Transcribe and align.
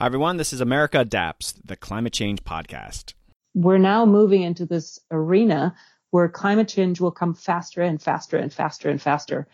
Hi, 0.00 0.06
everyone. 0.06 0.38
This 0.38 0.54
is 0.54 0.62
America 0.62 1.00
Adapts, 1.00 1.52
the 1.62 1.76
climate 1.76 2.14
change 2.14 2.42
podcast. 2.42 3.12
We're 3.52 3.76
now 3.76 4.06
moving 4.06 4.40
into 4.40 4.64
this 4.64 4.98
arena 5.10 5.74
where 6.10 6.26
climate 6.26 6.68
change 6.68 7.02
will 7.02 7.10
come 7.10 7.34
faster 7.34 7.82
and 7.82 8.00
faster 8.00 8.38
and 8.38 8.50
faster 8.50 8.88
and 8.88 9.02
faster. 9.02 9.46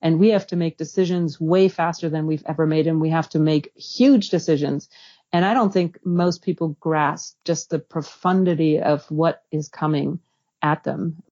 And 0.00 0.18
we 0.18 0.30
have 0.30 0.46
to 0.46 0.56
make 0.56 0.78
decisions 0.78 1.38
way 1.38 1.68
faster 1.68 2.08
than 2.08 2.26
we've 2.26 2.42
ever 2.46 2.66
made. 2.66 2.86
And 2.86 2.98
we 2.98 3.10
have 3.10 3.28
to 3.28 3.38
make 3.38 3.76
huge 3.76 4.30
decisions. 4.30 4.88
And 5.34 5.44
I 5.44 5.52
don't 5.52 5.70
think 5.70 5.98
most 6.02 6.40
people 6.40 6.78
grasp 6.80 7.36
just 7.44 7.68
the 7.68 7.78
profundity 7.78 8.80
of 8.80 9.04
what 9.10 9.42
is 9.52 9.68
coming 9.68 10.18
at 10.62 10.82
them. 10.82 11.22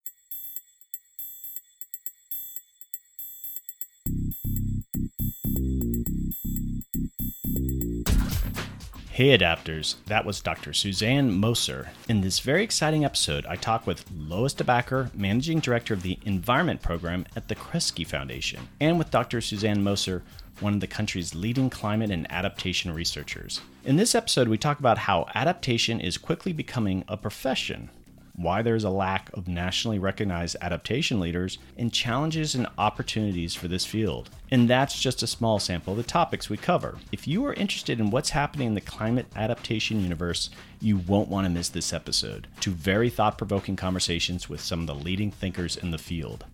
Hey 9.19 9.37
adapters, 9.37 9.97
that 10.07 10.25
was 10.25 10.41
Dr. 10.41 10.73
Susanne 10.73 11.33
Moser. 11.33 11.89
In 12.09 12.21
this 12.21 12.39
very 12.39 12.63
exciting 12.63 13.05
episode, 13.05 13.45
I 13.47 13.57
talk 13.57 13.85
with 13.85 14.09
Lois 14.17 14.55
DeBacker, 14.55 15.13
Managing 15.13 15.59
Director 15.59 15.93
of 15.93 16.03
the 16.03 16.21
Environment 16.25 16.81
Program 16.81 17.27
at 17.35 17.49
the 17.49 17.57
Kresge 17.57 18.07
Foundation, 18.07 18.69
and 18.81 18.97
with 18.97 19.11
Dr. 19.11 19.41
Susanne 19.41 19.83
Moser, 19.83 20.23
one 20.61 20.75
of 20.75 20.79
the 20.79 20.87
country's 20.87 21.35
leading 21.35 21.69
climate 21.69 22.13
and 22.13 22.31
adaptation 22.31 22.95
researchers. 22.95 23.61
In 23.85 23.97
this 23.97 24.15
episode, 24.15 24.47
we 24.47 24.57
talk 24.57 24.79
about 24.79 24.99
how 24.99 25.27
adaptation 25.35 26.01
is 26.01 26.17
quickly 26.17 26.53
becoming 26.53 27.03
a 27.09 27.17
profession 27.17 27.91
why 28.39 28.63
there 28.63 28.77
is 28.77 28.85
a 28.85 28.91
lack 28.91 29.31
of 29.35 29.49
nationally 29.49 29.99
recognized 29.99 30.57
adaptation 30.63 31.19
leaders, 31.19 31.59
and 31.77 31.93
challenges 31.93 32.55
and 32.55 32.69
opportunities 32.79 33.57
for 33.57 33.67
this 33.67 33.85
field. 33.85 34.31
And 34.53 34.71
that's 34.71 35.01
just 35.01 35.25
a 35.25 35.27
small 35.27 35.59
sample 35.59 35.95
of 35.95 35.97
the 35.97 36.05
topics 36.05 36.49
we 36.49 36.57
cover. 36.57 36.99
If 37.11 37.27
you 37.27 37.45
are 37.47 37.55
interested 37.55 37.99
in 37.99 38.11
what's 38.11 38.31
happening 38.31 38.69
in 38.69 38.75
the 38.75 38.81
climate 38.81 39.27
adaptation 39.35 40.01
universe, 40.01 40.51
you 40.81 40.99
won't 40.99 41.29
want 41.29 41.47
to 41.47 41.51
miss 41.51 41.69
this 41.69 41.93
episode. 41.93 42.47
Two 42.61 42.71
very 42.71 43.11
thought 43.11 43.39
provoking 43.39 43.75
conversations 43.75 44.49
with 44.49 44.61
some 44.61 44.83
of 44.83 44.87
the 44.87 44.95
leading 44.95 45.33
thinkers 45.33 45.77
in 45.77 45.91
the 45.91 45.99
field. 45.99 46.45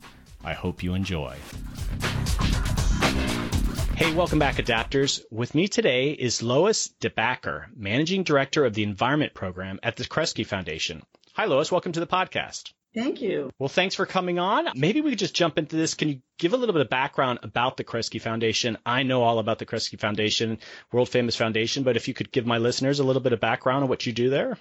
I 0.42 0.54
hope 0.54 0.82
you 0.82 0.94
enjoy. 0.94 1.36
Hey, 3.94 4.12
welcome 4.14 4.38
back, 4.38 4.56
adapters. 4.56 5.22
With 5.30 5.54
me 5.54 5.68
today 5.68 6.12
is 6.12 6.42
Lois 6.42 6.88
DeBacker, 7.00 7.66
Managing 7.76 8.24
Director 8.24 8.64
of 8.64 8.72
the 8.72 8.82
Environment 8.82 9.34
Program 9.34 9.78
at 9.82 9.96
the 9.96 10.04
Kresge 10.04 10.46
Foundation. 10.46 11.02
Hi, 11.36 11.46
Lois. 11.46 11.72
Welcome 11.72 11.90
to 11.90 11.98
the 11.98 12.06
podcast. 12.06 12.72
Thank 12.94 13.20
you. 13.20 13.50
Well, 13.58 13.68
thanks 13.68 13.96
for 13.96 14.06
coming 14.06 14.38
on. 14.38 14.68
Maybe 14.76 15.00
we 15.00 15.10
could 15.10 15.18
just 15.18 15.34
jump 15.34 15.58
into 15.58 15.74
this. 15.74 15.94
Can 15.94 16.08
you 16.08 16.20
give 16.38 16.52
a 16.52 16.56
little 16.56 16.72
bit 16.72 16.82
of 16.82 16.88
background 16.88 17.40
about 17.42 17.76
the 17.76 17.82
Kresge 17.82 18.20
Foundation? 18.20 18.78
I 18.86 19.02
know 19.02 19.24
all 19.24 19.40
about 19.40 19.58
the 19.58 19.66
Kresge 19.66 19.98
Foundation, 19.98 20.60
world 20.92 21.08
famous 21.08 21.34
foundation, 21.34 21.82
but 21.82 21.96
if 21.96 22.06
you 22.06 22.14
could 22.14 22.30
give 22.30 22.46
my 22.46 22.58
listeners 22.58 23.00
a 23.00 23.04
little 23.04 23.20
bit 23.20 23.32
of 23.32 23.40
background 23.40 23.82
on 23.82 23.88
what 23.88 24.06
you 24.06 24.12
do 24.12 24.30
there. 24.30 24.56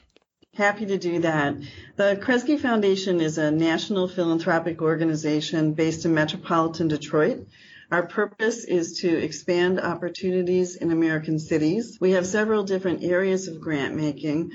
Happy 0.56 0.88
to 0.88 0.98
do 0.98 1.20
that. 1.20 1.58
The 1.96 2.20
Kresge 2.20 2.60
Foundation 2.60 3.22
is 3.22 3.38
a 3.38 3.52
national 3.52 4.08
philanthropic 4.08 4.82
organization 4.82 5.74
based 5.74 6.06
in 6.06 6.16
metropolitan 6.16 6.88
Detroit. 6.88 7.48
Our 7.92 8.08
purpose 8.08 8.64
is 8.64 9.02
to 9.02 9.16
expand 9.16 9.80
opportunities 9.80 10.76
in 10.76 10.92
American 10.92 11.38
cities. 11.38 12.00
We 12.02 12.14
have 12.14 12.26
several 12.26 12.64
different 12.64 13.04
areas 13.04 13.48
of 13.48 13.62
grant 13.62 13.94
making. 13.94 14.54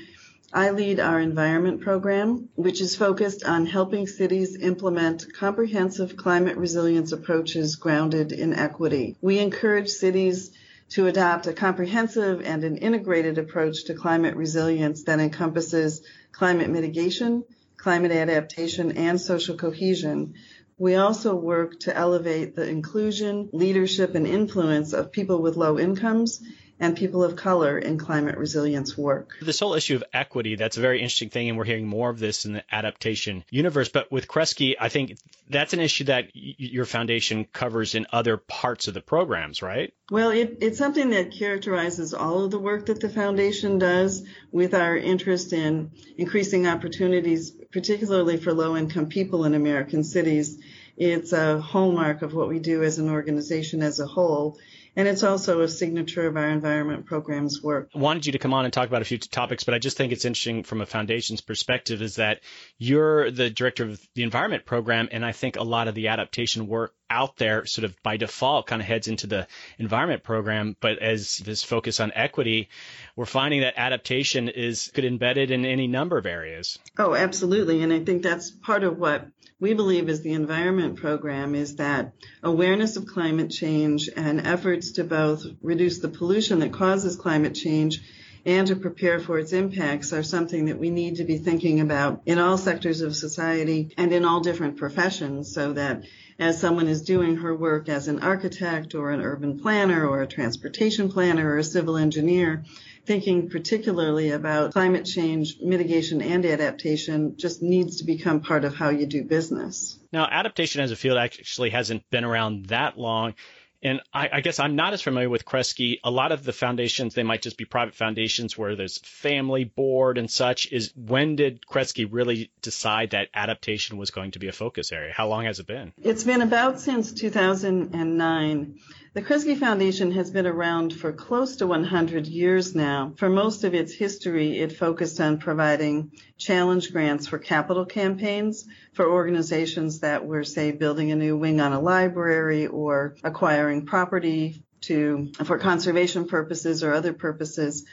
I 0.51 0.71
lead 0.71 0.99
our 0.99 1.19
environment 1.19 1.81
program, 1.81 2.49
which 2.55 2.81
is 2.81 2.95
focused 2.95 3.43
on 3.43 3.67
helping 3.67 4.07
cities 4.07 4.57
implement 4.59 5.31
comprehensive 5.33 6.17
climate 6.17 6.57
resilience 6.57 7.11
approaches 7.11 7.75
grounded 7.75 8.31
in 8.31 8.53
equity. 8.53 9.15
We 9.21 9.37
encourage 9.37 9.89
cities 9.89 10.51
to 10.89 11.05
adopt 11.05 11.45
a 11.45 11.53
comprehensive 11.53 12.41
and 12.41 12.63
an 12.63 12.77
integrated 12.77 13.37
approach 13.37 13.85
to 13.85 13.93
climate 13.93 14.35
resilience 14.35 15.03
that 15.03 15.19
encompasses 15.19 16.01
climate 16.31 16.71
mitigation, 16.71 17.43
climate 17.77 18.11
adaptation, 18.11 18.93
and 18.93 19.21
social 19.21 19.55
cohesion. 19.55 20.33
We 20.79 20.95
also 20.95 21.35
work 21.35 21.79
to 21.81 21.95
elevate 21.95 22.55
the 22.55 22.67
inclusion, 22.67 23.49
leadership, 23.53 24.15
and 24.15 24.25
influence 24.25 24.93
of 24.93 25.11
people 25.11 25.43
with 25.43 25.57
low 25.57 25.77
incomes 25.77 26.41
and 26.79 26.95
people 26.95 27.23
of 27.23 27.35
color 27.35 27.77
in 27.77 27.97
climate 27.97 28.37
resilience 28.37 28.97
work. 28.97 29.35
This 29.41 29.59
whole 29.59 29.73
issue 29.73 29.95
of 29.95 30.03
equity, 30.13 30.55
that's 30.55 30.77
a 30.77 30.81
very 30.81 30.99
interesting 30.99 31.29
thing, 31.29 31.49
and 31.49 31.57
we're 31.57 31.65
hearing 31.65 31.87
more 31.87 32.09
of 32.09 32.19
this 32.19 32.45
in 32.45 32.53
the 32.53 32.63
adaptation 32.71 33.43
universe. 33.49 33.89
But 33.89 34.11
with 34.11 34.27
Kresge, 34.27 34.75
I 34.79 34.89
think 34.89 35.17
that's 35.49 35.73
an 35.73 35.79
issue 35.79 36.05
that 36.05 36.25
y- 36.35 36.55
your 36.57 36.85
foundation 36.85 37.45
covers 37.45 37.95
in 37.95 38.07
other 38.13 38.37
parts 38.37 38.87
of 38.87 38.93
the 38.93 39.01
programs, 39.01 39.61
right? 39.61 39.93
Well, 40.09 40.29
it, 40.29 40.59
it's 40.61 40.77
something 40.77 41.09
that 41.11 41.31
characterizes 41.31 42.13
all 42.13 42.45
of 42.45 42.51
the 42.51 42.59
work 42.59 42.85
that 42.87 43.01
the 43.01 43.09
foundation 43.09 43.77
does 43.77 44.23
with 44.51 44.73
our 44.73 44.95
interest 44.95 45.53
in 45.53 45.91
increasing 46.17 46.67
opportunities, 46.67 47.51
particularly 47.71 48.37
for 48.37 48.53
low 48.53 48.77
income 48.77 49.07
people 49.07 49.45
in 49.45 49.53
American 49.53 50.03
cities. 50.03 50.59
It's 50.97 51.31
a 51.31 51.59
hallmark 51.61 52.23
of 52.23 52.33
what 52.33 52.49
we 52.49 52.59
do 52.59 52.83
as 52.83 52.99
an 52.99 53.09
organization 53.09 53.81
as 53.81 53.99
a 53.99 54.05
whole. 54.05 54.57
And 54.95 55.07
it's 55.07 55.23
also 55.23 55.61
a 55.61 55.67
signature 55.67 56.27
of 56.27 56.35
our 56.35 56.49
environment 56.49 57.05
program's 57.05 57.61
work. 57.61 57.89
I 57.95 57.99
wanted 57.99 58.25
you 58.25 58.31
to 58.33 58.39
come 58.39 58.53
on 58.53 58.65
and 58.65 58.73
talk 58.73 58.87
about 58.87 59.01
a 59.01 59.05
few 59.05 59.17
topics, 59.17 59.63
but 59.63 59.73
I 59.73 59.79
just 59.79 59.97
think 59.97 60.11
it's 60.11 60.25
interesting 60.25 60.63
from 60.63 60.81
a 60.81 60.85
foundation's 60.85 61.41
perspective 61.41 62.01
is 62.01 62.15
that 62.15 62.41
you're 62.77 63.31
the 63.31 63.49
director 63.49 63.85
of 63.85 64.01
the 64.15 64.23
environment 64.23 64.65
program, 64.65 65.09
and 65.11 65.25
I 65.25 65.31
think 65.31 65.55
a 65.55 65.63
lot 65.63 65.87
of 65.87 65.95
the 65.95 66.09
adaptation 66.09 66.67
work 66.67 66.93
out 67.09 67.37
there 67.37 67.65
sort 67.65 67.85
of 67.85 67.95
by 68.03 68.17
default 68.17 68.67
kind 68.67 68.81
of 68.81 68.87
heads 68.87 69.07
into 69.07 69.27
the 69.27 69.47
environment 69.77 70.23
program. 70.23 70.75
But 70.79 70.99
as 70.99 71.37
this 71.37 71.63
focus 71.63 71.99
on 71.99 72.11
equity, 72.13 72.69
we're 73.15 73.25
finding 73.25 73.61
that 73.61 73.73
adaptation 73.77 74.49
is 74.49 74.91
good 74.93 75.05
embedded 75.05 75.51
in 75.51 75.65
any 75.65 75.87
number 75.87 76.17
of 76.17 76.25
areas. 76.25 76.77
Oh, 76.97 77.15
absolutely. 77.15 77.81
And 77.81 77.91
I 77.91 78.03
think 78.03 78.21
that's 78.21 78.51
part 78.51 78.83
of 78.83 78.97
what 78.97 79.27
we 79.59 79.73
believe 79.73 80.07
is 80.07 80.21
the 80.21 80.33
environment 80.33 80.95
program 80.95 81.53
is 81.53 81.75
that 81.75 82.13
awareness 82.41 82.95
of 82.95 83.05
climate 83.05 83.51
change 83.51 84.09
and 84.15 84.47
efforts 84.47 84.91
to 84.93 85.03
both 85.03 85.43
reduce 85.61 85.99
the 85.99 86.07
pollution 86.07 86.59
that 86.59 86.71
causes 86.71 87.17
climate 87.17 87.55
change 87.55 88.01
and 88.45 88.67
to 88.67 88.75
prepare 88.75 89.19
for 89.19 89.37
its 89.37 89.51
impacts 89.51 90.13
are 90.13 90.23
something 90.23 90.65
that 90.65 90.79
we 90.79 90.89
need 90.89 91.17
to 91.17 91.25
be 91.25 91.37
thinking 91.37 91.81
about 91.81 92.21
in 92.25 92.39
all 92.39 92.57
sectors 92.57 93.01
of 93.01 93.15
society 93.15 93.93
and 93.97 94.13
in 94.13 94.23
all 94.23 94.39
different 94.39 94.77
professions 94.77 95.53
so 95.53 95.73
that 95.73 96.05
as 96.39 96.57
someone 96.57 96.87
is 96.87 97.01
doing 97.01 97.35
her 97.35 97.53
work 97.53 97.89
as 97.89 98.07
an 98.07 98.19
architect 98.19 98.95
or 98.95 99.11
an 99.11 99.19
urban 99.19 99.59
planner 99.59 100.07
or 100.07 100.21
a 100.21 100.27
transportation 100.27 101.11
planner 101.11 101.49
or 101.49 101.57
a 101.57 101.63
civil 101.65 101.97
engineer, 101.97 102.63
thinking 103.09 103.49
particularly 103.49 104.29
about 104.29 104.71
climate 104.71 105.03
change 105.03 105.55
mitigation 105.59 106.21
and 106.21 106.45
adaptation 106.45 107.35
just 107.37 107.59
needs 107.59 107.97
to 107.97 108.03
become 108.03 108.39
part 108.39 108.63
of 108.63 108.75
how 108.75 108.89
you 108.89 109.07
do 109.07 109.23
business. 109.23 109.97
Now, 110.13 110.27
adaptation 110.29 110.81
as 110.81 110.91
a 110.91 110.95
field 110.95 111.17
actually 111.17 111.71
hasn't 111.71 112.07
been 112.11 112.23
around 112.23 112.67
that 112.67 112.99
long. 112.99 113.33
And 113.81 114.01
I, 114.13 114.29
I, 114.33 114.41
guess 114.41 114.59
I'm 114.59 114.75
not 114.75 114.93
as 114.93 115.01
familiar 115.01 115.29
with 115.29 115.43
Kresge. 115.43 116.01
A 116.03 116.11
lot 116.11 116.31
of 116.31 116.43
the 116.43 116.53
foundations, 116.53 117.15
they 117.15 117.23
might 117.23 117.41
just 117.41 117.57
be 117.57 117.65
private 117.65 117.95
foundations 117.95 118.55
where 118.55 118.75
there's 118.75 118.99
family 118.99 119.63
board 119.63 120.19
and 120.19 120.29
such. 120.29 120.71
Is 120.71 120.93
when 120.95 121.35
did 121.35 121.61
Kresge 121.65 122.07
really 122.11 122.51
decide 122.61 123.11
that 123.11 123.29
adaptation 123.33 123.97
was 123.97 124.11
going 124.11 124.31
to 124.31 124.39
be 124.39 124.49
a 124.49 124.51
focus 124.51 124.91
area? 124.91 125.13
How 125.15 125.29
long 125.29 125.45
has 125.45 125.59
it 125.59 125.65
been? 125.65 125.93
It's 126.03 126.25
been 126.25 126.41
about 126.41 126.79
since 126.79 127.11
2009. 127.13 128.79
The 129.19 129.25
Kresge 129.25 129.57
Foundation 129.57 130.13
has 130.13 130.31
been 130.31 130.47
around 130.47 130.93
for 130.93 131.11
close 131.11 131.57
to 131.57 131.67
100 131.67 132.25
years 132.25 132.73
now. 132.73 133.11
For 133.17 133.27
most 133.27 133.65
of 133.65 133.73
its 133.73 133.91
history, 133.91 134.59
it 134.59 134.71
focused 134.71 135.19
on 135.19 135.39
providing 135.39 136.13
challenge 136.37 136.93
grants 136.93 137.27
for 137.27 137.37
capital 137.37 137.83
campaigns 137.83 138.65
for 138.93 139.11
organizations 139.11 139.99
that 139.99 140.25
were, 140.25 140.45
say, 140.45 140.71
building 140.71 141.11
a 141.11 141.17
new 141.17 141.35
wing 141.35 141.59
on 141.59 141.73
a 141.73 141.81
library 141.81 142.67
or 142.67 143.17
acquiring 143.21 143.85
property 143.85 144.63
to, 144.83 145.33
for 145.43 145.57
conservation 145.57 146.25
purposes 146.25 146.81
or 146.81 146.93
other 146.93 147.11
purposes. 147.11 147.85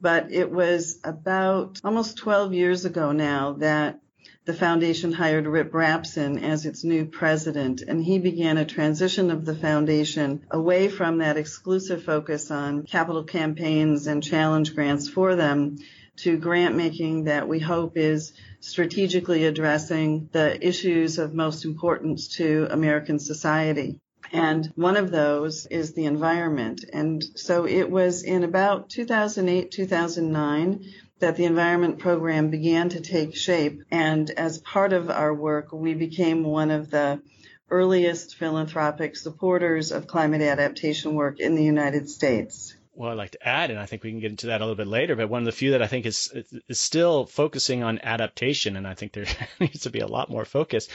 But 0.00 0.32
it 0.32 0.50
was 0.50 0.98
about 1.04 1.80
almost 1.84 2.18
12 2.18 2.54
years 2.54 2.84
ago 2.86 3.12
now 3.12 3.52
that 3.60 4.00
the 4.44 4.54
foundation 4.54 5.12
hired 5.12 5.46
Rip 5.46 5.72
Rapson 5.72 6.42
as 6.42 6.66
its 6.66 6.84
new 6.84 7.04
president, 7.04 7.82
and 7.82 8.04
he 8.04 8.18
began 8.18 8.58
a 8.58 8.64
transition 8.64 9.30
of 9.30 9.44
the 9.44 9.54
foundation 9.54 10.44
away 10.50 10.88
from 10.88 11.18
that 11.18 11.36
exclusive 11.36 12.02
focus 12.04 12.50
on 12.50 12.84
capital 12.84 13.24
campaigns 13.24 14.06
and 14.06 14.22
challenge 14.22 14.74
grants 14.74 15.08
for 15.08 15.36
them 15.36 15.78
to 16.16 16.36
grant 16.36 16.76
making 16.76 17.24
that 17.24 17.48
we 17.48 17.58
hope 17.58 17.96
is 17.96 18.32
strategically 18.60 19.44
addressing 19.44 20.28
the 20.32 20.64
issues 20.66 21.18
of 21.18 21.34
most 21.34 21.64
importance 21.64 22.28
to 22.36 22.68
American 22.70 23.18
society. 23.18 24.00
And 24.32 24.72
one 24.76 24.96
of 24.96 25.10
those 25.10 25.66
is 25.66 25.92
the 25.92 26.06
environment. 26.06 26.84
And 26.92 27.22
so 27.34 27.66
it 27.66 27.90
was 27.90 28.22
in 28.22 28.44
about 28.44 28.88
2008, 28.88 29.70
2009 29.70 30.84
that 31.22 31.36
the 31.36 31.44
environment 31.44 32.00
program 32.00 32.50
began 32.50 32.90
to 32.90 33.00
take 33.00 33.34
shape. 33.34 33.82
And 33.90 34.28
as 34.30 34.58
part 34.58 34.92
of 34.92 35.08
our 35.08 35.32
work, 35.32 35.72
we 35.72 35.94
became 35.94 36.44
one 36.44 36.70
of 36.70 36.90
the 36.90 37.22
earliest 37.70 38.36
philanthropic 38.36 39.16
supporters 39.16 39.92
of 39.92 40.06
climate 40.06 40.42
adaptation 40.42 41.14
work 41.14 41.40
in 41.40 41.54
the 41.54 41.64
United 41.64 42.10
States. 42.10 42.74
well, 42.92 43.10
I'd 43.10 43.16
like 43.18 43.30
to 43.30 43.48
add, 43.48 43.70
and 43.70 43.78
I 43.78 43.86
think 43.86 44.02
we 44.02 44.10
can 44.10 44.20
get 44.20 44.32
into 44.32 44.48
that 44.48 44.60
a 44.60 44.64
little 44.64 44.76
bit 44.76 44.88
later, 44.88 45.14
but 45.16 45.30
one 45.30 45.42
of 45.42 45.46
the 45.46 45.52
few 45.52 45.70
that 45.70 45.82
I 45.82 45.86
think 45.86 46.06
is, 46.06 46.30
is 46.68 46.80
still 46.80 47.24
focusing 47.24 47.82
on 47.84 48.00
adaptation, 48.02 48.76
and 48.76 48.86
I 48.86 48.94
think 48.94 49.12
there 49.12 49.24
needs 49.60 49.82
to 49.82 49.90
be 49.90 50.00
a 50.00 50.06
lot 50.06 50.28
more 50.28 50.44
focus. 50.44 50.88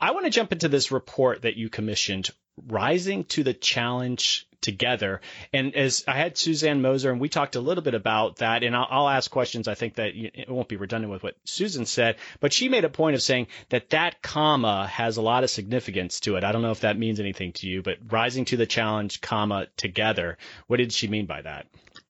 I 0.00 0.12
want 0.12 0.24
to 0.24 0.30
jump 0.30 0.52
into 0.52 0.68
this 0.68 0.90
report 0.90 1.42
that 1.42 1.56
you 1.56 1.68
commissioned, 1.68 2.30
Rising 2.66 3.24
to 3.24 3.44
the 3.44 3.52
Challenge 3.52 4.48
Together. 4.60 5.20
And 5.52 5.74
as 5.74 6.04
I 6.08 6.16
had 6.16 6.36
Susanne 6.36 6.82
Moser, 6.82 7.10
and 7.10 7.20
we 7.20 7.28
talked 7.28 7.56
a 7.56 7.60
little 7.60 7.82
bit 7.82 7.94
about 7.94 8.36
that, 8.36 8.62
and 8.62 8.74
I'll, 8.74 8.86
I'll 8.90 9.08
ask 9.08 9.30
questions. 9.30 9.68
I 9.68 9.74
think 9.74 9.94
that 9.94 10.12
it 10.14 10.48
won't 10.48 10.68
be 10.68 10.76
redundant 10.76 11.12
with 11.12 11.22
what 11.22 11.36
Susan 11.44 11.86
said, 11.86 12.16
but 12.40 12.52
she 12.52 12.68
made 12.68 12.84
a 12.84 12.88
point 12.88 13.14
of 13.14 13.22
saying 13.22 13.46
that 13.68 13.90
that 13.90 14.22
comma 14.22 14.86
has 14.86 15.16
a 15.16 15.22
lot 15.22 15.44
of 15.44 15.50
significance 15.50 16.20
to 16.20 16.36
it. 16.36 16.44
I 16.44 16.52
don't 16.52 16.62
know 16.62 16.72
if 16.72 16.80
that 16.80 16.98
means 16.98 17.20
anything 17.20 17.52
to 17.54 17.68
you, 17.68 17.82
but 17.82 17.98
rising 18.10 18.44
to 18.46 18.56
the 18.56 18.66
challenge, 18.66 19.20
comma, 19.20 19.66
together. 19.76 20.38
What 20.66 20.78
did 20.78 20.92
she 20.92 21.08
mean 21.08 21.26
by 21.26 21.42
that? 21.42 21.66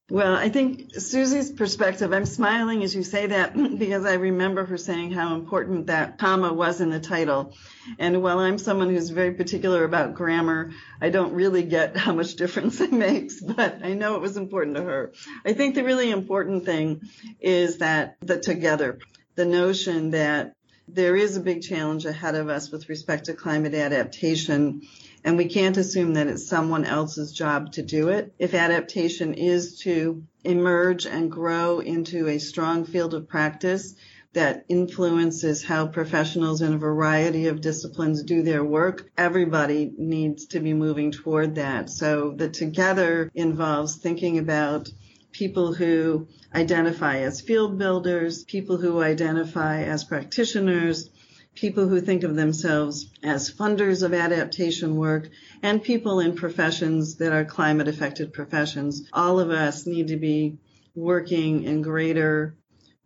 Well, 0.09 0.37
I 0.37 0.51
think 0.51 0.95
Susie's 0.95 1.51
perspective, 1.51 2.13
I'm 2.13 2.27
smiling 2.27 2.85
as 2.85 2.95
you 2.95 3.03
say 3.03 3.27
that 3.27 3.55
because 3.79 4.05
I 4.05 4.15
remember 4.15 4.65
her 4.65 4.77
saying 4.77 5.11
how 5.11 5.35
important 5.35 5.89
that 5.89 6.19
comma 6.19 6.53
was 6.53 6.81
in 6.81 6.91
the 6.91 7.01
title. 7.01 7.55
And 7.99 8.23
while 8.23 8.39
I'm 8.39 8.59
someone 8.59 8.89
who's 8.89 9.11
very 9.11 9.35
particular 9.35 9.83
about 9.83 10.15
grammar, 10.15 10.71
I 11.01 11.11
don't 11.11 11.33
really 11.33 11.65
get 11.65 11.97
how 11.97 12.15
much 12.15 12.37
difference 12.37 12.81
it 12.83 12.93
makes, 12.93 13.41
but 13.41 13.81
I 13.83 13.95
know 13.95 14.15
it 14.15 14.21
was 14.21 14.37
important 14.37 14.77
to 14.77 14.83
her. 14.85 15.13
I 15.45 15.55
think 15.55 15.75
the 15.75 15.83
really 15.83 16.13
important 16.13 16.65
thing 16.65 17.01
is 17.41 17.79
that 17.79 18.17
the 18.21 18.39
together, 18.39 19.01
the 19.35 19.45
notion 19.45 20.13
that 20.13 20.53
there 20.87 21.17
is 21.17 21.37
a 21.37 21.41
big 21.41 21.63
challenge 21.63 22.07
ahead 22.07 22.37
of 22.37 22.49
us 22.49 22.71
with 22.71 22.89
respect 22.89 23.25
to 23.25 23.35
climate 23.35 23.75
adaptation 23.75 24.83
and 25.27 25.37
we 25.37 25.49
can't 25.49 25.77
assume 25.77 26.15
that 26.15 26.29
it's 26.29 26.47
someone 26.47 26.85
else's 26.85 27.33
job 27.33 27.73
to 27.73 27.83
do 27.83 28.11
it. 28.11 28.33
If 28.39 28.55
adaptation 28.55 29.35
is 29.35 29.81
to 29.81 30.23
emerge 30.45 31.05
and 31.05 31.29
grow 31.29 31.81
into 31.81 32.29
a 32.29 32.39
strong 32.39 32.85
field 32.85 33.13
of 33.13 33.29
practice 33.29 33.97
that 34.35 34.65
influences 34.69 35.65
how 35.65 35.89
professionals 35.89 36.63
in 36.63 36.75
a 36.75 36.79
variety 36.79 37.49
of 37.49 37.61
disciplines 37.61 38.23
do 38.23 38.43
their 38.43 38.63
work, 38.63 39.11
everybody 39.19 39.93
needs 39.99 40.47
to 40.47 40.61
be 40.61 40.75
moving 40.75 41.11
toward 41.11 41.57
that. 41.57 41.91
So 41.91 42.33
the 42.37 42.49
together 42.49 43.29
involves 43.35 43.97
thinking 43.97 44.39
about 44.39 44.89
people 45.33 45.75
who 45.75 46.29
identify 46.55 47.19
as 47.19 47.41
field 47.41 47.79
builders, 47.79 48.45
people 48.45 48.77
who 48.77 49.03
identify 49.03 49.83
as 49.83 50.05
practitioners, 50.05 51.11
people 51.57 51.89
who 51.89 52.01
think 52.01 52.23
of 52.23 52.37
themselves 52.37 53.11
as 53.23 53.53
funders 53.53 54.03
of 54.03 54.15
adaptation 54.15 54.97
work, 54.97 55.29
and 55.63 55.83
people 55.83 56.21
in 56.21 56.37
professions 56.37 57.17
that 57.17 57.33
are 57.33 57.45
climate 57.45 57.89
affected 57.89 58.33
professions. 58.33 59.09
All 59.13 59.41
of 59.41 59.51
us 59.51 59.87
need 59.87 60.09
to 60.09 60.17
be 60.17 60.59
working 60.95 61.65
in 61.65 61.83
greater 61.83 62.55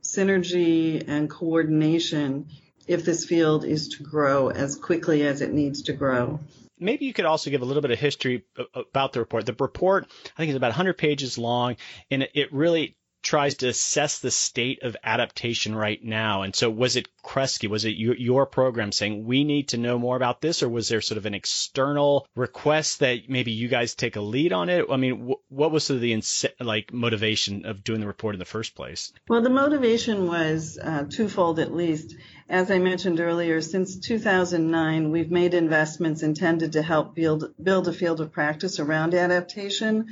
synergy 0.03 1.03
and 1.09 1.31
coordination 1.31 2.49
if 2.87 3.05
this 3.05 3.25
field 3.25 3.65
is 3.65 3.89
to 3.89 4.03
grow 4.03 4.49
as 4.49 4.77
quickly 4.77 5.27
as 5.27 5.41
it 5.41 5.53
needs 5.53 5.83
to 5.83 5.93
grow 5.93 6.41
maybe 6.81 7.05
you 7.05 7.13
could 7.13 7.27
also 7.27 7.51
give 7.51 7.63
a 7.63 7.65
little 7.65 7.83
bit 7.83 7.91
of 7.91 7.99
history 7.99 8.43
about 8.75 9.13
the 9.13 9.21
report. 9.21 9.47
The 9.47 9.55
report, 9.59 10.07
I 10.37 10.39
think, 10.39 10.51
is 10.51 10.57
about 10.57 10.69
100 10.69 10.95
pages 10.95 11.39
long, 11.39 11.77
and 12.11 12.27
it 12.35 12.53
really 12.53 12.97
tries 13.23 13.57
to 13.57 13.69
assess 13.69 14.19
the 14.19 14.31
state 14.31 14.83
of 14.83 14.97
adaptation 15.05 15.75
right 15.75 16.03
now. 16.03 16.43
And 16.43 16.57
so 16.57 16.71
was 16.71 16.97
it 16.97 17.09
Kresge, 17.23 17.69
was 17.69 17.85
it 17.85 17.97
your, 17.97 18.17
your, 18.17 18.47
program 18.47 18.93
saying 18.93 19.27
we 19.27 19.45
need 19.45 19.69
to 19.69 19.77
know 19.77 19.99
more 19.99 20.17
about 20.17 20.41
this, 20.41 20.63
or 20.63 20.69
was 20.69 20.89
there 20.89 21.01
sort 21.01 21.19
of 21.19 21.27
an 21.27 21.35
external 21.35 22.27
request 22.35 23.01
that 23.01 23.29
maybe 23.29 23.53
you 23.53 23.69
guys 23.69 23.95
take 23.95 24.17
a 24.17 24.21
lead 24.21 24.53
on 24.53 24.71
it? 24.71 24.87
I 24.91 24.97
mean, 24.97 25.29
wh- 25.29 25.53
what 25.53 25.71
was 25.71 25.85
sort 25.85 25.97
of 25.97 26.01
the 26.01 26.15
ins- 26.15 26.47
like 26.59 26.93
motivation 26.93 27.67
of 27.67 27.85
doing 27.85 28.01
the 28.01 28.07
report 28.07 28.35
in 28.35 28.39
the 28.39 28.45
first 28.47 28.75
place? 28.75 29.13
Well, 29.29 29.43
the 29.43 29.51
motivation 29.51 30.27
was 30.27 30.79
uh, 30.83 31.05
twofold 31.09 31.59
at 31.59 31.75
least. 31.75 32.17
As 32.49 32.71
I 32.71 32.79
mentioned 32.79 33.21
earlier, 33.21 33.61
since 33.61 33.97
2009, 33.97 35.11
we've 35.11 35.31
made 35.31 35.55
investments 35.55 36.23
intended 36.23 36.73
to 36.73 36.83
help 36.83 37.15
build 37.15 37.55
build 37.63 37.87
a 37.87 37.93
field 37.93 38.21
of 38.21 38.33
practice 38.33 38.81
around 38.81 39.15
adaptation 39.15 40.07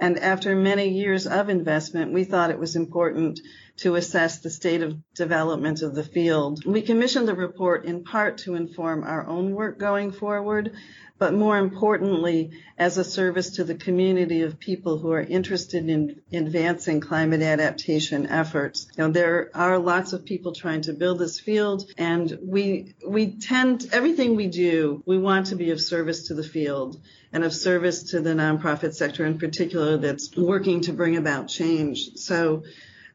and 0.00 0.18
after 0.18 0.56
many 0.56 0.88
years 0.88 1.26
of 1.26 1.48
investment, 1.48 2.12
we 2.12 2.24
thought 2.24 2.50
it 2.50 2.58
was 2.58 2.74
important 2.74 3.40
to 3.80 3.94
assess 3.94 4.40
the 4.40 4.50
state 4.50 4.82
of 4.82 4.98
development 5.14 5.80
of 5.80 5.94
the 5.94 6.04
field. 6.04 6.64
We 6.66 6.82
commissioned 6.82 7.26
the 7.26 7.34
report 7.34 7.86
in 7.86 8.04
part 8.04 8.38
to 8.38 8.54
inform 8.54 9.04
our 9.04 9.26
own 9.26 9.54
work 9.54 9.78
going 9.78 10.12
forward, 10.12 10.72
but 11.18 11.32
more 11.32 11.56
importantly, 11.56 12.50
as 12.76 12.98
a 12.98 13.04
service 13.04 13.50
to 13.52 13.64
the 13.64 13.74
community 13.74 14.42
of 14.42 14.60
people 14.60 14.98
who 14.98 15.12
are 15.12 15.22
interested 15.22 15.88
in 15.88 16.20
advancing 16.30 17.00
climate 17.00 17.40
adaptation 17.40 18.26
efforts. 18.26 18.86
There 18.96 19.50
are 19.54 19.78
lots 19.78 20.12
of 20.12 20.26
people 20.26 20.52
trying 20.52 20.82
to 20.82 20.92
build 20.92 21.18
this 21.18 21.40
field, 21.40 21.90
and 21.96 22.38
we 22.42 22.94
we 23.06 23.38
tend 23.38 23.88
everything 23.92 24.36
we 24.36 24.48
do, 24.48 25.02
we 25.06 25.16
want 25.16 25.46
to 25.46 25.56
be 25.56 25.70
of 25.70 25.80
service 25.80 26.28
to 26.28 26.34
the 26.34 26.44
field 26.44 27.00
and 27.32 27.44
of 27.44 27.54
service 27.54 28.10
to 28.10 28.20
the 28.20 28.30
nonprofit 28.30 28.94
sector 28.94 29.24
in 29.24 29.38
particular 29.38 29.96
that's 29.96 30.36
working 30.36 30.82
to 30.82 30.92
bring 30.92 31.16
about 31.16 31.48
change. 31.48 32.16
So 32.16 32.64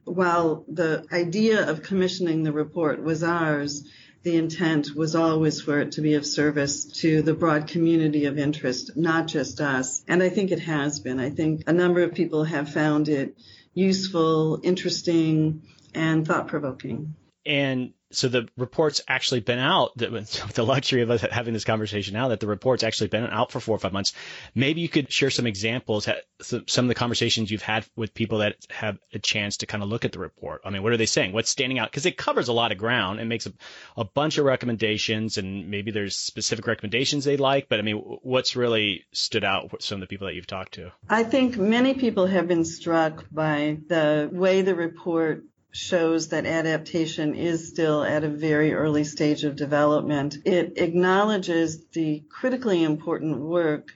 while 0.05 0.65
the 0.67 1.05
idea 1.11 1.69
of 1.69 1.83
commissioning 1.83 2.43
the 2.43 2.51
report 2.51 3.03
was 3.03 3.23
ours, 3.23 3.83
the 4.23 4.37
intent 4.37 4.95
was 4.95 5.15
always 5.15 5.61
for 5.61 5.79
it 5.79 5.93
to 5.93 6.01
be 6.01 6.15
of 6.15 6.25
service 6.25 6.85
to 6.85 7.21
the 7.21 7.33
broad 7.33 7.67
community 7.67 8.25
of 8.25 8.39
interest, 8.39 8.97
not 8.97 9.27
just 9.27 9.61
us. 9.61 10.03
And 10.07 10.23
I 10.23 10.29
think 10.29 10.51
it 10.51 10.61
has 10.61 10.99
been. 10.99 11.19
I 11.19 11.29
think 11.29 11.63
a 11.67 11.73
number 11.73 12.01
of 12.01 12.15
people 12.15 12.43
have 12.43 12.73
found 12.73 13.07
it 13.07 13.37
useful, 13.75 14.61
interesting, 14.63 15.61
and 15.93 16.25
thought 16.25 16.47
provoking. 16.47 17.15
And 17.45 17.93
so 18.15 18.27
the 18.29 18.47
report's 18.57 19.01
actually 19.07 19.41
been 19.41 19.59
out, 19.59 19.97
the, 19.97 20.07
the 20.53 20.63
luxury 20.63 21.01
of 21.01 21.11
us 21.11 21.21
having 21.21 21.53
this 21.53 21.65
conversation 21.65 22.13
now, 22.13 22.29
that 22.29 22.39
the 22.39 22.47
report's 22.47 22.83
actually 22.83 23.07
been 23.07 23.25
out 23.25 23.51
for 23.51 23.59
four 23.59 23.75
or 23.75 23.79
five 23.79 23.93
months. 23.93 24.13
Maybe 24.53 24.81
you 24.81 24.89
could 24.89 25.11
share 25.11 25.29
some 25.29 25.47
examples, 25.47 26.07
some 26.41 26.85
of 26.85 26.87
the 26.87 26.95
conversations 26.95 27.51
you've 27.51 27.61
had 27.61 27.85
with 27.95 28.13
people 28.13 28.39
that 28.39 28.55
have 28.69 28.97
a 29.13 29.19
chance 29.19 29.57
to 29.57 29.65
kind 29.65 29.83
of 29.83 29.89
look 29.89 30.05
at 30.05 30.11
the 30.11 30.19
report. 30.19 30.61
I 30.65 30.69
mean, 30.69 30.83
what 30.83 30.93
are 30.93 30.97
they 30.97 31.05
saying? 31.05 31.33
What's 31.33 31.49
standing 31.49 31.79
out? 31.79 31.91
Because 31.91 32.05
it 32.05 32.17
covers 32.17 32.47
a 32.47 32.53
lot 32.53 32.71
of 32.71 32.77
ground 32.77 33.19
and 33.19 33.29
makes 33.29 33.45
a, 33.45 33.53
a 33.97 34.05
bunch 34.05 34.37
of 34.37 34.45
recommendations, 34.45 35.37
and 35.37 35.69
maybe 35.69 35.91
there's 35.91 36.15
specific 36.15 36.67
recommendations 36.67 37.25
they 37.25 37.37
like. 37.37 37.67
But 37.69 37.79
I 37.79 37.81
mean, 37.81 37.97
what's 37.97 38.55
really 38.55 39.05
stood 39.11 39.43
out 39.43 39.71
with 39.71 39.81
some 39.81 39.97
of 39.97 40.01
the 40.01 40.07
people 40.07 40.27
that 40.27 40.35
you've 40.35 40.47
talked 40.47 40.73
to? 40.75 40.91
I 41.09 41.23
think 41.23 41.57
many 41.57 41.93
people 41.93 42.27
have 42.27 42.47
been 42.47 42.65
struck 42.65 43.25
by 43.31 43.77
the 43.87 44.29
way 44.31 44.61
the 44.61 44.75
report 44.75 45.43
shows 45.75 46.29
that 46.29 46.45
adaptation 46.45 47.35
is 47.35 47.67
still 47.67 48.01
at 48.01 48.23
a 48.23 48.29
very 48.29 48.73
early 48.73 49.03
stage 49.03 49.43
of 49.43 49.57
development. 49.57 50.37
It 50.45 50.77
acknowledges 50.77 51.85
the 51.87 52.23
critically 52.29 52.81
important 52.81 53.39
work 53.39 53.93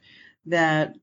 that 0.48 0.96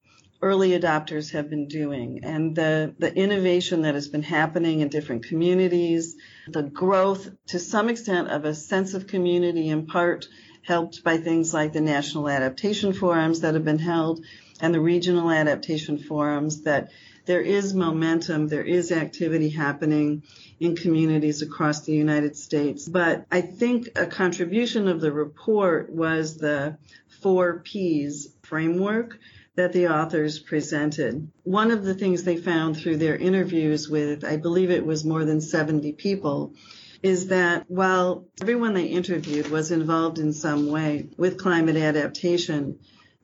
early 0.42 0.78
adopters 0.78 1.32
have 1.32 1.48
been 1.48 1.66
doing 1.66 2.20
and 2.24 2.54
the, 2.54 2.94
the 2.98 3.12
innovation 3.14 3.82
that 3.82 3.94
has 3.94 4.08
been 4.08 4.22
happening 4.22 4.80
in 4.80 4.88
different 4.88 5.24
communities, 5.24 6.14
the 6.46 6.62
growth 6.62 7.26
to 7.46 7.58
some 7.58 7.88
extent 7.88 8.28
of 8.28 8.44
a 8.44 8.54
sense 8.54 8.92
of 8.92 9.06
community 9.06 9.70
in 9.70 9.86
part 9.86 10.26
helped 10.62 11.02
by 11.02 11.16
things 11.16 11.54
like 11.54 11.72
the 11.72 11.80
national 11.80 12.28
adaptation 12.28 12.92
forums 12.92 13.40
that 13.40 13.54
have 13.54 13.64
been 13.64 13.78
held 13.78 14.22
and 14.60 14.74
the 14.74 14.80
regional 14.80 15.30
adaptation 15.30 15.98
forums 15.98 16.62
that 16.62 16.90
there 17.26 17.40
is 17.40 17.74
momentum, 17.74 18.48
there 18.48 18.64
is 18.64 18.92
activity 18.92 19.50
happening 19.50 20.22
in 20.60 20.76
communities 20.76 21.42
across 21.42 21.82
the 21.82 21.92
United 21.92 22.36
States. 22.36 22.88
But 22.88 23.26
I 23.30 23.40
think 23.40 23.90
a 23.96 24.06
contribution 24.06 24.88
of 24.88 25.00
the 25.00 25.12
report 25.12 25.90
was 25.90 26.36
the 26.36 26.78
four 27.20 27.60
P's 27.60 28.28
framework 28.42 29.18
that 29.56 29.72
the 29.72 29.88
authors 29.88 30.38
presented. 30.38 31.30
One 31.42 31.70
of 31.70 31.84
the 31.84 31.94
things 31.94 32.22
they 32.24 32.36
found 32.36 32.76
through 32.76 32.98
their 32.98 33.16
interviews 33.16 33.88
with, 33.88 34.24
I 34.24 34.36
believe 34.36 34.70
it 34.70 34.86
was 34.86 35.04
more 35.04 35.24
than 35.24 35.40
70 35.40 35.92
people, 35.92 36.54
is 37.02 37.28
that 37.28 37.64
while 37.68 38.26
everyone 38.40 38.74
they 38.74 38.86
interviewed 38.86 39.48
was 39.48 39.70
involved 39.70 40.18
in 40.18 40.32
some 40.32 40.70
way 40.70 41.08
with 41.16 41.38
climate 41.38 41.76
adaptation, 41.76 42.78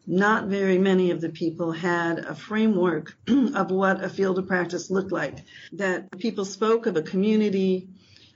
not 0.06 0.47
very 0.47 0.78
many 0.78 1.11
of 1.11 1.21
the 1.21 1.28
people 1.28 1.73
had 1.73 2.18
a 2.18 2.35
framework 2.35 3.16
of 3.28 3.71
what 3.71 4.02
a 4.02 4.09
field 4.09 4.38
of 4.38 4.49
practice 4.49 4.90
looked 4.90 5.12
like. 5.12 5.38
That 5.73 6.18
people 6.18 6.44
spoke 6.44 6.87
of 6.87 6.97
a 6.97 7.02
community 7.02 7.88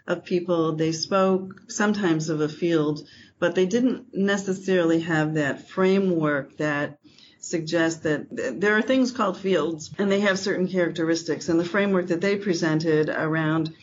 of 0.07 0.25
people, 0.25 0.77
they 0.77 0.93
spoke 0.93 1.63
sometimes 1.69 2.29
of 2.29 2.41
a 2.41 2.49
field, 2.49 3.07
but 3.39 3.55
they 3.55 3.67
didn't 3.67 4.15
necessarily 4.15 5.01
have 5.01 5.35
that 5.35 5.69
framework 5.69 6.57
that 6.59 6.99
suggests 7.41 8.01
that 8.01 8.27
there 8.31 8.77
are 8.77 8.83
things 8.83 9.13
called 9.13 9.39
fields 9.39 9.91
and 9.99 10.11
they 10.11 10.21
have 10.21 10.39
certain 10.39 10.69
characteristics. 10.69 11.49
And 11.49 11.59
the 11.59 11.65
framework 11.65 12.09
that 12.09 12.21
they 12.21 12.37
presented 12.37 13.09
around 13.09 13.75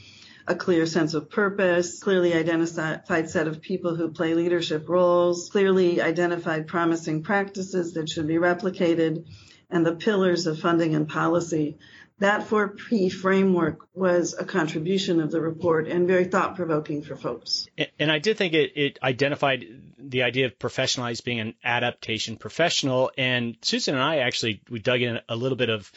a 0.48 0.56
clear 0.56 0.86
sense 0.86 1.14
of 1.14 1.30
purpose, 1.30 2.00
clearly 2.00 2.34
identified 2.34 3.30
set 3.30 3.48
of 3.48 3.62
people 3.62 3.96
who 3.96 4.12
play 4.12 4.34
leadership 4.34 4.90
roles, 4.90 5.50
clearly 5.50 6.02
identified 6.02 6.68
promising 6.68 7.24
practices 7.24 7.94
that 7.94 8.10
should 8.10 8.28
be 8.28 8.36
replicated, 8.36 9.26
and 9.70 9.86
the 9.86 9.96
pillars 9.96 10.46
of 10.48 10.60
funding 10.60 10.96
and 10.96 11.08
policy. 11.08 11.78
That 12.20 12.48
4P 12.48 13.12
framework 13.12 13.88
was 13.94 14.36
a 14.38 14.46
contribution 14.46 15.20
of 15.20 15.32
the 15.32 15.42
report 15.42 15.88
and 15.88 16.08
very 16.08 16.26
thought 16.26 16.56
provoking 16.56 17.02
for 17.02 17.16
folks. 17.16 17.68
And 18.00 18.12
I 18.12 18.20
did 18.20 18.38
think 18.38 18.54
it, 18.54 18.72
it 18.76 19.00
identified 19.02 19.66
the 19.98 20.24
idea 20.24 20.46
of 20.46 20.60
professionalized 20.60 21.24
being 21.24 21.40
an 21.40 21.56
adaptation 21.64 22.38
professional. 22.38 23.12
And 23.18 23.58
Susan 23.62 23.96
and 23.96 24.04
I 24.04 24.18
actually, 24.18 24.62
we 24.70 24.80
dug 24.80 25.02
in 25.02 25.20
a 25.28 25.36
little 25.36 25.58
bit 25.58 25.70
of 25.70 25.92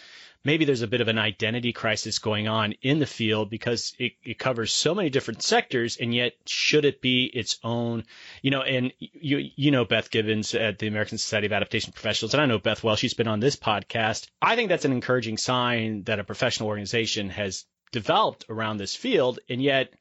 maybe 0.47 0.65
there's 0.65 0.83
a 0.83 0.87
bit 0.87 1.01
of 1.01 1.09
an 1.09 1.19
identity 1.19 1.73
crisis 1.73 2.21
going 2.21 2.47
on 2.47 2.73
in 2.81 3.01
the 3.01 3.07
field 3.07 3.51
because 3.51 3.93
it, 3.99 4.13
it 4.23 4.39
covers 4.39 4.73
so 4.73 4.95
many 4.95 5.11
different 5.11 5.43
sectors 5.43 5.97
and 5.97 6.15
yet 6.15 6.35
should 6.47 6.85
it 6.85 7.03
be 7.03 7.25
its 7.25 7.59
own 7.65 8.05
you 8.43 8.51
know 8.53 8.63
and 8.63 8.93
you 8.99 9.51
you 9.57 9.73
know 9.73 9.85
Beth 9.85 10.11
Gibbons 10.11 10.55
at 10.55 10.79
the 10.79 10.87
American 10.87 11.19
Society 11.19 11.47
of 11.47 11.53
Adaptation 11.53 11.93
Professionals 11.93 12.33
and 12.33 12.41
I 12.41 12.47
know 12.47 12.59
Beth 12.59 12.85
well 12.85 12.97
she's 12.97 13.15
been 13.15 13.29
on 13.29 13.41
this 13.41 13.57
podcast 13.57 14.29
I 14.41 14.55
think 14.55 14.69
that's 14.69 14.85
an 14.85 14.93
encouraging 14.93 15.37
sign 15.37 16.05
that 16.05 16.21
a 16.21 16.25
professional 16.25 16.69
organization 16.69 17.29
has 17.31 17.65
developed 17.91 18.45
around 18.49 18.77
this 18.77 18.95
field 18.95 19.41
and 19.49 19.61
yet 19.61 19.93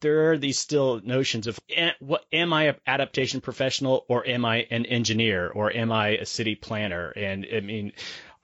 there 0.00 0.30
are 0.30 0.38
these 0.38 0.58
still 0.58 1.00
notions 1.02 1.48
of 1.48 1.58
what 1.98 2.24
am 2.32 2.52
I 2.52 2.68
an 2.68 2.76
adaptation 2.86 3.40
professional 3.40 4.04
or 4.08 4.24
am 4.26 4.44
I 4.44 4.66
an 4.70 4.86
engineer 4.86 5.48
or 5.48 5.72
am 5.72 5.90
I 5.90 6.10
a 6.10 6.26
city 6.26 6.54
planner? 6.54 7.10
And 7.10 7.44
I 7.52 7.58
mean, 7.60 7.92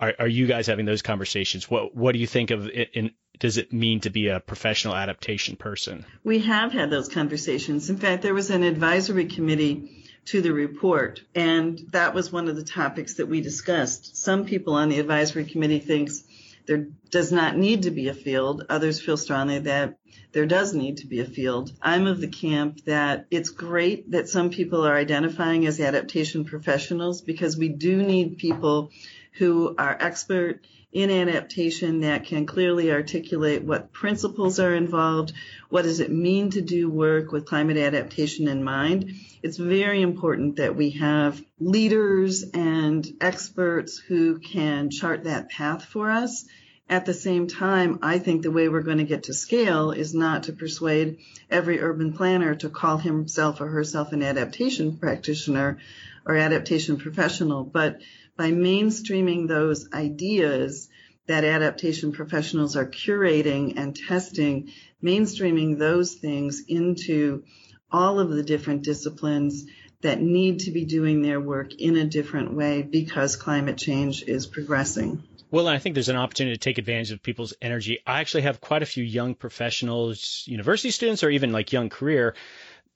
are, 0.01 0.15
are 0.19 0.29
you 0.29 0.47
guys 0.47 0.67
having 0.67 0.87
those 0.87 1.03
conversations? 1.03 1.71
What 1.71 1.95
what 1.95 2.13
do 2.13 2.19
you 2.19 2.27
think 2.27 2.51
of 2.51 2.67
it 2.67 2.91
in 2.95 3.13
does 3.39 3.57
it 3.57 3.73
mean 3.73 4.01
to 4.01 4.11
be 4.11 4.29
a 4.29 4.41
professional 4.41 4.95
adaptation 4.95 5.57
person? 5.57 6.05
We 6.23 6.41
have 6.41 6.73
had 6.73 6.91
those 6.91 7.09
conversations. 7.09 7.91
In 7.91 7.97
fact, 7.97 8.23
there 8.23 8.35
was 8.35 8.51
an 8.51 8.63
advisory 8.63 9.27
committee 9.27 10.05
to 10.27 10.41
the 10.41 10.53
report, 10.53 11.21
and 11.35 11.79
that 11.91 12.15
was 12.15 12.33
one 12.33 12.49
of 12.49 12.57
the 12.57 12.65
topics 12.65 13.15
that 13.15 13.27
we 13.27 13.41
discussed. 13.41 14.17
Some 14.17 14.45
people 14.45 14.75
on 14.75 14.89
the 14.89 15.01
advisory 15.01 15.45
committee 15.45 15.81
thinks 15.81 16.23
there 16.67 16.87
does 17.11 17.31
not 17.31 17.57
need 17.57 17.83
to 17.83 17.91
be 17.91 18.09
a 18.09 18.15
field. 18.15 18.65
Others 18.71 19.01
feel 19.01 19.17
strongly 19.17 19.59
that 19.61 19.99
there 20.33 20.47
does 20.47 20.75
need 20.75 20.99
to 20.99 21.07
be 21.07 21.21
a 21.21 21.25
field. 21.25 21.73
I'm 21.83 22.07
of 22.07 22.21
the 22.21 22.29
camp 22.29 22.85
that 22.87 23.27
it's 23.31 23.51
great 23.51 24.13
that 24.13 24.29
some 24.29 24.51
people 24.51 24.87
are 24.87 24.97
identifying 24.97 25.67
as 25.67 25.79
adaptation 25.79 26.45
professionals 26.45 27.21
because 27.21 27.57
we 27.57 27.69
do 27.69 28.03
need 28.03 28.39
people 28.39 28.91
who 29.35 29.75
are 29.77 29.97
expert 29.99 30.65
in 30.95 31.11
adaptation 31.11 32.01
that 32.03 32.25
can 32.25 32.47
clearly 32.47 32.93
articulate 32.93 33.65
what 33.65 33.93
principles 33.93 34.61
are 34.61 34.73
involved, 34.73 35.33
what 35.69 35.83
does 35.83 35.99
it 35.99 36.11
mean 36.11 36.51
to 36.51 36.63
do 36.63 36.89
work 36.89 37.33
with 37.33 37.47
climate 37.47 37.77
adaptation 37.77 38.47
in 38.47 38.63
mind. 38.63 39.13
It's 39.43 39.57
very 39.57 40.03
important 40.03 40.57
that 40.57 40.77
we 40.77 40.91
have 40.91 41.43
leaders 41.59 42.45
and 42.55 43.05
experts 43.21 43.99
who 43.99 44.39
can 44.39 44.91
chart 44.91 45.25
that 45.25 45.51
path 45.51 45.85
for 45.85 46.13
us. 46.13 46.45
At 46.89 47.07
the 47.07 47.15
same 47.15 47.49
time, 47.49 47.99
I 48.03 48.19
think 48.19 48.43
the 48.43 48.53
way 48.53 48.69
we're 48.69 48.83
going 48.83 48.99
to 48.99 49.05
get 49.05 49.25
to 49.25 49.35
scale 49.35 49.91
is 49.91 50.15
not 50.15 50.45
to 50.45 50.53
persuade 50.53 51.19
every 51.51 51.81
urban 51.81 52.13
planner 52.13 52.55
to 52.57 52.69
call 52.69 52.99
himself 52.99 53.61
or 53.61 53.67
herself 53.67 54.13
an 54.13 54.23
adaptation 54.23 54.97
practitioner 54.99 55.79
or 56.25 56.37
adaptation 56.37 56.99
professional, 56.99 57.65
but 57.65 58.01
by 58.37 58.51
mainstreaming 58.51 59.49
those 59.49 59.93
ideas 59.93 60.89
that 61.27 61.45
adaptation 61.45 62.13
professionals 62.13 62.77
are 62.77 62.87
curating 62.87 63.75
and 63.77 63.97
testing, 63.97 64.71
mainstreaming 65.03 65.79
those 65.79 66.15
things 66.15 66.63
into 66.69 67.45
all 67.91 68.21
of 68.21 68.31
the 68.31 68.43
different 68.43 68.83
disciplines 68.83 69.65
that 70.03 70.21
need 70.21 70.61
to 70.61 70.71
be 70.71 70.85
doing 70.85 71.23
their 71.23 71.41
work 71.41 71.75
in 71.75 71.97
a 71.97 72.05
different 72.05 72.53
way 72.53 72.83
because 72.83 73.37
climate 73.37 73.79
change 73.79 74.23
is 74.23 74.47
progressing. 74.47 75.23
Well, 75.51 75.69
I 75.69 75.79
think 75.79 75.95
there's 75.95 76.09
an 76.09 76.17
opportunity 76.17 76.57
to 76.57 76.61
take 76.61 76.79
advantage 76.79 77.13
of 77.13 77.23
people's 77.23 77.55
energy. 77.63 78.01
I 78.07 78.21
actually 78.21 78.43
have 78.43 78.61
quite 78.61 78.83
a 78.83 78.87
few 78.87 79.05
young 79.05 79.35
professionals, 79.35 80.43
university 80.47 80.91
students, 80.91 81.23
or 81.23 81.31
even 81.31 81.53
like 81.53 81.73
young 81.73 81.89
career 81.89 82.35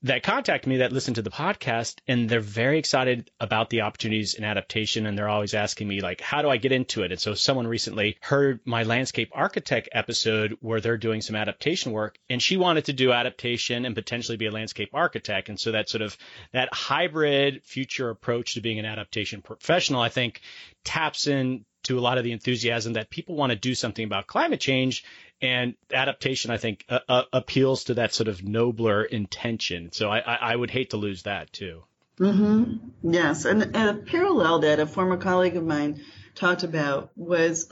that 0.03 0.23
contact 0.23 0.65
me 0.65 0.77
that 0.77 0.93
listen 0.93 1.13
to 1.13 1.21
the 1.21 1.29
podcast 1.29 1.97
and 2.07 2.29
they're 2.29 2.39
very 2.39 2.79
excited 2.79 3.29
about 3.39 3.69
the 3.69 3.81
opportunities 3.81 4.33
in 4.33 4.45
adaptation 4.45 5.05
and 5.05 5.17
they're 5.17 5.27
always 5.27 5.53
asking 5.53 5.89
me 5.89 5.99
like 5.99 6.21
how 6.21 6.41
do 6.41 6.49
I 6.49 6.57
get 6.57 6.71
into 6.71 7.03
it? 7.03 7.11
And 7.11 7.19
so 7.19 7.33
someone 7.33 7.67
recently 7.67 8.17
heard 8.21 8.61
my 8.63 8.83
landscape 8.83 9.29
architect 9.33 9.89
episode 9.91 10.57
where 10.61 10.79
they're 10.79 10.97
doing 10.97 11.21
some 11.21 11.35
adaptation 11.35 11.91
work 11.91 12.17
and 12.29 12.41
she 12.41 12.55
wanted 12.55 12.85
to 12.85 12.93
do 12.93 13.11
adaptation 13.11 13.85
and 13.85 13.93
potentially 13.93 14.37
be 14.37 14.45
a 14.45 14.51
landscape 14.51 14.89
architect. 14.93 15.49
And 15.49 15.59
so 15.59 15.73
that 15.73 15.89
sort 15.89 16.01
of 16.01 16.17
that 16.53 16.73
hybrid 16.73 17.63
future 17.65 18.09
approach 18.09 18.53
to 18.53 18.61
being 18.61 18.79
an 18.79 18.85
adaptation 18.85 19.41
professional 19.41 20.01
I 20.01 20.09
think 20.09 20.39
taps 20.85 21.27
in 21.27 21.65
to 21.83 21.99
a 21.99 22.01
lot 22.01 22.17
of 22.17 22.23
the 22.23 22.31
enthusiasm 22.31 22.93
that 22.93 23.09
people 23.09 23.35
want 23.35 23.51
to 23.51 23.55
do 23.55 23.75
something 23.75 24.05
about 24.05 24.27
climate 24.27 24.59
change 24.59 25.03
and 25.41 25.75
adaptation, 25.93 26.51
I 26.51 26.57
think, 26.57 26.85
uh, 26.89 26.99
uh, 27.07 27.23
appeals 27.33 27.85
to 27.85 27.95
that 27.95 28.13
sort 28.13 28.27
of 28.27 28.43
nobler 28.43 29.03
intention. 29.03 29.91
So 29.91 30.09
I, 30.09 30.19
I, 30.19 30.35
I 30.35 30.55
would 30.55 30.71
hate 30.71 30.91
to 30.91 30.97
lose 30.97 31.23
that 31.23 31.51
too. 31.53 31.83
Mm-hmm. 32.19 33.11
Yes, 33.11 33.45
and, 33.45 33.75
a 33.75 33.93
parallel 33.93 34.59
that 34.59 34.79
a 34.79 34.85
former 34.85 35.17
colleague 35.17 35.55
of 35.55 35.63
mine 35.63 36.01
talked 36.35 36.63
about 36.63 37.11
was 37.15 37.71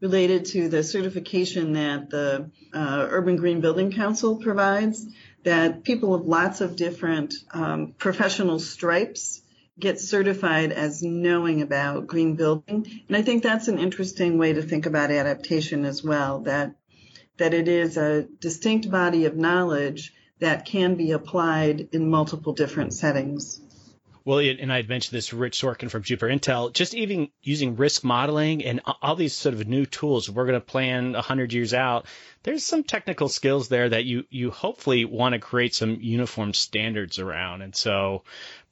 related 0.00 0.46
to 0.46 0.68
the 0.68 0.82
certification 0.82 1.74
that 1.74 2.10
the 2.10 2.50
uh, 2.72 3.06
Urban 3.08 3.36
Green 3.36 3.60
Building 3.60 3.92
Council 3.92 4.36
provides. 4.36 5.06
That 5.44 5.84
people 5.84 6.14
of 6.14 6.24
lots 6.24 6.62
of 6.62 6.74
different 6.74 7.34
um, 7.50 7.94
professional 7.98 8.58
stripes 8.58 9.42
get 9.78 10.00
certified 10.00 10.72
as 10.72 11.02
knowing 11.02 11.60
about 11.60 12.06
green 12.06 12.34
building. 12.34 12.86
And 13.08 13.16
I 13.16 13.22
think 13.22 13.42
that's 13.42 13.68
an 13.68 13.78
interesting 13.78 14.38
way 14.38 14.54
to 14.54 14.62
think 14.62 14.86
about 14.86 15.10
adaptation 15.10 15.84
as 15.84 16.02
well, 16.02 16.40
that 16.40 16.74
that 17.36 17.54
it 17.54 17.68
is 17.68 17.96
a 17.96 18.22
distinct 18.40 18.90
body 18.90 19.24
of 19.26 19.36
knowledge 19.36 20.12
that 20.38 20.66
can 20.66 20.94
be 20.94 21.12
applied 21.12 21.88
in 21.92 22.10
multiple 22.10 22.52
different 22.52 22.92
settings. 22.92 23.60
Well, 24.26 24.38
and 24.38 24.72
I 24.72 24.76
had 24.76 24.88
mentioned 24.88 25.14
this 25.14 25.34
Rich 25.34 25.60
Sorkin 25.60 25.90
from 25.90 26.02
Jupiter 26.02 26.34
Intel, 26.34 26.72
just 26.72 26.94
even 26.94 27.28
using 27.42 27.76
risk 27.76 28.04
modeling 28.04 28.64
and 28.64 28.80
all 29.02 29.16
these 29.16 29.34
sort 29.34 29.54
of 29.54 29.68
new 29.68 29.84
tools. 29.84 30.30
We're 30.30 30.46
going 30.46 30.58
to 30.58 30.64
plan 30.64 31.12
100 31.12 31.52
years 31.52 31.74
out. 31.74 32.06
There's 32.42 32.64
some 32.64 32.84
technical 32.84 33.28
skills 33.28 33.68
there 33.68 33.90
that 33.90 34.06
you, 34.06 34.24
you 34.30 34.50
hopefully 34.50 35.04
want 35.04 35.34
to 35.34 35.40
create 35.40 35.74
some 35.74 35.98
uniform 36.00 36.54
standards 36.54 37.18
around. 37.18 37.60
And 37.60 37.76
so 37.76 38.24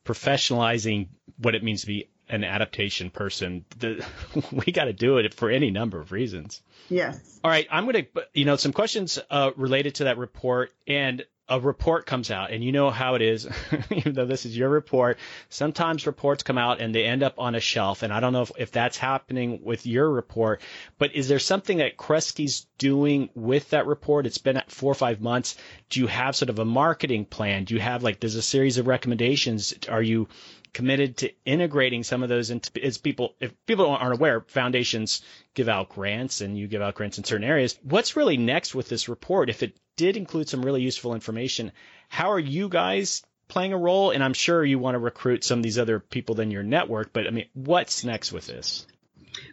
professionalizing 0.07 1.09
what 1.37 1.55
it 1.55 1.63
means 1.63 1.83
to 1.83 1.87
be 1.87 2.09
an 2.33 2.45
adaptation 2.45 3.11
person, 3.11 3.65
the, 3.79 4.05
we 4.53 4.73
got 4.73 4.85
to 4.85 4.93
do 4.93 5.19
it 5.19 5.35
for 5.35 5.51
any 5.51 5.71
number 5.71 6.01
of 6.01 6.11
reasons. 6.11 6.63
Yes. 6.89 7.41
All 7.45 7.51
right. 7.51 7.69
I'm 7.71 7.85
going 7.85 8.07
to, 8.07 8.27
you 8.33 8.47
know, 8.47 8.57
some 8.57 8.73
questions 8.73 9.19
uh, 9.31 9.51
related 9.57 9.97
to 9.97 10.05
that 10.05 10.19
report. 10.19 10.73
And 10.89 11.25
a 11.49 11.61
report 11.61 12.07
comes 12.07 12.31
out, 12.31 12.51
and 12.51 12.65
you 12.65 12.73
know 12.73 12.91
how 12.91 13.15
it 13.15 13.21
is, 13.21 13.47
even 13.91 14.15
though 14.15 14.25
this 14.25 14.47
is 14.47 14.57
your 14.57 14.71
report, 14.71 15.19
sometimes 15.51 16.07
reports 16.07 16.43
come 16.43 16.57
out 16.57 16.81
and 16.81 16.95
they 16.95 17.05
end 17.05 17.23
up 17.23 17.35
on 17.39 17.55
a 17.55 17.61
shelf. 17.61 18.03
And 18.03 18.13
I 18.13 18.21
don't 18.21 18.33
know 18.33 18.43
if, 18.43 18.53
if 18.57 18.73
that's 18.73 18.97
happening 18.97 19.61
with 19.63 19.85
your 19.85 20.09
report, 20.09 20.63
but 20.99 21.15
is 21.15 21.29
there 21.29 21.41
something 21.41 21.79
that 21.79 21.99
Kresge's 21.99 22.67
doing 22.79 23.29
with 23.35 23.71
that 23.71 23.87
report? 23.87 24.27
It's 24.27 24.39
been 24.39 24.57
at 24.57 24.71
four 24.71 24.93
or 24.93 24.95
five 24.95 25.21
months. 25.21 25.59
Do 25.91 26.01
you 26.01 26.07
have 26.07 26.37
sort 26.37 26.49
of 26.49 26.59
a 26.59 26.65
marketing 26.65 27.27
plan? 27.27 27.65
Do 27.65 27.75
you 27.75 27.81
have 27.81 28.03
like, 28.03 28.21
there's 28.21 28.37
a 28.37 28.43
series 28.43 28.79
of 28.79 28.87
recommendations? 28.87 29.75
Are 29.91 30.03
you 30.03 30.29
committed 30.73 31.19
to 31.19 31.31
integrating 31.45 32.03
some 32.03 32.23
of 32.23 32.29
those 32.29 32.51
into 32.51 32.83
as 32.83 32.99
people 32.99 33.35
if 33.41 33.53
people 33.67 33.87
aren't 33.87 34.15
aware 34.15 34.45
foundations 34.49 35.23
give 35.55 35.69
out 35.69 35.91
grants 35.91 36.41
and 36.41 36.57
you 36.57 36.67
give 36.67 36.83
out 36.83 36.95
grants 36.95 37.19
in 37.19 37.25
certain 37.25 37.47
areas. 37.47 37.79
What's 37.83 38.17
really 38.17 38.37
next 38.37 38.75
with 38.75 38.89
this 38.89 39.09
report? 39.09 39.51
If 39.51 39.63
it 39.63 39.77
did 39.97 40.17
include 40.17 40.49
some 40.49 40.65
really 40.65 40.83
useful 40.83 41.15
information 41.15 41.73
how 42.09 42.33
are 42.33 42.39
you 42.39 42.69
guys 42.69 43.23
playing 43.49 43.73
a 43.73 43.79
role? 43.79 44.11
And 44.11 44.25
i'm 44.25 44.35
sure 44.35 44.65
you 44.65 44.79
want 44.79 44.95
to 44.95 44.99
recruit 44.99 45.45
some 45.45 45.59
of 45.59 45.63
these 45.63 45.79
other 45.79 46.01
people 46.01 46.41
in 46.41 46.51
your 46.51 46.63
network 46.63 47.13
but 47.13 47.27
i 47.27 47.31
mean 47.31 47.47
what's 47.55 48.05
next 48.05 48.33
with 48.33 48.47
this? 48.47 48.87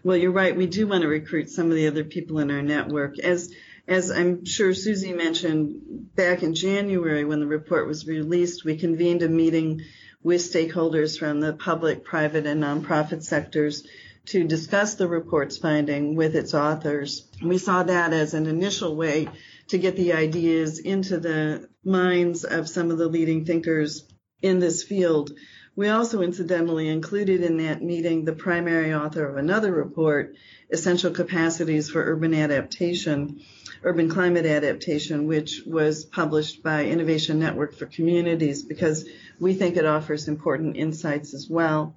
Well 0.03 0.17
you're 0.17 0.31
right. 0.31 0.55
We 0.55 0.67
do 0.67 0.87
want 0.87 1.01
to 1.01 1.07
recruit 1.07 1.49
some 1.49 1.69
of 1.69 1.75
the 1.75 1.87
other 1.87 2.03
people 2.03 2.39
in 2.39 2.51
our 2.51 2.61
network. 2.61 3.19
As 3.19 3.53
as 3.89 4.11
I'm 4.11 4.45
sure 4.45 4.75
Susie 4.75 5.13
mentioned, 5.13 6.13
back 6.15 6.43
in 6.43 6.53
January 6.53 7.25
when 7.25 7.39
the 7.39 7.47
report 7.47 7.87
was 7.87 8.05
released, 8.05 8.63
we 8.63 8.77
convened 8.77 9.23
a 9.23 9.27
meeting 9.27 9.81
with 10.23 10.41
stakeholders 10.41 11.17
from 11.17 11.39
the 11.39 11.53
public, 11.53 12.03
private, 12.03 12.45
and 12.45 12.61
nonprofit 12.61 13.23
sectors 13.23 13.87
to 14.25 14.43
discuss 14.43 14.95
the 14.95 15.07
report's 15.07 15.57
finding 15.57 16.15
with 16.15 16.35
its 16.35 16.53
authors. 16.53 17.27
We 17.43 17.57
saw 17.57 17.83
that 17.83 18.13
as 18.13 18.33
an 18.33 18.45
initial 18.45 18.95
way 18.95 19.29
to 19.69 19.77
get 19.77 19.95
the 19.95 20.13
ideas 20.13 20.79
into 20.79 21.19
the 21.19 21.69
minds 21.83 22.43
of 22.43 22.69
some 22.69 22.91
of 22.91 22.97
the 22.97 23.07
leading 23.07 23.45
thinkers 23.45 24.03
in 24.41 24.59
this 24.59 24.83
field. 24.83 25.31
We 25.75 25.87
also 25.87 26.21
incidentally 26.21 26.89
included 26.89 27.41
in 27.41 27.57
that 27.57 27.81
meeting 27.81 28.25
the 28.25 28.33
primary 28.33 28.93
author 28.93 29.25
of 29.25 29.37
another 29.37 29.71
report, 29.71 30.35
Essential 30.69 31.11
Capacities 31.11 31.89
for 31.89 32.03
Urban 32.03 32.33
Adaptation, 32.33 33.41
Urban 33.83 34.09
Climate 34.09 34.45
Adaptation, 34.45 35.27
which 35.27 35.61
was 35.65 36.03
published 36.05 36.63
by 36.63 36.85
Innovation 36.85 37.39
Network 37.39 37.73
for 37.75 37.85
Communities 37.85 38.63
because 38.63 39.07
we 39.39 39.53
think 39.53 39.77
it 39.77 39.85
offers 39.85 40.27
important 40.27 40.75
insights 40.75 41.33
as 41.33 41.47
well. 41.49 41.95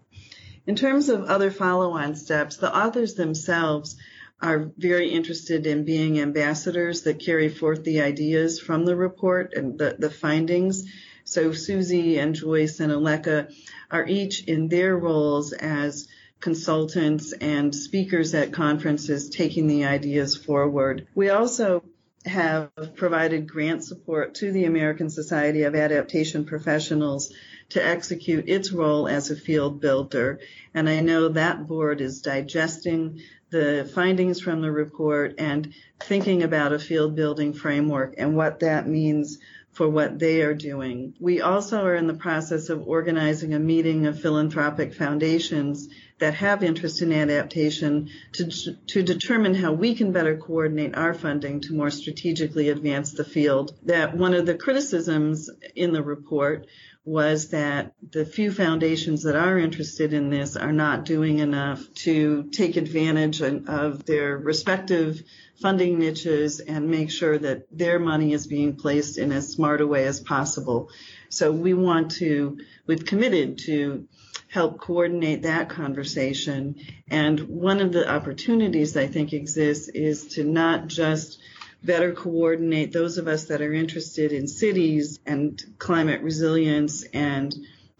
In 0.64 0.76
terms 0.76 1.08
of 1.08 1.24
other 1.24 1.50
follow-on 1.50 2.14
steps, 2.14 2.56
the 2.56 2.74
authors 2.74 3.14
themselves 3.14 3.96
are 4.40 4.70
very 4.76 5.10
interested 5.10 5.66
in 5.66 5.84
being 5.84 6.20
ambassadors 6.20 7.02
that 7.02 7.18
carry 7.18 7.48
forth 7.48 7.82
the 7.84 8.02
ideas 8.02 8.60
from 8.60 8.84
the 8.84 8.94
report 8.94 9.54
and 9.54 9.78
the, 9.78 9.96
the 9.98 10.10
findings. 10.10 10.84
So 11.24 11.52
Susie 11.52 12.18
and 12.18 12.34
Joyce 12.34 12.80
and 12.80 12.92
Aleka 12.92 13.52
are 13.90 14.06
each 14.06 14.44
in 14.44 14.68
their 14.68 14.96
roles 14.96 15.52
as 15.52 16.08
consultants 16.40 17.32
and 17.32 17.74
speakers 17.74 18.34
at 18.34 18.52
conferences 18.52 19.30
taking 19.30 19.68
the 19.68 19.84
ideas 19.84 20.36
forward. 20.36 21.06
We 21.14 21.30
also 21.30 21.84
have 22.24 22.70
provided 22.94 23.50
grant 23.50 23.84
support 23.84 24.34
to 24.36 24.52
the 24.52 24.64
American 24.64 25.10
Society 25.10 25.62
of 25.62 25.74
Adaptation 25.74 26.44
Professionals 26.44 27.32
to 27.70 27.84
execute 27.84 28.48
its 28.48 28.70
role 28.70 29.08
as 29.08 29.30
a 29.30 29.36
field 29.36 29.80
builder. 29.80 30.38
And 30.74 30.88
I 30.88 31.00
know 31.00 31.28
that 31.28 31.66
board 31.66 32.00
is 32.00 32.22
digesting 32.22 33.20
the 33.50 33.90
findings 33.94 34.40
from 34.40 34.62
the 34.62 34.70
report 34.70 35.34
and 35.38 35.74
thinking 36.00 36.42
about 36.42 36.72
a 36.72 36.78
field 36.78 37.14
building 37.14 37.52
framework 37.52 38.14
and 38.18 38.36
what 38.36 38.60
that 38.60 38.88
means 38.88 39.38
for 39.72 39.88
what 39.88 40.18
they 40.18 40.42
are 40.42 40.54
doing. 40.54 41.14
We 41.18 41.40
also 41.40 41.84
are 41.84 41.94
in 41.94 42.06
the 42.06 42.14
process 42.14 42.68
of 42.68 42.86
organizing 42.86 43.54
a 43.54 43.58
meeting 43.58 44.06
of 44.06 44.20
philanthropic 44.20 44.92
foundations 44.92 45.88
that 46.18 46.34
have 46.34 46.62
interest 46.62 47.00
in 47.02 47.12
adaptation 47.12 48.10
to, 48.32 48.50
to 48.86 49.02
determine 49.02 49.54
how 49.54 49.72
we 49.72 49.94
can 49.94 50.12
better 50.12 50.36
coordinate 50.36 50.94
our 50.94 51.14
funding 51.14 51.60
to 51.62 51.74
more 51.74 51.90
strategically 51.90 52.68
advance 52.68 53.12
the 53.12 53.24
field. 53.24 53.74
That 53.84 54.16
one 54.16 54.34
of 54.34 54.46
the 54.46 54.54
criticisms 54.54 55.50
in 55.74 55.92
the 55.92 56.02
report 56.02 56.66
was 57.04 57.48
that 57.48 57.92
the 58.10 58.24
few 58.24 58.52
foundations 58.52 59.24
that 59.24 59.34
are 59.34 59.58
interested 59.58 60.12
in 60.12 60.30
this 60.30 60.56
are 60.56 60.72
not 60.72 61.04
doing 61.04 61.40
enough 61.40 61.82
to 61.94 62.44
take 62.52 62.76
advantage 62.76 63.40
of 63.42 64.04
their 64.06 64.38
respective 64.38 65.20
funding 65.60 65.98
niches 65.98 66.60
and 66.60 66.88
make 66.90 67.10
sure 67.10 67.38
that 67.38 67.66
their 67.76 67.98
money 67.98 68.32
is 68.32 68.46
being 68.46 68.76
placed 68.76 69.18
in 69.18 69.32
as 69.32 69.52
smart 69.52 69.80
a 69.80 69.86
way 69.86 70.04
as 70.04 70.20
possible. 70.20 70.90
So 71.28 71.50
we 71.50 71.74
want 71.74 72.12
to, 72.12 72.58
we've 72.86 73.04
committed 73.04 73.58
to 73.66 74.06
help 74.48 74.78
coordinate 74.78 75.42
that 75.42 75.70
conversation. 75.70 76.76
And 77.08 77.40
one 77.40 77.80
of 77.80 77.92
the 77.92 78.08
opportunities 78.08 78.96
I 78.96 79.06
think 79.06 79.32
exists 79.32 79.88
is 79.88 80.34
to 80.34 80.44
not 80.44 80.86
just 80.86 81.41
better 81.84 82.12
coordinate 82.12 82.92
those 82.92 83.18
of 83.18 83.26
us 83.28 83.44
that 83.46 83.60
are 83.60 83.72
interested 83.72 84.32
in 84.32 84.46
cities 84.46 85.18
and 85.26 85.60
climate 85.78 86.22
resilience 86.22 87.02
and 87.12 87.54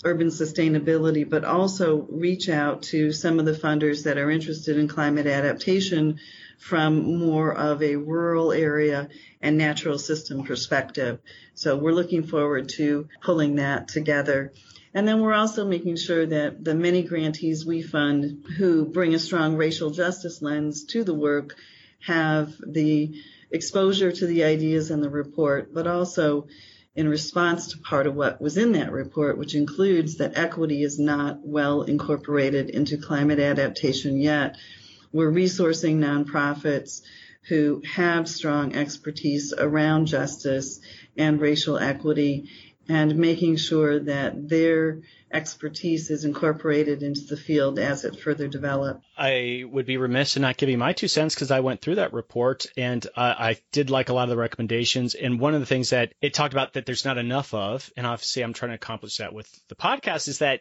urban 0.05 0.29
sustainability, 0.29 1.29
but 1.29 1.45
also 1.45 2.07
reach 2.11 2.49
out 2.49 2.83
to 2.83 3.13
some 3.13 3.39
of 3.39 3.45
the 3.45 3.53
funders 3.53 4.05
that 4.05 4.19
are 4.19 4.31
interested 4.31 4.77
in 4.77 4.89
climate 4.89 5.27
adaptation 5.27 6.19
from 6.59 7.19
more 7.19 7.53
of 7.53 7.83
a 7.83 7.97
rural 7.97 8.53
area 8.53 9.09
and 9.41 9.59
natural 9.59 9.99
system 9.99 10.45
perspective. 10.45 11.19
So 11.55 11.77
we're 11.77 11.93
looking 11.93 12.25
forward 12.25 12.69
to 12.71 13.09
pulling 13.21 13.57
that 13.57 13.89
together. 13.89 14.53
And 14.95 15.09
then 15.09 15.21
we're 15.21 15.35
also 15.35 15.67
making 15.67 15.97
sure 15.97 16.27
that 16.27 16.63
the 16.65 16.75
many 16.75 17.03
grantees 17.03 17.65
we 17.65 17.83
fund 17.83 18.45
who 18.59 18.85
bring 18.85 19.15
a 19.15 19.19
strong 19.19 19.57
racial 19.57 19.91
justice 19.91 20.43
lens 20.43 20.85
to 20.87 21.03
the 21.03 21.15
work 21.15 21.57
have 22.01 22.53
the 22.65 23.15
exposure 23.53 24.13
to 24.13 24.27
the 24.27 24.45
ideas 24.45 24.91
in 24.91 25.01
the 25.01 25.11
report, 25.11 25.73
but 25.73 25.87
also 25.87 26.47
in 26.95 27.09
response 27.09 27.69
to 27.69 27.79
part 27.79 28.07
of 28.07 28.15
what 28.15 28.41
was 28.41 28.57
in 28.57 28.73
that 28.73 28.93
report, 28.93 29.39
which 29.39 29.55
includes 29.55 30.17
that 30.19 30.37
equity 30.37 30.83
is 30.83 30.99
not 30.99 31.39
well 31.43 31.83
incorporated 31.83 32.69
into 32.71 32.99
climate 32.99 33.39
adaptation 33.39 34.19
yet. 34.21 34.57
We're 35.13 35.33
resourcing 35.33 35.97
nonprofits 35.97 37.03
who 37.49 37.83
have 37.95 38.29
strong 38.29 38.75
expertise 38.75 39.53
around 39.57 40.07
justice 40.07 40.81
and 41.17 41.41
racial 41.41 41.79
equity 41.79 42.49
and 42.89 43.17
making 43.17 43.57
sure 43.57 44.01
that 44.01 44.49
their 44.49 45.01
expertise 45.33 46.11
is 46.11 46.25
incorporated 46.25 47.03
into 47.03 47.23
the 47.23 47.37
field 47.37 47.79
as 47.79 48.05
it 48.05 48.19
further 48.21 48.49
develops. 48.49 49.05
I 49.17 49.65
would 49.67 49.87
be 49.87 49.97
remiss 49.97 50.37
in 50.37 50.43
not 50.43 50.57
giving 50.57 50.79
my 50.79 50.93
two 50.93 51.09
cents 51.09 51.35
because 51.35 51.51
I 51.51 51.61
went 51.61 51.81
through 51.81 51.95
that 51.95 52.13
report 52.13 52.67
and 52.77 53.05
uh, 53.17 53.35
I 53.39 53.59
did 53.71 53.89
like 53.89 54.09
a 54.09 54.13
lot 54.13 54.25
of 54.25 54.31
the 54.31 54.37
recommendations. 54.37 55.15
And 55.15 55.41
one 55.41 55.55
of 55.55 55.61
the 55.61 55.67
things 55.67 55.91
that 55.91 56.13
it 56.21 56.35
talked 56.35 56.53
about 56.53 56.75
that 56.75 56.85
there's 56.85 57.05
not 57.05 57.19
enough 57.19 57.55
of, 57.55 57.91
and 57.97 58.07
obviously 58.07 58.43
I'm 58.43 58.53
trying 58.53 58.73
to 58.73 58.77
accomplish 58.77 59.19
that 59.19 59.33
with 59.33 59.49
the 59.69 59.75
podcast, 59.75 60.29
is 60.29 60.41
that 60.41 60.61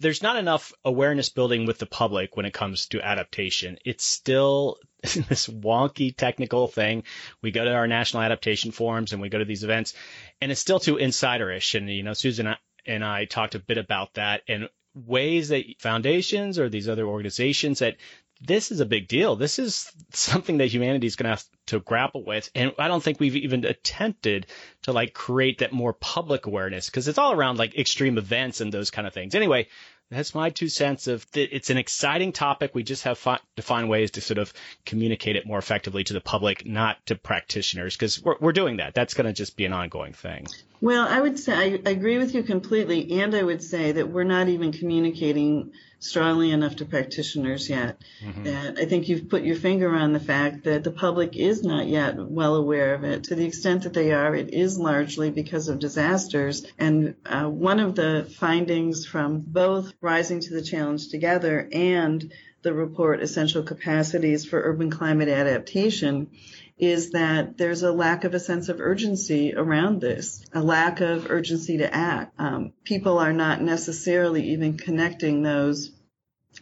there's 0.00 0.22
not 0.22 0.36
enough 0.36 0.72
awareness 0.84 1.28
building 1.28 1.66
with 1.66 1.78
the 1.78 1.86
public 1.86 2.36
when 2.36 2.46
it 2.46 2.54
comes 2.54 2.86
to 2.88 3.00
adaptation. 3.00 3.78
It's 3.84 4.04
still 4.04 4.78
this 5.28 5.48
wonky 5.48 6.16
technical 6.16 6.68
thing. 6.68 7.02
We 7.42 7.50
go 7.50 7.64
to 7.64 7.74
our 7.74 7.88
national 7.88 8.22
adaptation 8.22 8.70
forums 8.70 9.12
and 9.12 9.20
we 9.20 9.28
go 9.28 9.38
to 9.38 9.44
these 9.44 9.64
events 9.64 9.94
and 10.40 10.52
it's 10.52 10.60
still 10.60 10.78
too 10.78 10.96
insiderish. 10.96 11.74
And, 11.74 11.90
you 11.90 12.04
know, 12.04 12.14
Susan 12.14 12.54
and 12.86 13.04
I 13.04 13.24
talked 13.24 13.54
a 13.56 13.58
bit 13.58 13.78
about 13.78 14.14
that 14.14 14.42
and 14.48 14.68
ways 14.94 15.48
that 15.48 15.64
foundations 15.78 16.58
or 16.58 16.68
these 16.68 16.88
other 16.88 17.06
organizations 17.06 17.80
that 17.80 17.96
this 18.40 18.72
is 18.72 18.80
a 18.80 18.86
big 18.86 19.08
deal. 19.08 19.36
This 19.36 19.58
is 19.58 19.90
something 20.12 20.58
that 20.58 20.66
humanity 20.66 21.06
is 21.06 21.16
going 21.16 21.24
to 21.24 21.30
have 21.30 21.44
to 21.66 21.80
grapple 21.80 22.24
with. 22.24 22.50
And 22.54 22.72
I 22.78 22.88
don't 22.88 23.02
think 23.02 23.20
we've 23.20 23.36
even 23.36 23.64
attempted 23.64 24.46
to 24.82 24.92
like 24.92 25.14
create 25.14 25.58
that 25.58 25.72
more 25.72 25.92
public 25.92 26.46
awareness 26.46 26.86
because 26.86 27.08
it's 27.08 27.18
all 27.18 27.32
around 27.32 27.58
like 27.58 27.78
extreme 27.78 28.18
events 28.18 28.60
and 28.60 28.72
those 28.72 28.90
kind 28.90 29.06
of 29.06 29.14
things. 29.14 29.34
Anyway, 29.34 29.68
that's 30.12 30.34
my 30.34 30.50
two 30.50 30.68
cents 30.68 31.06
of 31.06 31.26
it's 31.34 31.70
an 31.70 31.78
exciting 31.78 32.32
topic. 32.32 32.74
We 32.74 32.82
just 32.82 33.04
have 33.04 33.22
to 33.56 33.62
find 33.62 33.88
ways 33.88 34.12
to 34.12 34.20
sort 34.20 34.38
of 34.38 34.52
communicate 34.84 35.36
it 35.36 35.46
more 35.46 35.58
effectively 35.58 36.04
to 36.04 36.12
the 36.12 36.20
public, 36.20 36.66
not 36.66 37.04
to 37.06 37.14
practitioners, 37.14 37.96
because 37.96 38.22
we're, 38.22 38.36
we're 38.40 38.52
doing 38.52 38.76
that. 38.76 38.94
That's 38.94 39.14
going 39.14 39.26
to 39.26 39.32
just 39.32 39.56
be 39.56 39.64
an 39.64 39.72
ongoing 39.72 40.12
thing. 40.12 40.46
Well, 40.82 41.06
I 41.06 41.20
would 41.20 41.38
say 41.38 41.52
I 41.52 41.90
agree 41.90 42.18
with 42.18 42.34
you 42.34 42.42
completely, 42.42 43.20
and 43.20 43.36
I 43.36 43.42
would 43.44 43.62
say 43.62 43.92
that 43.92 44.08
we're 44.10 44.24
not 44.24 44.48
even 44.48 44.72
communicating 44.72 45.74
strongly 46.00 46.50
enough 46.50 46.74
to 46.76 46.84
practitioners 46.84 47.70
yet. 47.70 48.02
Mm-hmm. 48.20 48.80
I 48.80 48.84
think 48.86 49.08
you've 49.08 49.28
put 49.28 49.44
your 49.44 49.54
finger 49.54 49.94
on 49.94 50.12
the 50.12 50.18
fact 50.18 50.64
that 50.64 50.82
the 50.82 50.90
public 50.90 51.36
is 51.36 51.62
not 51.62 51.86
yet 51.86 52.16
well 52.16 52.56
aware 52.56 52.96
of 52.96 53.04
it. 53.04 53.22
To 53.24 53.36
the 53.36 53.44
extent 53.44 53.84
that 53.84 53.94
they 53.94 54.10
are, 54.10 54.34
it 54.34 54.52
is 54.52 54.76
largely 54.76 55.30
because 55.30 55.68
of 55.68 55.78
disasters. 55.78 56.66
And 56.80 57.14
uh, 57.26 57.44
one 57.44 57.78
of 57.78 57.94
the 57.94 58.26
findings 58.40 59.06
from 59.06 59.38
both 59.38 59.92
Rising 60.00 60.40
to 60.40 60.52
the 60.52 60.62
Challenge 60.62 61.08
Together 61.08 61.68
and 61.72 62.32
the 62.62 62.74
report 62.74 63.22
Essential 63.22 63.62
Capacities 63.62 64.44
for 64.44 64.60
Urban 64.60 64.90
Climate 64.90 65.28
Adaptation 65.28 66.30
is 66.82 67.12
that 67.12 67.56
there's 67.56 67.84
a 67.84 67.92
lack 67.92 68.24
of 68.24 68.34
a 68.34 68.40
sense 68.40 68.68
of 68.68 68.80
urgency 68.80 69.54
around 69.54 70.00
this, 70.00 70.44
a 70.52 70.60
lack 70.60 71.00
of 71.00 71.30
urgency 71.30 71.78
to 71.78 71.94
act. 71.94 72.34
Um, 72.40 72.72
people 72.82 73.20
are 73.20 73.32
not 73.32 73.62
necessarily 73.62 74.50
even 74.50 74.76
connecting 74.76 75.44
those 75.44 75.92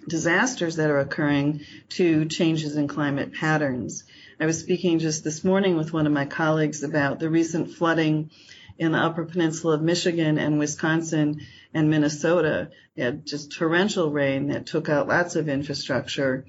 disasters 0.06 0.76
that 0.76 0.90
are 0.90 1.00
occurring 1.00 1.62
to 1.88 2.26
changes 2.26 2.76
in 2.76 2.86
climate 2.86 3.32
patterns. 3.32 4.04
I 4.38 4.44
was 4.44 4.60
speaking 4.60 4.98
just 4.98 5.24
this 5.24 5.42
morning 5.42 5.78
with 5.78 5.94
one 5.94 6.06
of 6.06 6.12
my 6.12 6.26
colleagues 6.26 6.82
about 6.82 7.18
the 7.18 7.30
recent 7.30 7.70
flooding 7.70 8.30
in 8.76 8.92
the 8.92 8.98
Upper 8.98 9.24
Peninsula 9.24 9.76
of 9.76 9.82
Michigan 9.82 10.36
and 10.36 10.58
Wisconsin 10.58 11.40
and 11.72 11.88
Minnesota. 11.88 12.68
They 12.94 13.04
had 13.04 13.26
just 13.26 13.52
torrential 13.52 14.10
rain 14.10 14.48
that 14.48 14.66
took 14.66 14.90
out 14.90 15.08
lots 15.08 15.34
of 15.34 15.48
infrastructure. 15.48 16.44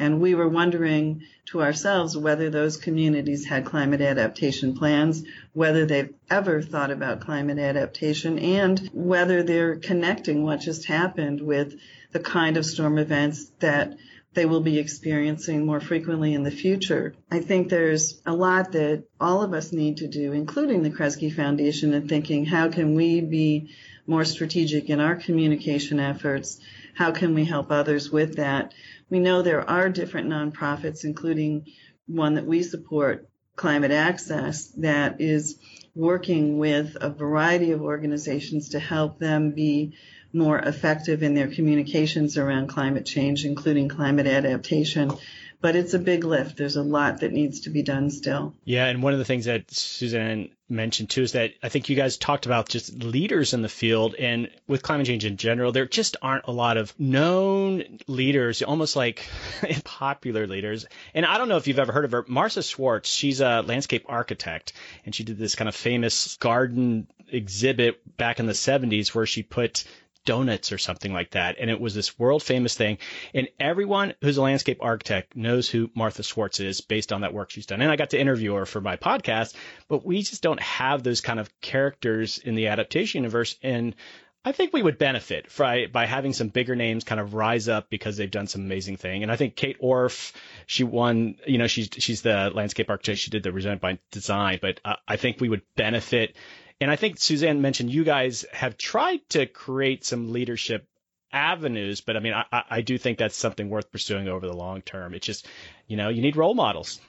And 0.00 0.18
we 0.18 0.34
were 0.34 0.48
wondering 0.48 1.24
to 1.50 1.60
ourselves 1.60 2.16
whether 2.16 2.48
those 2.48 2.78
communities 2.78 3.44
had 3.44 3.66
climate 3.66 4.00
adaptation 4.00 4.74
plans, 4.74 5.22
whether 5.52 5.84
they've 5.84 6.14
ever 6.30 6.62
thought 6.62 6.90
about 6.90 7.20
climate 7.20 7.58
adaptation, 7.58 8.38
and 8.38 8.90
whether 8.94 9.42
they're 9.42 9.76
connecting 9.76 10.42
what 10.42 10.60
just 10.60 10.86
happened 10.86 11.42
with 11.42 11.78
the 12.12 12.18
kind 12.18 12.56
of 12.56 12.64
storm 12.64 12.96
events 12.96 13.52
that 13.60 13.98
they 14.32 14.46
will 14.46 14.62
be 14.62 14.78
experiencing 14.78 15.66
more 15.66 15.80
frequently 15.80 16.32
in 16.32 16.44
the 16.44 16.50
future. 16.50 17.14
I 17.30 17.40
think 17.40 17.68
there's 17.68 18.22
a 18.24 18.32
lot 18.32 18.72
that 18.72 19.04
all 19.20 19.42
of 19.42 19.52
us 19.52 19.70
need 19.70 19.98
to 19.98 20.08
do, 20.08 20.32
including 20.32 20.82
the 20.82 20.90
Kresge 20.90 21.34
Foundation, 21.34 21.92
in 21.92 22.08
thinking 22.08 22.46
how 22.46 22.70
can 22.70 22.94
we 22.94 23.20
be 23.20 23.70
more 24.06 24.24
strategic 24.24 24.90
in 24.90 25.00
our 25.00 25.16
communication 25.16 26.00
efforts? 26.00 26.60
How 26.94 27.12
can 27.12 27.34
we 27.34 27.44
help 27.44 27.70
others 27.70 28.10
with 28.10 28.36
that? 28.36 28.72
We 29.08 29.20
know 29.20 29.42
there 29.42 29.68
are 29.68 29.88
different 29.88 30.28
nonprofits, 30.28 31.04
including 31.04 31.66
one 32.06 32.34
that 32.34 32.46
we 32.46 32.62
support, 32.62 33.28
Climate 33.56 33.90
Access, 33.90 34.68
that 34.78 35.20
is 35.20 35.58
working 35.94 36.58
with 36.58 36.96
a 37.00 37.10
variety 37.10 37.72
of 37.72 37.82
organizations 37.82 38.70
to 38.70 38.78
help 38.78 39.18
them 39.18 39.52
be 39.52 39.94
more 40.32 40.58
effective 40.58 41.22
in 41.22 41.34
their 41.34 41.48
communications 41.48 42.38
around 42.38 42.68
climate 42.68 43.04
change, 43.04 43.44
including 43.44 43.88
climate 43.88 44.26
adaptation. 44.26 45.12
But 45.60 45.76
it's 45.76 45.92
a 45.92 45.98
big 45.98 46.24
lift. 46.24 46.56
There's 46.56 46.76
a 46.76 46.82
lot 46.82 47.20
that 47.20 47.32
needs 47.32 47.60
to 47.60 47.70
be 47.70 47.82
done 47.82 48.10
still. 48.10 48.54
Yeah, 48.64 48.86
and 48.86 49.02
one 49.02 49.12
of 49.12 49.18
the 49.18 49.24
things 49.24 49.44
that 49.44 49.70
Susanne 49.70 50.50
mentioned 50.70 51.10
too 51.10 51.22
is 51.22 51.32
that 51.32 51.52
I 51.62 51.68
think 51.68 51.88
you 51.88 51.96
guys 51.96 52.16
talked 52.16 52.46
about 52.46 52.68
just 52.68 52.94
leaders 53.02 53.52
in 53.52 53.60
the 53.60 53.68
field 53.68 54.14
and 54.14 54.48
with 54.68 54.82
climate 54.82 55.06
change 55.06 55.24
in 55.24 55.36
general, 55.36 55.72
there 55.72 55.86
just 55.86 56.16
aren't 56.22 56.46
a 56.46 56.52
lot 56.52 56.76
of 56.76 56.98
known 56.98 57.98
leaders, 58.06 58.62
almost 58.62 58.96
like 58.96 59.28
popular 59.84 60.46
leaders. 60.46 60.86
And 61.12 61.26
I 61.26 61.38
don't 61.38 61.48
know 61.48 61.56
if 61.56 61.66
you've 61.66 61.78
ever 61.78 61.92
heard 61.92 62.04
of 62.04 62.12
her, 62.12 62.24
Martha 62.28 62.62
Schwartz. 62.62 63.10
She's 63.10 63.40
a 63.40 63.62
landscape 63.62 64.06
architect 64.08 64.72
and 65.04 65.14
she 65.14 65.24
did 65.24 65.38
this 65.38 65.56
kind 65.56 65.68
of 65.68 65.74
famous 65.74 66.36
garden 66.36 67.08
exhibit 67.28 68.16
back 68.16 68.40
in 68.40 68.46
the 68.46 68.52
70s 68.52 69.14
where 69.14 69.26
she 69.26 69.42
put 69.42 69.84
donuts 70.30 70.70
or 70.70 70.78
something 70.78 71.12
like 71.12 71.32
that. 71.32 71.56
And 71.58 71.68
it 71.68 71.80
was 71.80 71.92
this 71.92 72.16
world 72.16 72.40
famous 72.44 72.76
thing. 72.76 72.98
And 73.34 73.48
everyone 73.58 74.14
who's 74.20 74.36
a 74.36 74.42
landscape 74.42 74.78
architect 74.80 75.34
knows 75.34 75.68
who 75.68 75.90
Martha 75.92 76.22
Schwartz 76.22 76.60
is 76.60 76.82
based 76.82 77.12
on 77.12 77.22
that 77.22 77.34
work 77.34 77.50
she's 77.50 77.66
done. 77.66 77.82
And 77.82 77.90
I 77.90 77.96
got 77.96 78.10
to 78.10 78.20
interview 78.20 78.54
her 78.54 78.64
for 78.64 78.80
my 78.80 78.96
podcast, 78.96 79.56
but 79.88 80.06
we 80.06 80.22
just 80.22 80.40
don't 80.40 80.60
have 80.60 81.02
those 81.02 81.20
kind 81.20 81.40
of 81.40 81.50
characters 81.60 82.38
in 82.38 82.54
the 82.54 82.68
adaptation 82.68 83.24
universe. 83.24 83.56
And 83.60 83.96
I 84.44 84.52
think 84.52 84.72
we 84.72 84.84
would 84.84 84.98
benefit 84.98 85.48
by, 85.58 85.86
by 85.92 86.06
having 86.06 86.32
some 86.32 86.46
bigger 86.46 86.76
names 86.76 87.02
kind 87.02 87.20
of 87.20 87.34
rise 87.34 87.68
up 87.68 87.90
because 87.90 88.16
they've 88.16 88.30
done 88.30 88.46
some 88.46 88.60
amazing 88.60 88.98
thing. 88.98 89.24
And 89.24 89.32
I 89.32 89.36
think 89.36 89.56
Kate 89.56 89.80
Orff, 89.82 90.32
she 90.66 90.84
won, 90.84 91.38
you 91.44 91.58
know, 91.58 91.66
she's, 91.66 91.88
she's 91.98 92.22
the 92.22 92.52
landscape 92.54 92.88
architect. 92.88 93.18
She 93.18 93.30
did 93.30 93.42
the 93.42 93.50
Resilient 93.50 93.82
by 93.82 93.98
Design, 94.12 94.60
but 94.62 94.78
uh, 94.84 94.94
I 95.08 95.16
think 95.16 95.40
we 95.40 95.48
would 95.48 95.62
benefit 95.74 96.36
and 96.80 96.90
I 96.90 96.96
think 96.96 97.18
Susanne 97.18 97.60
mentioned 97.60 97.90
you 97.90 98.04
guys 98.04 98.44
have 98.52 98.76
tried 98.78 99.20
to 99.30 99.46
create 99.46 100.04
some 100.04 100.32
leadership 100.32 100.86
avenues, 101.32 102.00
but 102.00 102.16
I 102.16 102.20
mean, 102.20 102.34
I, 102.34 102.62
I 102.68 102.80
do 102.80 102.98
think 102.98 103.18
that's 103.18 103.36
something 103.36 103.68
worth 103.68 103.90
pursuing 103.92 104.28
over 104.28 104.46
the 104.46 104.54
long 104.54 104.82
term. 104.82 105.14
It's 105.14 105.26
just, 105.26 105.46
you 105.86 105.96
know, 105.96 106.08
you 106.08 106.22
need 106.22 106.36
role 106.36 106.54
models. 106.54 107.00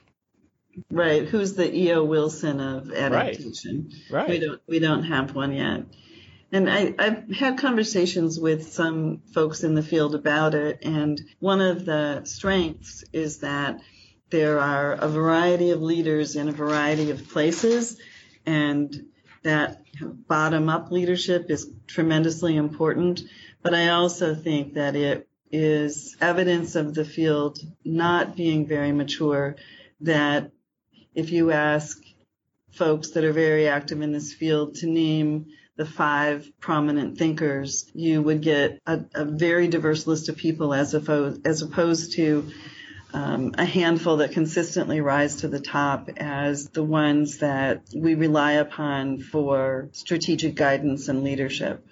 Right. 0.90 1.26
Who's 1.26 1.54
the 1.54 1.74
E.O. 1.74 2.04
Wilson 2.04 2.60
of 2.60 2.92
adaptation? 2.92 3.90
Right. 4.10 4.20
right. 4.20 4.30
We 4.30 4.38
don't 4.38 4.60
we 4.66 4.78
don't 4.78 5.04
have 5.04 5.34
one 5.34 5.52
yet. 5.52 5.84
And 6.50 6.70
I, 6.70 6.94
I've 6.98 7.30
had 7.30 7.58
conversations 7.58 8.38
with 8.38 8.72
some 8.72 9.22
folks 9.32 9.64
in 9.64 9.74
the 9.74 9.82
field 9.82 10.14
about 10.14 10.54
it, 10.54 10.80
and 10.82 11.18
one 11.40 11.62
of 11.62 11.86
the 11.86 12.24
strengths 12.24 13.04
is 13.10 13.38
that 13.38 13.80
there 14.28 14.60
are 14.60 14.92
a 14.92 15.08
variety 15.08 15.70
of 15.70 15.80
leaders 15.80 16.36
in 16.36 16.48
a 16.48 16.52
variety 16.52 17.10
of 17.10 17.30
places, 17.30 17.98
and 18.44 19.06
that 19.42 19.82
bottom 20.28 20.68
up 20.68 20.90
leadership 20.90 21.50
is 21.50 21.70
tremendously 21.86 22.56
important. 22.56 23.22
But 23.62 23.74
I 23.74 23.88
also 23.88 24.34
think 24.34 24.74
that 24.74 24.96
it 24.96 25.28
is 25.50 26.16
evidence 26.20 26.74
of 26.76 26.94
the 26.94 27.04
field 27.04 27.58
not 27.84 28.36
being 28.36 28.66
very 28.66 28.92
mature 28.92 29.56
that 30.00 30.50
if 31.14 31.30
you 31.30 31.52
ask 31.52 31.98
folks 32.72 33.10
that 33.10 33.24
are 33.24 33.32
very 33.32 33.68
active 33.68 34.00
in 34.00 34.12
this 34.12 34.32
field 34.32 34.76
to 34.76 34.86
name 34.86 35.46
the 35.76 35.84
five 35.86 36.50
prominent 36.60 37.18
thinkers, 37.18 37.90
you 37.94 38.22
would 38.22 38.40
get 38.40 38.80
a, 38.86 39.00
a 39.14 39.24
very 39.24 39.68
diverse 39.68 40.06
list 40.06 40.28
of 40.28 40.36
people 40.36 40.72
as 40.74 40.94
opposed, 40.94 41.46
as 41.46 41.62
opposed 41.62 42.12
to 42.14 42.50
um, 43.12 43.54
a 43.58 43.64
handful 43.64 44.18
that 44.18 44.32
consistently 44.32 45.00
rise 45.00 45.36
to 45.36 45.48
the 45.48 45.60
top 45.60 46.08
as 46.16 46.68
the 46.68 46.82
ones 46.82 47.38
that 47.38 47.82
we 47.94 48.14
rely 48.14 48.52
upon 48.52 49.18
for 49.20 49.88
strategic 49.92 50.54
guidance 50.54 51.08
and 51.08 51.24
leadership 51.24 51.84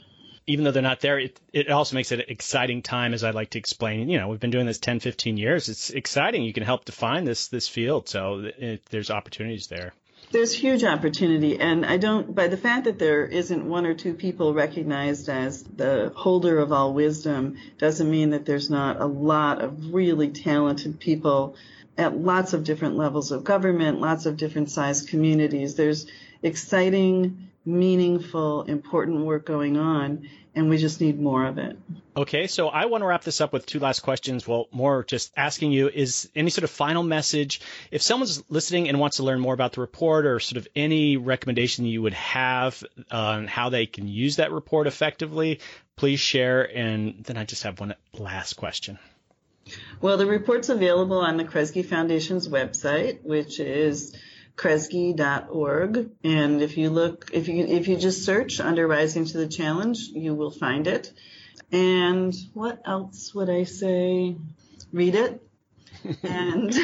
even 0.51 0.65
though 0.65 0.73
they're 0.73 0.83
not 0.83 1.01
there, 1.01 1.19
it, 1.19 1.39
it 1.53 1.71
also 1.71 1.95
makes 1.95 2.11
it 2.11 2.21
an 2.21 2.25
exciting 2.29 2.83
time, 2.83 3.15
as 3.15 3.23
I 3.23 3.31
like 3.31 3.51
to 3.51 3.59
explain. 3.59 4.09
You 4.09 4.19
know, 4.19 4.29
we've 4.29 4.41
been 4.41 4.51
doing 4.51 4.67
this 4.67 4.79
10, 4.79 4.99
15 4.99 5.37
years. 5.37 5.69
It's 5.69 5.91
exciting. 5.91 6.43
You 6.43 6.53
can 6.53 6.65
help 6.65 6.85
define 6.85 7.25
this 7.25 7.49
this 7.49 7.69
field, 7.69 8.09
so 8.09 8.51
it, 8.59 8.85
there's 8.91 9.11
opportunities 9.11 9.69
there. 9.69 9.93
There's 10.33 10.53
huge 10.53 10.85
opportunity, 10.85 11.59
and 11.59 11.85
I 11.85 11.97
don't, 11.97 12.33
by 12.33 12.47
the 12.47 12.57
fact 12.57 12.85
that 12.85 13.01
there 13.01 13.27
isn't 13.27 13.69
one 13.69 13.85
or 13.85 13.95
two 13.95 14.15
people 14.15 14.55
recognized 14.55 15.29
as 15.29 15.65
the 15.65 16.13
holder 16.15 16.59
of 16.59 16.71
all 16.71 16.95
wisdom, 16.95 17.57
doesn't 17.79 18.09
mean 18.09 18.31
that 18.31 18.47
there's 18.47 18.71
not 18.71 19.01
a 19.01 19.07
lot 19.07 19.61
of 19.61 19.93
really 19.93 20.29
talented 20.29 21.01
people 21.01 21.57
at 21.99 22.17
lots 22.17 22.53
of 22.53 22.63
different 22.63 22.97
levels 22.97 23.33
of 23.33 23.43
government, 23.43 24.01
lots 24.01 24.25
of 24.25 24.37
different 24.37 24.71
sized 24.71 25.09
communities. 25.09 25.75
There's 25.75 26.07
exciting, 26.45 27.50
meaningful, 27.65 28.63
important 28.63 29.25
work 29.25 29.45
going 29.45 29.77
on 29.77 30.29
and 30.55 30.69
we 30.69 30.77
just 30.79 31.01
need 31.01 31.21
more 31.21 31.47
of 31.47 31.59
it. 31.59 31.79
Okay, 32.17 32.47
so 32.47 32.69
I 32.69 32.87
want 32.87 33.03
to 33.03 33.07
wrap 33.07 33.23
this 33.23 33.41
up 33.41 33.53
with 33.53 33.67
two 33.67 33.79
last 33.79 34.01
questions. 34.01 34.47
Well, 34.47 34.67
more 34.73 35.05
just 35.05 35.33
asking 35.37 35.73
you 35.73 35.89
is 35.89 36.29
any 36.35 36.51
sort 36.51 36.65
of 36.65 36.71
final 36.71 37.03
message 37.03 37.61
if 37.91 38.03
someone's 38.03 38.43
listening 38.51 38.89
and 38.89 38.99
wants 38.99 39.19
to 39.19 39.23
learn 39.23 39.41
more 39.41 39.55
about 39.55 39.73
the 39.73 39.81
report 39.81 40.27
or 40.27 40.41
sort 40.41 40.59
of 40.59 40.67
any 40.75 41.17
recommendation 41.17 41.85
you 41.85 42.03
would 42.03 42.15
have 42.15 42.83
on 43.11 43.47
how 43.47 43.69
they 43.69 43.87
can 43.87 44.09
use 44.09 44.37
that 44.37 44.51
report 44.51 44.87
effectively, 44.87 45.61
please 45.97 46.21
share. 46.21 46.63
And 46.63 47.25
then 47.25 47.37
I 47.37 47.45
just 47.45 47.63
have 47.63 47.79
one 47.79 47.95
last 48.13 48.55
question. 48.55 48.99
Well, 50.01 50.17
the 50.17 50.27
report's 50.27 50.69
available 50.69 51.19
on 51.19 51.37
the 51.37 51.45
Kresge 51.45 51.85
Foundation's 51.85 52.49
website, 52.49 53.23
which 53.23 53.61
is 53.61 54.17
kresge.org. 54.57 56.11
And 56.25 56.63
if 56.63 56.77
you 56.77 56.91
look, 56.91 57.31
if 57.33 57.49
you, 57.49 57.65
if 57.65 57.89
you 57.89 57.97
just 57.97 58.25
search 58.25 58.61
under 58.61 58.87
Rising 58.87 59.25
to 59.27 59.39
the 59.39 59.49
Challenge, 59.49 59.99
you 59.99 60.35
will 60.35 60.51
find 60.51 60.87
it. 60.87 61.13
And 61.73 62.35
what 62.55 62.83
else 62.85 63.35
would 63.35 63.49
I 63.51 63.65
say? 63.65 64.37
Read 64.93 65.15
it. 65.15 65.43
and 66.23 66.75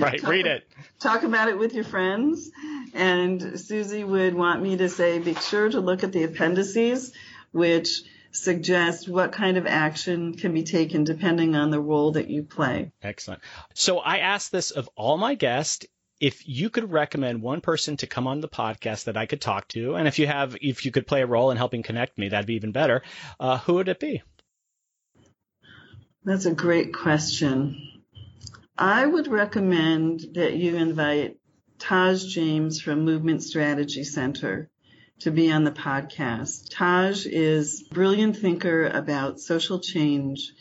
right, 0.00 0.20
talk, 0.20 0.30
read 0.30 0.46
it. 0.46 0.66
Talk 1.00 1.24
about 1.24 1.48
it 1.48 1.58
with 1.58 1.74
your 1.74 1.84
friends. 1.84 2.50
And 2.94 3.58
Susie 3.58 4.04
would 4.04 4.34
want 4.34 4.62
me 4.62 4.76
to 4.76 4.88
say, 4.88 5.18
be 5.18 5.34
sure 5.34 5.68
to 5.68 5.80
look 5.80 6.04
at 6.04 6.12
the 6.12 6.24
appendices, 6.24 7.12
which 7.52 8.02
suggest 8.30 9.08
what 9.08 9.32
kind 9.32 9.56
of 9.56 9.66
action 9.66 10.34
can 10.34 10.52
be 10.52 10.62
taken 10.62 11.04
depending 11.04 11.56
on 11.56 11.70
the 11.70 11.80
role 11.80 12.12
that 12.12 12.28
you 12.28 12.42
play. 12.42 12.92
Excellent. 13.02 13.42
So 13.74 13.98
I 13.98 14.18
asked 14.18 14.52
this 14.52 14.70
of 14.70 14.88
all 14.94 15.16
my 15.16 15.34
guests 15.34 15.86
if 16.20 16.48
you 16.48 16.70
could 16.70 16.90
recommend 16.90 17.42
one 17.42 17.60
person 17.60 17.96
to 17.98 18.06
come 18.06 18.26
on 18.26 18.40
the 18.40 18.48
podcast 18.48 19.04
that 19.04 19.16
I 19.16 19.26
could 19.26 19.40
talk 19.40 19.68
to, 19.68 19.94
and 19.94 20.08
if 20.08 20.18
you 20.18 20.26
have, 20.26 20.56
if 20.60 20.84
you 20.84 20.90
could 20.90 21.06
play 21.06 21.22
a 21.22 21.26
role 21.26 21.50
in 21.50 21.56
helping 21.56 21.82
connect 21.82 22.18
me, 22.18 22.28
that'd 22.28 22.46
be 22.46 22.54
even 22.54 22.72
better. 22.72 23.02
Uh, 23.38 23.58
who 23.58 23.74
would 23.74 23.88
it 23.88 24.00
be? 24.00 24.22
That's 26.24 26.46
a 26.46 26.54
great 26.54 26.92
question. 26.92 28.02
I 28.76 29.06
would 29.06 29.28
recommend 29.28 30.20
that 30.34 30.54
you 30.54 30.76
invite 30.76 31.38
Taj 31.78 32.24
James 32.24 32.80
from 32.80 33.04
Movement 33.04 33.42
Strategy 33.42 34.04
Center 34.04 34.68
to 35.20 35.30
be 35.30 35.50
on 35.50 35.64
the 35.64 35.72
podcast. 35.72 36.68
Taj 36.70 37.26
is 37.26 37.84
a 37.90 37.94
brilliant 37.94 38.36
thinker 38.36 38.86
about 38.86 39.40
social 39.40 39.80
change 39.80 40.52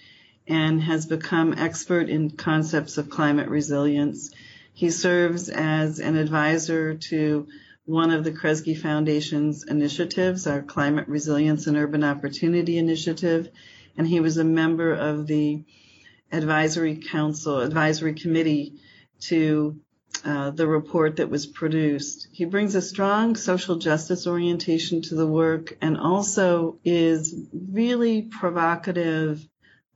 and 0.48 0.82
has 0.82 1.06
become 1.06 1.54
expert 1.58 2.10
in 2.10 2.32
concepts 2.32 2.98
of 2.98 3.10
climate 3.10 3.50
resilience 3.50 4.32
he 4.78 4.92
serves 4.92 5.50
as 5.50 5.98
an 5.98 6.16
advisor 6.16 6.94
to 6.94 7.48
one 7.86 8.12
of 8.12 8.24
the 8.24 8.32
Kresge 8.32 8.78
Foundation's 8.78 9.64
initiatives, 9.64 10.46
our 10.46 10.62
Climate 10.62 11.08
Resilience 11.08 11.66
and 11.66 11.76
Urban 11.76 12.04
Opportunity 12.04 12.78
Initiative, 12.78 13.50
and 13.98 14.08
he 14.08 14.20
was 14.20 14.38
a 14.38 14.44
member 14.44 14.94
of 14.94 15.26
the 15.26 15.64
advisory 16.32 16.98
council, 16.98 17.60
advisory 17.60 18.14
committee 18.14 18.76
to 19.22 19.80
uh, 20.24 20.52
the 20.52 20.68
report 20.68 21.16
that 21.16 21.32
was 21.32 21.48
produced. 21.48 22.28
He 22.32 22.46
brings 22.46 22.76
a 22.76 22.82
strong 22.84 23.36
social 23.36 23.78
justice 23.78 24.28
orientation 24.28 25.02
to 25.02 25.16
the 25.16 25.26
work 25.26 25.76
and 25.82 25.98
also 25.98 26.78
is 26.86 27.34
really 27.52 28.22
provocative 28.22 29.44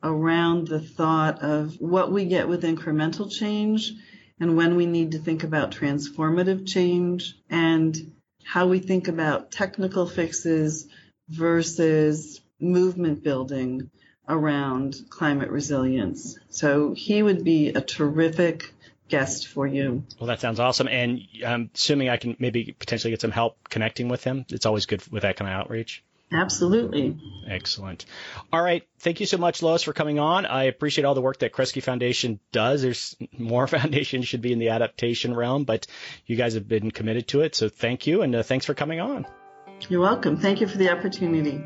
around 0.01 0.69
the 0.69 0.79
thought 0.81 1.43
of 1.43 1.75
what 1.79 2.11
we 2.11 2.25
get 2.25 2.49
with 2.49 2.63
incremental 2.63 3.31
change 3.31 3.93
and 4.41 4.57
when 4.57 4.75
we 4.75 4.87
need 4.87 5.11
to 5.11 5.19
think 5.19 5.43
about 5.43 5.71
transformative 5.71 6.67
change 6.67 7.35
and 7.49 8.11
how 8.43 8.67
we 8.67 8.79
think 8.79 9.07
about 9.07 9.51
technical 9.51 10.07
fixes 10.07 10.87
versus 11.29 12.41
movement 12.59 13.23
building 13.23 13.91
around 14.27 14.95
climate 15.09 15.51
resilience. 15.51 16.39
So 16.49 16.93
he 16.93 17.21
would 17.21 17.43
be 17.43 17.69
a 17.69 17.81
terrific 17.81 18.73
guest 19.09 19.47
for 19.47 19.67
you. 19.67 20.03
Well, 20.19 20.27
that 20.27 20.41
sounds 20.41 20.59
awesome. 20.59 20.87
And 20.87 21.21
I'm 21.45 21.69
assuming 21.75 22.09
I 22.09 22.17
can 22.17 22.35
maybe 22.39 22.75
potentially 22.77 23.11
get 23.11 23.21
some 23.21 23.31
help 23.31 23.69
connecting 23.69 24.09
with 24.09 24.23
him. 24.23 24.45
It's 24.49 24.65
always 24.65 24.87
good 24.87 25.05
with 25.11 25.21
that 25.21 25.37
kind 25.37 25.51
of 25.51 25.59
outreach. 25.59 26.03
Absolutely. 26.33 27.17
Excellent. 27.45 28.05
All 28.53 28.61
right. 28.61 28.87
Thank 28.99 29.19
you 29.19 29.25
so 29.25 29.37
much, 29.37 29.61
Lois, 29.61 29.83
for 29.83 29.91
coming 29.91 30.17
on. 30.19 30.45
I 30.45 30.63
appreciate 30.63 31.03
all 31.03 31.15
the 31.15 31.21
work 31.21 31.39
that 31.39 31.51
Kresge 31.51 31.83
Foundation 31.83 32.39
does. 32.51 32.81
There's 32.81 33.15
more 33.37 33.67
foundations 33.67 34.27
should 34.27 34.41
be 34.41 34.53
in 34.53 34.59
the 34.59 34.69
adaptation 34.69 35.35
realm, 35.35 35.65
but 35.65 35.87
you 36.25 36.37
guys 36.37 36.53
have 36.53 36.67
been 36.67 36.91
committed 36.91 37.27
to 37.29 37.41
it. 37.41 37.55
So 37.55 37.67
thank 37.67 38.07
you. 38.07 38.21
And 38.21 38.33
uh, 38.35 38.43
thanks 38.43 38.65
for 38.65 38.73
coming 38.73 39.01
on. 39.01 39.25
You're 39.89 40.01
welcome. 40.01 40.37
Thank 40.37 40.61
you 40.61 40.67
for 40.67 40.77
the 40.77 40.91
opportunity. 40.91 41.61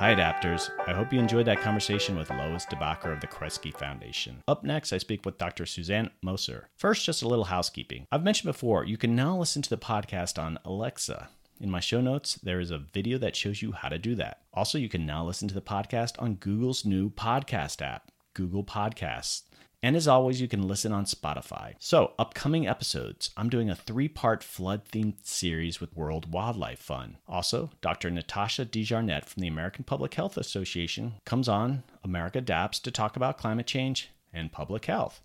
Hi, 0.00 0.14
adapters. 0.14 0.70
I 0.86 0.94
hope 0.94 1.12
you 1.12 1.18
enjoyed 1.18 1.44
that 1.44 1.60
conversation 1.60 2.16
with 2.16 2.30
Lois 2.30 2.64
DeBacker 2.64 3.12
of 3.12 3.20
the 3.20 3.26
Kresge 3.26 3.76
Foundation. 3.76 4.42
Up 4.48 4.64
next, 4.64 4.94
I 4.94 4.96
speak 4.96 5.26
with 5.26 5.36
Dr. 5.36 5.66
Susanne 5.66 6.08
Moser. 6.22 6.70
First, 6.78 7.04
just 7.04 7.22
a 7.22 7.28
little 7.28 7.44
housekeeping. 7.44 8.06
I've 8.10 8.24
mentioned 8.24 8.50
before, 8.50 8.86
you 8.86 8.96
can 8.96 9.14
now 9.14 9.36
listen 9.36 9.60
to 9.60 9.68
the 9.68 9.76
podcast 9.76 10.42
on 10.42 10.58
Alexa. 10.64 11.28
In 11.60 11.70
my 11.70 11.80
show 11.80 12.00
notes, 12.00 12.36
there 12.36 12.60
is 12.60 12.70
a 12.70 12.78
video 12.78 13.18
that 13.18 13.36
shows 13.36 13.60
you 13.60 13.72
how 13.72 13.90
to 13.90 13.98
do 13.98 14.14
that. 14.14 14.40
Also, 14.54 14.78
you 14.78 14.88
can 14.88 15.04
now 15.04 15.22
listen 15.22 15.48
to 15.48 15.54
the 15.54 15.60
podcast 15.60 16.14
on 16.18 16.36
Google's 16.36 16.86
new 16.86 17.10
podcast 17.10 17.82
app, 17.82 18.10
Google 18.32 18.64
Podcasts. 18.64 19.42
And 19.82 19.96
as 19.96 20.06
always, 20.06 20.42
you 20.42 20.48
can 20.48 20.68
listen 20.68 20.92
on 20.92 21.06
Spotify. 21.06 21.74
So, 21.78 22.12
upcoming 22.18 22.66
episodes, 22.66 23.30
I'm 23.34 23.48
doing 23.48 23.70
a 23.70 23.74
three 23.74 24.08
part 24.08 24.42
flood 24.42 24.82
themed 24.84 25.24
series 25.24 25.80
with 25.80 25.96
World 25.96 26.32
Wildlife 26.32 26.80
Fund. 26.80 27.16
Also, 27.26 27.70
Dr. 27.80 28.10
Natasha 28.10 28.66
DeJarnette 28.66 29.24
from 29.24 29.40
the 29.40 29.48
American 29.48 29.84
Public 29.84 30.12
Health 30.14 30.36
Association 30.36 31.14
comes 31.24 31.48
on 31.48 31.82
America 32.04 32.38
Adapts 32.38 32.78
to 32.80 32.90
talk 32.90 33.16
about 33.16 33.38
climate 33.38 33.66
change 33.66 34.10
and 34.34 34.52
public 34.52 34.84
health. 34.84 35.22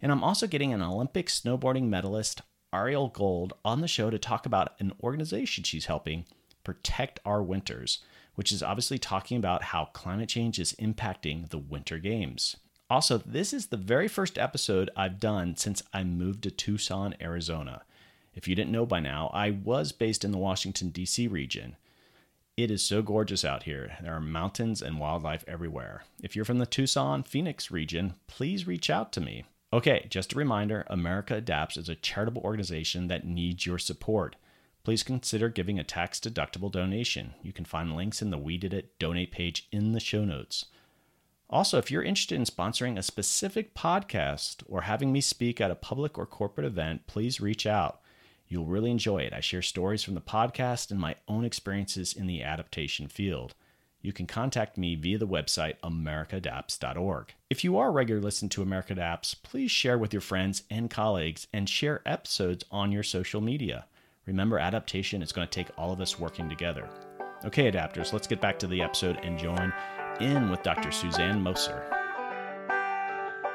And 0.00 0.12
I'm 0.12 0.22
also 0.22 0.46
getting 0.46 0.72
an 0.72 0.82
Olympic 0.82 1.26
snowboarding 1.26 1.88
medalist, 1.88 2.42
Ariel 2.72 3.08
Gold, 3.08 3.54
on 3.64 3.80
the 3.80 3.88
show 3.88 4.10
to 4.10 4.18
talk 4.18 4.46
about 4.46 4.78
an 4.78 4.92
organization 5.02 5.64
she's 5.64 5.86
helping 5.86 6.26
protect 6.62 7.18
our 7.24 7.42
winters, 7.42 8.00
which 8.36 8.52
is 8.52 8.62
obviously 8.62 8.98
talking 8.98 9.36
about 9.36 9.64
how 9.64 9.86
climate 9.86 10.28
change 10.28 10.60
is 10.60 10.74
impacting 10.74 11.48
the 11.48 11.58
Winter 11.58 11.98
Games. 11.98 12.56
Also, 12.88 13.18
this 13.18 13.52
is 13.52 13.66
the 13.66 13.76
very 13.76 14.06
first 14.06 14.38
episode 14.38 14.90
I've 14.96 15.18
done 15.18 15.56
since 15.56 15.82
I 15.92 16.04
moved 16.04 16.42
to 16.44 16.50
Tucson, 16.50 17.14
Arizona. 17.20 17.82
If 18.34 18.46
you 18.46 18.54
didn't 18.54 18.70
know 18.70 18.86
by 18.86 19.00
now, 19.00 19.30
I 19.34 19.50
was 19.50 19.90
based 19.92 20.24
in 20.24 20.30
the 20.30 20.38
Washington, 20.38 20.90
D.C. 20.90 21.26
region. 21.26 21.76
It 22.56 22.70
is 22.70 22.82
so 22.82 23.02
gorgeous 23.02 23.44
out 23.44 23.64
here. 23.64 23.96
There 24.00 24.14
are 24.14 24.20
mountains 24.20 24.80
and 24.80 25.00
wildlife 25.00 25.44
everywhere. 25.48 26.04
If 26.22 26.36
you're 26.36 26.44
from 26.44 26.58
the 26.58 26.66
Tucson, 26.66 27.22
Phoenix 27.22 27.70
region, 27.70 28.14
please 28.28 28.66
reach 28.66 28.88
out 28.88 29.12
to 29.12 29.20
me. 29.20 29.44
Okay, 29.72 30.06
just 30.08 30.32
a 30.32 30.38
reminder 30.38 30.86
America 30.86 31.34
Adapts 31.34 31.76
is 31.76 31.88
a 31.88 31.96
charitable 31.96 32.42
organization 32.42 33.08
that 33.08 33.26
needs 33.26 33.66
your 33.66 33.78
support. 33.78 34.36
Please 34.84 35.02
consider 35.02 35.48
giving 35.48 35.78
a 35.78 35.84
tax 35.84 36.20
deductible 36.20 36.70
donation. 36.70 37.34
You 37.42 37.52
can 37.52 37.64
find 37.64 37.96
links 37.96 38.22
in 38.22 38.30
the 38.30 38.38
We 38.38 38.56
Did 38.56 38.72
It 38.72 38.98
donate 38.98 39.32
page 39.32 39.66
in 39.72 39.92
the 39.92 40.00
show 40.00 40.24
notes. 40.24 40.66
Also, 41.48 41.78
if 41.78 41.90
you're 41.90 42.02
interested 42.02 42.34
in 42.34 42.44
sponsoring 42.44 42.98
a 42.98 43.02
specific 43.02 43.74
podcast 43.74 44.62
or 44.68 44.82
having 44.82 45.12
me 45.12 45.20
speak 45.20 45.60
at 45.60 45.70
a 45.70 45.76
public 45.76 46.18
or 46.18 46.26
corporate 46.26 46.66
event, 46.66 47.06
please 47.06 47.40
reach 47.40 47.66
out. 47.66 48.00
You'll 48.48 48.66
really 48.66 48.90
enjoy 48.90 49.18
it. 49.18 49.32
I 49.32 49.40
share 49.40 49.62
stories 49.62 50.02
from 50.02 50.14
the 50.14 50.20
podcast 50.20 50.90
and 50.90 51.00
my 51.00 51.16
own 51.28 51.44
experiences 51.44 52.12
in 52.12 52.26
the 52.26 52.42
adaptation 52.42 53.08
field. 53.08 53.54
You 54.02 54.12
can 54.12 54.26
contact 54.26 54.76
me 54.76 54.94
via 54.94 55.18
the 55.18 55.26
website 55.26 55.78
americaadapts.org. 55.82 57.34
If 57.50 57.64
you 57.64 57.76
are 57.76 57.88
a 57.88 57.92
regular 57.92 58.20
listener 58.20 58.48
to 58.50 58.62
America 58.62 58.92
Adapts, 58.92 59.34
please 59.34 59.70
share 59.70 59.98
with 59.98 60.12
your 60.12 60.20
friends 60.20 60.62
and 60.70 60.90
colleagues 60.90 61.48
and 61.52 61.68
share 61.68 62.02
episodes 62.06 62.64
on 62.70 62.92
your 62.92 63.02
social 63.02 63.40
media. 63.40 63.86
Remember, 64.26 64.58
adaptation 64.58 65.22
is 65.22 65.32
going 65.32 65.46
to 65.46 65.52
take 65.52 65.76
all 65.78 65.92
of 65.92 66.00
us 66.00 66.18
working 66.18 66.48
together. 66.48 66.88
Okay, 67.44 67.70
adapters, 67.70 68.12
let's 68.12 68.26
get 68.26 68.40
back 68.40 68.58
to 68.60 68.66
the 68.66 68.82
episode 68.82 69.18
and 69.22 69.38
join 69.38 69.72
in 70.20 70.50
with 70.50 70.62
Dr. 70.62 70.90
Susanne 70.90 71.42
Moser. 71.42 71.82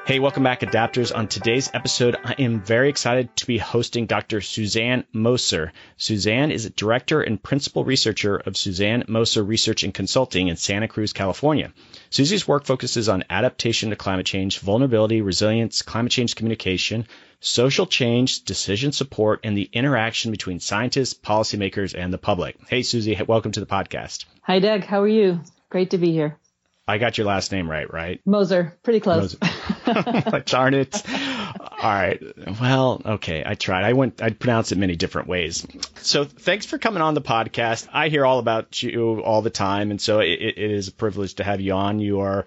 Hey, 0.04 0.18
welcome 0.18 0.42
back, 0.42 0.62
adapters. 0.62 1.16
On 1.16 1.28
today's 1.28 1.70
episode, 1.72 2.16
I 2.24 2.32
am 2.32 2.60
very 2.60 2.88
excited 2.88 3.36
to 3.36 3.46
be 3.46 3.56
hosting 3.56 4.06
Dr. 4.06 4.40
Susanne 4.40 5.04
Moser. 5.12 5.72
Susanne 5.96 6.50
is 6.50 6.64
a 6.64 6.70
director 6.70 7.22
and 7.22 7.40
principal 7.40 7.84
researcher 7.84 8.36
of 8.36 8.56
Suzanne 8.56 9.04
Moser 9.06 9.44
Research 9.44 9.84
and 9.84 9.94
Consulting 9.94 10.48
in 10.48 10.56
Santa 10.56 10.88
Cruz, 10.88 11.12
California. 11.12 11.72
Susie's 12.10 12.48
work 12.48 12.64
focuses 12.64 13.08
on 13.08 13.22
adaptation 13.30 13.90
to 13.90 13.96
climate 13.96 14.26
change, 14.26 14.58
vulnerability, 14.58 15.20
resilience, 15.20 15.82
climate 15.82 16.10
change 16.10 16.34
communication, 16.34 17.06
social 17.38 17.86
change, 17.86 18.42
decision 18.42 18.90
support, 18.90 19.38
and 19.44 19.56
the 19.56 19.70
interaction 19.72 20.32
between 20.32 20.58
scientists, 20.58 21.14
policymakers, 21.14 21.94
and 21.96 22.12
the 22.12 22.18
public. 22.18 22.56
Hey, 22.66 22.82
Susie, 22.82 23.16
welcome 23.28 23.52
to 23.52 23.60
the 23.60 23.66
podcast. 23.66 24.24
Hi, 24.42 24.58
Doug. 24.58 24.82
How 24.82 25.00
are 25.02 25.08
you? 25.08 25.42
Great 25.70 25.90
to 25.90 25.98
be 25.98 26.10
here. 26.10 26.38
I 26.86 26.98
got 26.98 27.16
your 27.16 27.26
last 27.26 27.52
name 27.52 27.70
right, 27.70 27.92
right? 27.92 28.20
Moser. 28.26 28.76
Pretty 28.82 29.00
close. 29.00 29.36
Moser. 29.40 30.40
Darn 30.46 30.74
it. 30.74 31.02
All 31.08 31.90
right. 31.90 32.20
Well, 32.60 33.00
okay. 33.04 33.42
I 33.46 33.54
tried. 33.54 33.84
I 33.84 33.92
went, 33.92 34.20
I 34.20 34.30
pronounced 34.30 34.72
it 34.72 34.78
many 34.78 34.96
different 34.96 35.28
ways. 35.28 35.66
So 35.96 36.24
thanks 36.24 36.66
for 36.66 36.78
coming 36.78 37.02
on 37.02 37.14
the 37.14 37.22
podcast. 37.22 37.88
I 37.92 38.08
hear 38.08 38.26
all 38.26 38.38
about 38.38 38.82
you 38.82 39.20
all 39.20 39.42
the 39.42 39.50
time. 39.50 39.90
And 39.90 40.00
so 40.00 40.20
it, 40.20 40.40
it 40.40 40.58
is 40.58 40.88
a 40.88 40.92
privilege 40.92 41.34
to 41.34 41.44
have 41.44 41.60
you 41.60 41.72
on. 41.72 42.00
You 42.00 42.20
are 42.20 42.46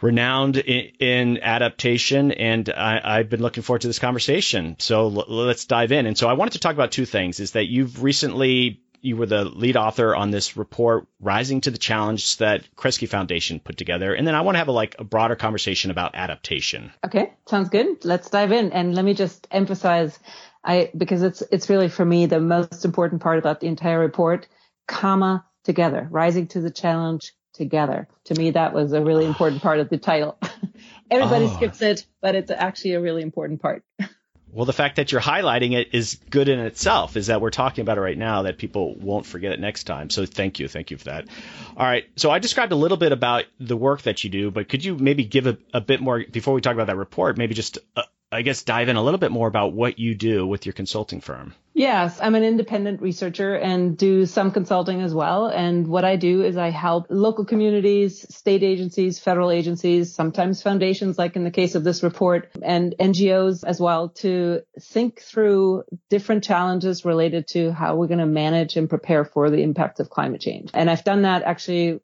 renowned 0.00 0.56
in, 0.56 0.92
in 0.98 1.42
adaptation, 1.42 2.32
and 2.32 2.68
I, 2.68 3.18
have 3.18 3.30
been 3.30 3.40
looking 3.40 3.62
forward 3.62 3.82
to 3.82 3.86
this 3.86 4.00
conversation. 4.00 4.76
So 4.80 5.04
l- 5.04 5.24
let's 5.28 5.64
dive 5.64 5.92
in. 5.92 6.06
And 6.06 6.18
so 6.18 6.28
I 6.28 6.32
wanted 6.34 6.54
to 6.54 6.58
talk 6.58 6.74
about 6.74 6.90
two 6.90 7.06
things: 7.06 7.40
is 7.40 7.52
that 7.52 7.66
you've 7.66 8.02
recently 8.02 8.81
you 9.02 9.16
were 9.16 9.26
the 9.26 9.44
lead 9.44 9.76
author 9.76 10.14
on 10.14 10.30
this 10.30 10.56
report, 10.56 11.06
Rising 11.20 11.60
to 11.62 11.70
the 11.70 11.78
Challenge 11.78 12.36
that 12.38 12.62
Kresge 12.76 13.08
Foundation 13.08 13.60
put 13.60 13.76
together. 13.76 14.14
And 14.14 14.26
then 14.26 14.34
I 14.34 14.42
want 14.42 14.54
to 14.54 14.60
have 14.60 14.68
a 14.68 14.72
like 14.72 14.94
a 14.98 15.04
broader 15.04 15.34
conversation 15.36 15.90
about 15.90 16.14
adaptation. 16.14 16.92
Okay, 17.04 17.32
sounds 17.46 17.68
good. 17.68 18.04
Let's 18.04 18.30
dive 18.30 18.52
in. 18.52 18.72
And 18.72 18.94
let 18.94 19.04
me 19.04 19.14
just 19.14 19.46
emphasize 19.50 20.18
I 20.64 20.90
because 20.96 21.22
it's 21.22 21.42
it's 21.50 21.68
really 21.68 21.88
for 21.88 22.04
me 22.04 22.26
the 22.26 22.40
most 22.40 22.84
important 22.84 23.20
part 23.20 23.38
about 23.38 23.60
the 23.60 23.66
entire 23.66 23.98
report, 23.98 24.46
comma 24.86 25.44
together, 25.64 26.06
rising 26.10 26.46
to 26.48 26.60
the 26.60 26.70
challenge 26.70 27.32
together. 27.54 28.08
To 28.24 28.34
me, 28.34 28.52
that 28.52 28.72
was 28.72 28.92
a 28.92 29.02
really 29.02 29.26
important 29.26 29.62
part 29.62 29.80
of 29.80 29.88
the 29.88 29.98
title. 29.98 30.38
Everybody 31.10 31.46
oh. 31.46 31.56
skips 31.56 31.82
it, 31.82 32.06
but 32.20 32.36
it's 32.36 32.50
actually 32.50 32.94
a 32.94 33.00
really 33.00 33.22
important 33.22 33.60
part. 33.60 33.84
Well, 34.52 34.66
the 34.66 34.74
fact 34.74 34.96
that 34.96 35.10
you're 35.10 35.20
highlighting 35.20 35.72
it 35.72 35.94
is 35.94 36.18
good 36.28 36.48
in 36.50 36.60
itself, 36.60 37.16
is 37.16 37.28
that 37.28 37.40
we're 37.40 37.50
talking 37.50 37.80
about 37.80 37.96
it 37.96 38.02
right 38.02 38.18
now, 38.18 38.42
that 38.42 38.58
people 38.58 38.94
won't 38.94 39.24
forget 39.24 39.52
it 39.52 39.60
next 39.60 39.84
time. 39.84 40.10
So 40.10 40.26
thank 40.26 40.58
you. 40.58 40.68
Thank 40.68 40.90
you 40.90 40.98
for 40.98 41.04
that. 41.04 41.28
All 41.74 41.86
right. 41.86 42.04
So 42.16 42.30
I 42.30 42.38
described 42.38 42.72
a 42.72 42.76
little 42.76 42.98
bit 42.98 43.12
about 43.12 43.44
the 43.58 43.76
work 43.76 44.02
that 44.02 44.24
you 44.24 44.30
do, 44.30 44.50
but 44.50 44.68
could 44.68 44.84
you 44.84 44.96
maybe 44.96 45.24
give 45.24 45.46
a, 45.46 45.56
a 45.72 45.80
bit 45.80 46.02
more, 46.02 46.22
before 46.30 46.52
we 46.52 46.60
talk 46.60 46.74
about 46.74 46.88
that 46.88 46.96
report, 46.98 47.38
maybe 47.38 47.54
just 47.54 47.78
a, 47.96 48.02
I 48.32 48.40
guess, 48.40 48.62
dive 48.62 48.88
in 48.88 48.96
a 48.96 49.02
little 49.02 49.18
bit 49.18 49.30
more 49.30 49.46
about 49.46 49.74
what 49.74 49.98
you 49.98 50.14
do 50.14 50.46
with 50.46 50.64
your 50.64 50.72
consulting 50.72 51.20
firm. 51.20 51.54
Yes, 51.74 52.18
I'm 52.20 52.34
an 52.34 52.44
independent 52.44 53.02
researcher 53.02 53.54
and 53.54 53.96
do 53.96 54.24
some 54.24 54.52
consulting 54.52 55.02
as 55.02 55.12
well. 55.12 55.46
And 55.46 55.86
what 55.86 56.06
I 56.06 56.16
do 56.16 56.42
is 56.42 56.56
I 56.56 56.70
help 56.70 57.06
local 57.10 57.44
communities, 57.44 58.26
state 58.34 58.62
agencies, 58.62 59.18
federal 59.18 59.50
agencies, 59.50 60.14
sometimes 60.14 60.62
foundations, 60.62 61.18
like 61.18 61.36
in 61.36 61.44
the 61.44 61.50
case 61.50 61.74
of 61.74 61.84
this 61.84 62.02
report, 62.02 62.50
and 62.62 62.94
NGOs 62.98 63.64
as 63.64 63.78
well, 63.78 64.08
to 64.20 64.62
think 64.80 65.20
through 65.20 65.84
different 66.08 66.42
challenges 66.42 67.04
related 67.04 67.48
to 67.48 67.70
how 67.70 67.96
we're 67.96 68.06
going 68.06 68.18
to 68.18 68.26
manage 68.26 68.76
and 68.76 68.88
prepare 68.88 69.26
for 69.26 69.50
the 69.50 69.62
impacts 69.62 70.00
of 70.00 70.08
climate 70.08 70.40
change. 70.40 70.70
And 70.72 70.88
I've 70.88 71.04
done 71.04 71.22
that 71.22 71.42
actually, 71.42 72.00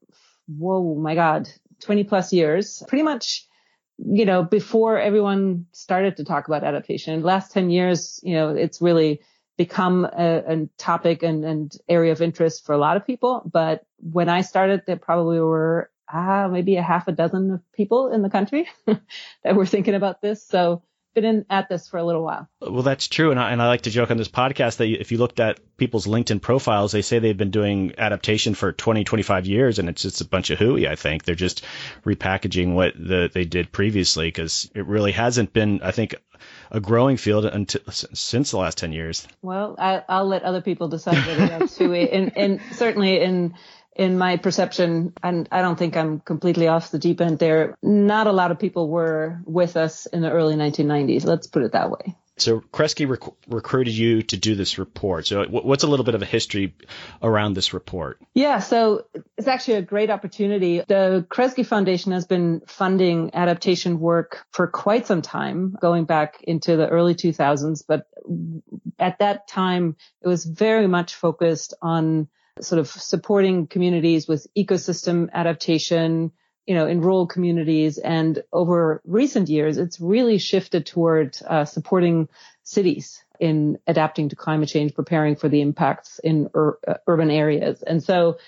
whoa, 0.47 0.95
my 0.95 1.15
God, 1.15 1.49
20 1.81 2.05
plus 2.05 2.35
years, 2.35 2.83
pretty 2.87 3.05
much 3.05 3.48
you 3.99 4.25
know, 4.25 4.43
before 4.43 4.99
everyone 4.99 5.67
started 5.73 6.17
to 6.17 6.25
talk 6.25 6.49
about 6.49 6.65
adaptation, 6.65 7.23
last 7.23 7.53
10 7.53 7.71
years, 7.71 8.21
you 8.23 8.35
know, 8.35 8.55
it's 8.55 8.81
really 8.81 9.21
become 9.57 10.05
a, 10.05 10.37
a 10.47 10.69
topic 10.79 11.23
and, 11.23 11.45
and, 11.45 11.77
area 11.89 12.13
of 12.13 12.23
interest 12.23 12.65
for 12.65 12.73
a 12.73 12.79
lot 12.79 12.97
of 12.97 13.05
people. 13.05 13.43
But 13.53 13.85
when 13.99 14.29
I 14.29 14.43
started, 14.43 14.83
there 14.87 14.97
probably 14.97 15.41
were 15.41 15.91
ah, 16.11 16.49
maybe 16.49 16.77
a 16.77 16.83
half 16.83 17.09
a 17.09 17.13
dozen 17.13 17.51
of 17.51 17.73
people 17.73 18.13
in 18.13 18.23
the 18.23 18.31
country 18.31 18.69
that 18.87 19.57
were 19.57 19.67
thinking 19.67 19.95
about 19.95 20.23
this. 20.23 20.47
So 20.47 20.83
been 21.21 21.37
in, 21.37 21.47
at 21.51 21.69
this 21.69 21.89
for 21.89 21.99
a 21.99 22.05
little 22.05 22.23
while. 22.23 22.49
Well, 22.61 22.83
that's 22.83 23.09
true, 23.09 23.31
and 23.31 23.41
I, 23.41 23.51
and 23.51 23.61
I 23.61 23.67
like 23.67 23.83
to 23.83 23.91
joke 23.91 24.11
on 24.11 24.17
this 24.17 24.29
podcast 24.29 24.77
that 24.77 24.89
if 24.89 25.13
you 25.13 25.19
looked 25.19 25.41
at 25.41 25.61
people's 25.77 26.07
LinkedIn 26.07 26.41
profiles, 26.41 26.93
they 26.93 27.03
say 27.03 27.19
they've 27.19 27.37
been 27.37 27.51
doing 27.51 27.95
adaptation 27.99 28.55
for 28.55 28.73
20, 28.73 29.05
25 29.05 29.47
years, 29.47 29.79
and 29.79 29.89
it's 29.89 30.03
just 30.03 30.21
a 30.21 30.25
bunch 30.25 30.51
of 30.51 30.59
hooey. 30.59 30.89
I 30.89 30.97
think 30.97 31.25
they're 31.25 31.35
just 31.35 31.65
repackaging 32.05 32.75
what 32.75 32.95
the, 32.97 33.31
they 33.33 33.45
did 33.45 33.73
previously 33.73 34.29
because 34.29 34.71
it 34.75 34.87
really 34.87 35.13
hasn't 35.13 35.53
been, 35.53 35.81
I 35.83 35.93
think, 35.93 36.15
a 36.71 36.81
growing 36.81 37.17
field 37.17 37.45
until 37.45 37.81
since 37.91 38.51
the 38.51 38.59
last 38.59 38.79
10 38.79 38.93
years. 38.93 39.27
Well, 39.43 39.75
I, 39.79 40.03
will 40.09 40.29
let 40.29 40.43
other 40.43 40.61
people 40.61 40.89
decide 40.89 41.27
whether 41.27 41.47
that's 41.47 41.77
hooey, 41.77 42.11
and, 42.11 42.37
and 42.37 42.61
certainly 42.73 43.21
in 43.21 43.55
in 43.99 44.17
my 44.17 44.37
perception, 44.37 45.13
and 45.23 45.49
I 45.51 45.61
don't 45.61 45.77
think 45.77 45.97
I'm 45.97 46.21
completely 46.21 46.69
off 46.69 46.93
the 46.93 47.01
deep 47.01 47.21
end 47.21 47.41
there, 47.41 47.77
not 47.83 48.29
a 48.29 48.33
lot 48.33 48.53
of 48.53 48.59
people 48.59 48.89
were 48.89 49.41
with 49.45 49.77
us 49.77 50.07
in 50.07 50.23
the 50.23 50.31
early 50.31 50.55
1990s. 50.55 51.27
Let's 51.27 51.49
put 51.49 51.65
it 51.65 51.73
that 51.73 51.91
way. 51.91 52.17
So 52.37 52.61
Kresge 52.61 53.09
rec- 53.09 53.35
recruited 53.49 53.95
you 53.95 54.23
to 54.23 54.37
do 54.37 54.55
this 54.55 54.79
report. 54.79 55.27
So 55.27 55.45
what's 55.47 55.83
a 55.83 55.89
little 55.89 56.05
bit 56.05 56.15
of 56.15 56.23
a 56.23 56.25
history 56.25 56.77
around 57.21 57.55
this 57.55 57.75
report? 57.75 58.21
Yeah, 58.33 58.61
so 58.61 59.07
it's 59.37 59.49
actually 59.49 59.75
a 59.75 59.83
great 59.83 60.11
opportunity. 60.11 60.83
The 60.87 61.27
Kresge 61.29 61.67
Foundation 61.67 62.13
has 62.13 62.27
been 62.27 62.63
funding 62.69 63.35
adaptation 63.35 63.99
work 63.99 64.47
for 64.53 64.69
quite 64.69 65.09
some 65.09 65.23
time, 65.23 65.77
going 65.81 66.05
back 66.05 66.41
into 66.45 66.77
the 66.77 66.89
early 66.89 67.17
2000s. 67.17 67.83
But 67.89 68.07
at 69.01 69.19
that 69.19 69.49
time, 69.49 69.97
it 70.23 70.29
was 70.29 70.45
very 70.45 70.87
much 70.87 71.17
focused 71.17 71.75
on 71.83 72.29
sort 72.63 72.79
of 72.79 72.89
supporting 72.89 73.67
communities 73.67 74.29
with 74.29 74.47
ecosystem 74.57 75.31
adaptation, 75.33 76.33
you 76.67 76.75
know, 76.75 76.87
in 76.87 77.01
rural 77.01 77.27
communities. 77.27 77.99
And 77.99 78.43
over 78.53 79.01
recent 79.05 79.49
years, 79.49 79.79
it's 79.79 80.01
really 80.01 80.39
shifted 80.39 80.87
toward 80.87 81.37
uh, 81.47 81.65
supporting 81.65 82.29
cities 82.63 83.23
in 83.41 83.79
adapting 83.87 84.29
to 84.29 84.37
climate 84.37 84.69
change, 84.69 84.95
preparing 84.95 85.37
for 85.37 85.49
the 85.49 85.61
impacts 85.61 86.19
in 86.19 86.51
ur- 86.55 86.79
uh, 86.87 86.95
urban 87.07 87.31
areas. 87.31 87.83
And 87.83 88.03
so 88.03 88.39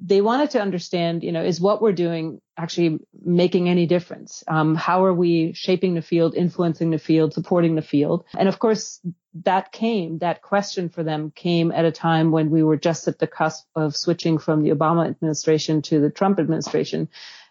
they 0.00 0.20
wanted 0.20 0.50
to 0.50 0.60
understand, 0.60 1.24
you 1.24 1.32
know, 1.32 1.42
is 1.42 1.60
what 1.60 1.82
we're 1.82 1.92
doing 1.92 2.40
actually 2.56 3.00
making 3.24 3.68
any 3.68 3.86
difference? 3.86 4.44
Um, 4.46 4.74
how 4.76 5.04
are 5.04 5.14
we 5.14 5.52
shaping 5.54 5.94
the 5.94 6.02
field, 6.02 6.34
influencing 6.34 6.90
the 6.90 6.98
field, 6.98 7.34
supporting 7.34 7.74
the 7.74 7.82
field? 7.82 8.24
And 8.36 8.48
of 8.48 8.58
course, 8.60 9.00
that 9.44 9.72
came, 9.72 10.18
that 10.18 10.42
question 10.42 10.88
for 10.88 11.02
them 11.02 11.32
came 11.34 11.72
at 11.72 11.84
a 11.84 11.92
time 11.92 12.30
when 12.30 12.50
we 12.50 12.62
were 12.62 12.76
just 12.76 13.08
at 13.08 13.18
the 13.18 13.26
cusp 13.26 13.66
of 13.74 13.96
switching 13.96 14.38
from 14.38 14.62
the 14.62 14.70
Obama 14.70 15.08
administration 15.08 15.82
to 15.82 16.00
the 16.00 16.10
Trump 16.10 16.38
administration. 16.38 17.08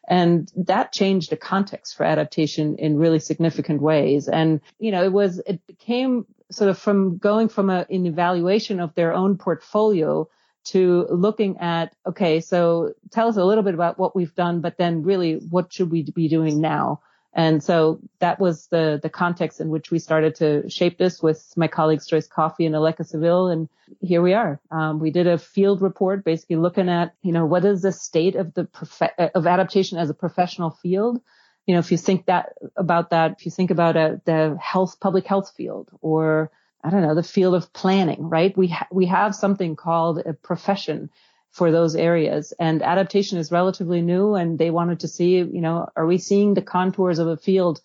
And 0.07 0.49
that 0.55 0.93
changed 0.93 1.31
the 1.31 1.37
context 1.37 1.97
for 1.97 2.05
adaptation 2.05 2.77
in 2.77 2.97
really 2.97 3.19
significant 3.19 3.81
ways. 3.81 4.29
And, 4.29 4.61
you 4.79 4.91
know, 4.91 5.03
it 5.03 5.11
was, 5.11 5.41
it 5.45 5.67
became 5.67 6.25
sort 6.49 6.69
of 6.69 6.77
from 6.77 7.17
going 7.17 7.49
from 7.49 7.69
a, 7.69 7.85
an 7.89 8.05
evaluation 8.05 8.79
of 8.79 8.95
their 8.95 9.13
own 9.13 9.37
portfolio 9.37 10.29
to 10.67 11.07
looking 11.09 11.57
at, 11.59 11.93
okay, 12.05 12.39
so 12.39 12.93
tell 13.11 13.27
us 13.27 13.37
a 13.37 13.45
little 13.45 13.63
bit 13.63 13.73
about 13.73 13.97
what 13.97 14.15
we've 14.15 14.35
done, 14.35 14.61
but 14.61 14.77
then 14.77 15.03
really 15.03 15.35
what 15.49 15.71
should 15.71 15.91
we 15.91 16.03
be 16.03 16.27
doing 16.27 16.59
now? 16.61 17.01
And 17.33 17.63
so 17.63 17.99
that 18.17 18.39
was 18.39 18.67
the, 18.67 18.99
the 19.01 19.11
context 19.11 19.61
in 19.61 19.69
which 19.69 19.91
we 19.91 19.99
started 19.99 20.33
to 20.35 20.67
shape 20.69 20.97
this 20.97 21.21
with 21.21 21.53
my 21.55 21.67
colleagues 21.67 22.07
Joyce 22.07 22.27
Coffee 22.27 22.65
and 22.65 22.73
Aleka 22.73 23.05
Seville. 23.05 23.49
And 23.49 23.69
here 24.01 24.23
we 24.23 24.33
are. 24.33 24.59
Um, 24.71 24.99
we 24.99 25.11
did 25.11 25.27
a 25.27 25.37
field 25.37 25.81
report 25.81 26.25
basically 26.25 26.55
looking 26.55 26.89
at, 26.89 27.13
you 27.21 27.31
know, 27.31 27.45
what 27.45 27.63
is 27.63 27.83
the 27.83 27.91
state 27.91 28.35
of 28.35 28.55
the 28.55 28.65
prof- 28.65 29.31
of 29.35 29.45
adaptation 29.45 29.99
as 29.99 30.09
a 30.09 30.15
professional 30.15 30.71
field? 30.71 31.21
You 31.67 31.75
know, 31.75 31.79
if 31.79 31.91
you 31.91 31.97
think 31.97 32.25
that 32.25 32.53
about 32.75 33.11
that, 33.11 33.35
if 33.37 33.45
you 33.45 33.51
think 33.51 33.69
about 33.69 33.95
a, 33.97 33.99
uh, 33.99 34.17
the 34.25 34.57
health, 34.59 34.99
public 34.99 35.27
health 35.27 35.53
field 35.55 35.89
or 36.01 36.49
I 36.83 36.89
don't 36.89 37.01
know, 37.01 37.15
the 37.15 37.23
field 37.23 37.55
of 37.55 37.73
planning, 37.73 38.29
right? 38.29 38.55
We, 38.55 38.67
ha- 38.67 38.87
we 38.91 39.07
have 39.07 39.35
something 39.35 39.75
called 39.75 40.19
a 40.19 40.33
profession 40.33 41.09
for 41.51 41.71
those 41.71 41.95
areas 41.95 42.53
and 42.59 42.83
adaptation 42.83 43.39
is 43.39 43.51
relatively 43.51 44.01
new 44.01 44.35
and 44.35 44.59
they 44.59 44.69
wanted 44.69 44.99
to 44.99 45.07
see, 45.07 45.37
you 45.37 45.61
know, 45.61 45.89
are 45.95 46.05
we 46.05 46.19
seeing 46.19 46.53
the 46.53 46.61
contours 46.61 47.17
of 47.17 47.27
a 47.27 47.37
field 47.37 47.81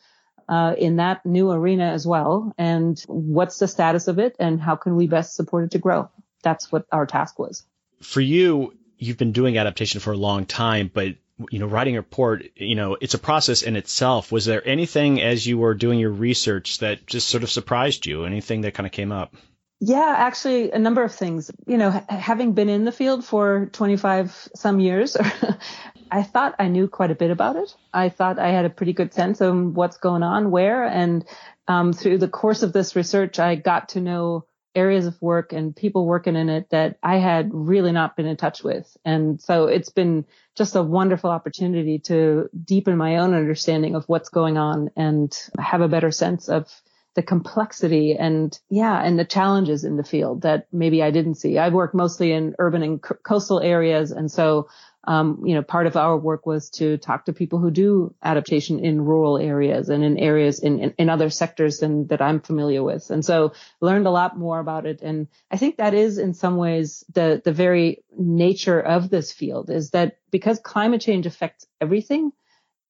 uh, 0.48 0.74
in 0.76 0.96
that 0.96 1.24
new 1.24 1.50
arena 1.50 1.86
as 1.86 2.06
well? 2.06 2.52
And 2.58 3.02
what's 3.06 3.58
the 3.58 3.68
status 3.68 4.08
of 4.08 4.18
it 4.18 4.36
and 4.38 4.60
how 4.60 4.76
can 4.76 4.94
we 4.94 5.06
best 5.06 5.34
support 5.34 5.64
it 5.64 5.70
to 5.70 5.78
grow? 5.78 6.10
That's 6.42 6.70
what 6.70 6.86
our 6.92 7.06
task 7.06 7.38
was. 7.38 7.64
For 8.02 8.20
you, 8.20 8.76
you've 8.98 9.16
been 9.16 9.32
doing 9.32 9.56
adaptation 9.56 10.00
for 10.00 10.12
a 10.12 10.18
long 10.18 10.44
time, 10.44 10.90
but 10.92 11.14
you 11.50 11.58
know, 11.58 11.66
writing 11.66 11.96
a 11.96 12.00
report, 12.00 12.44
you 12.56 12.74
know, 12.74 12.96
it's 13.00 13.14
a 13.14 13.18
process 13.18 13.62
in 13.62 13.76
itself. 13.76 14.30
Was 14.30 14.44
there 14.44 14.66
anything 14.66 15.20
as 15.20 15.46
you 15.46 15.58
were 15.58 15.74
doing 15.74 15.98
your 15.98 16.10
research 16.10 16.78
that 16.78 17.06
just 17.06 17.28
sort 17.28 17.42
of 17.42 17.50
surprised 17.50 18.06
you? 18.06 18.24
Anything 18.24 18.62
that 18.62 18.74
kind 18.74 18.86
of 18.86 18.92
came 18.92 19.12
up? 19.12 19.34
Yeah, 19.80 20.14
actually, 20.16 20.70
a 20.70 20.78
number 20.78 21.02
of 21.02 21.12
things. 21.12 21.50
You 21.66 21.76
know, 21.76 21.90
having 22.08 22.52
been 22.52 22.68
in 22.68 22.84
the 22.84 22.92
field 22.92 23.24
for 23.24 23.66
25 23.72 24.50
some 24.54 24.78
years, 24.78 25.16
I 26.10 26.22
thought 26.22 26.54
I 26.58 26.68
knew 26.68 26.86
quite 26.86 27.10
a 27.10 27.16
bit 27.16 27.30
about 27.30 27.56
it. 27.56 27.74
I 27.92 28.08
thought 28.08 28.38
I 28.38 28.50
had 28.50 28.64
a 28.64 28.70
pretty 28.70 28.92
good 28.92 29.12
sense 29.12 29.40
of 29.40 29.56
what's 29.74 29.96
going 29.96 30.22
on 30.22 30.50
where. 30.50 30.84
And 30.84 31.24
um, 31.66 31.92
through 31.94 32.18
the 32.18 32.28
course 32.28 32.62
of 32.62 32.72
this 32.72 32.94
research, 32.94 33.38
I 33.38 33.56
got 33.56 33.90
to 33.90 34.00
know 34.00 34.44
areas 34.74 35.06
of 35.06 35.20
work 35.20 35.52
and 35.52 35.76
people 35.76 36.06
working 36.06 36.36
in 36.36 36.48
it 36.48 36.70
that 36.70 36.98
I 37.02 37.18
had 37.18 37.50
really 37.52 37.92
not 37.92 38.16
been 38.16 38.26
in 38.26 38.36
touch 38.36 38.64
with. 38.64 38.96
And 39.04 39.40
so 39.40 39.66
it's 39.66 39.90
been 39.90 40.24
just 40.54 40.76
a 40.76 40.82
wonderful 40.82 41.30
opportunity 41.30 41.98
to 42.00 42.48
deepen 42.64 42.96
my 42.96 43.16
own 43.16 43.34
understanding 43.34 43.94
of 43.94 44.04
what's 44.08 44.28
going 44.28 44.56
on 44.56 44.90
and 44.96 45.36
have 45.58 45.80
a 45.80 45.88
better 45.88 46.10
sense 46.10 46.48
of 46.48 46.70
the 47.14 47.22
complexity 47.22 48.16
and 48.18 48.58
yeah, 48.70 49.02
and 49.02 49.18
the 49.18 49.24
challenges 49.24 49.84
in 49.84 49.96
the 49.96 50.04
field 50.04 50.42
that 50.42 50.66
maybe 50.72 51.02
I 51.02 51.10
didn't 51.10 51.34
see. 51.34 51.58
I've 51.58 51.72
worked 51.72 51.94
mostly 51.94 52.32
in 52.32 52.54
urban 52.58 52.82
and 52.82 53.02
coastal 53.02 53.60
areas. 53.60 54.10
And 54.10 54.30
so 54.30 54.68
um, 55.04 55.42
you 55.44 55.54
know, 55.54 55.62
part 55.62 55.86
of 55.86 55.96
our 55.96 56.16
work 56.16 56.46
was 56.46 56.70
to 56.70 56.96
talk 56.96 57.24
to 57.24 57.32
people 57.32 57.58
who 57.58 57.72
do 57.72 58.14
adaptation 58.22 58.78
in 58.84 59.04
rural 59.04 59.36
areas 59.36 59.88
and 59.88 60.04
in 60.04 60.16
areas 60.16 60.60
in, 60.60 60.78
in, 60.78 60.94
in, 60.96 61.08
other 61.08 61.28
sectors 61.28 61.78
than 61.78 62.06
that 62.06 62.22
I'm 62.22 62.40
familiar 62.40 62.84
with. 62.84 63.10
And 63.10 63.24
so 63.24 63.52
learned 63.80 64.06
a 64.06 64.10
lot 64.10 64.38
more 64.38 64.60
about 64.60 64.86
it. 64.86 65.02
And 65.02 65.26
I 65.50 65.56
think 65.56 65.78
that 65.78 65.92
is 65.92 66.18
in 66.18 66.34
some 66.34 66.56
ways 66.56 67.04
the, 67.12 67.42
the 67.44 67.52
very 67.52 68.04
nature 68.16 68.80
of 68.80 69.10
this 69.10 69.32
field 69.32 69.70
is 69.70 69.90
that 69.90 70.18
because 70.30 70.60
climate 70.60 71.00
change 71.00 71.26
affects 71.26 71.66
everything, 71.80 72.30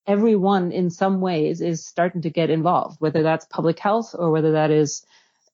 everyone 0.06 0.72
in 0.72 0.90
some 0.90 1.20
ways 1.20 1.60
is 1.60 1.86
starting 1.86 2.22
to 2.22 2.30
get 2.30 2.50
involved, 2.50 3.00
whether 3.00 3.22
that's 3.22 3.44
public 3.46 3.78
health 3.78 4.14
or 4.18 4.30
whether 4.30 4.52
that 4.52 4.70
is 4.70 5.04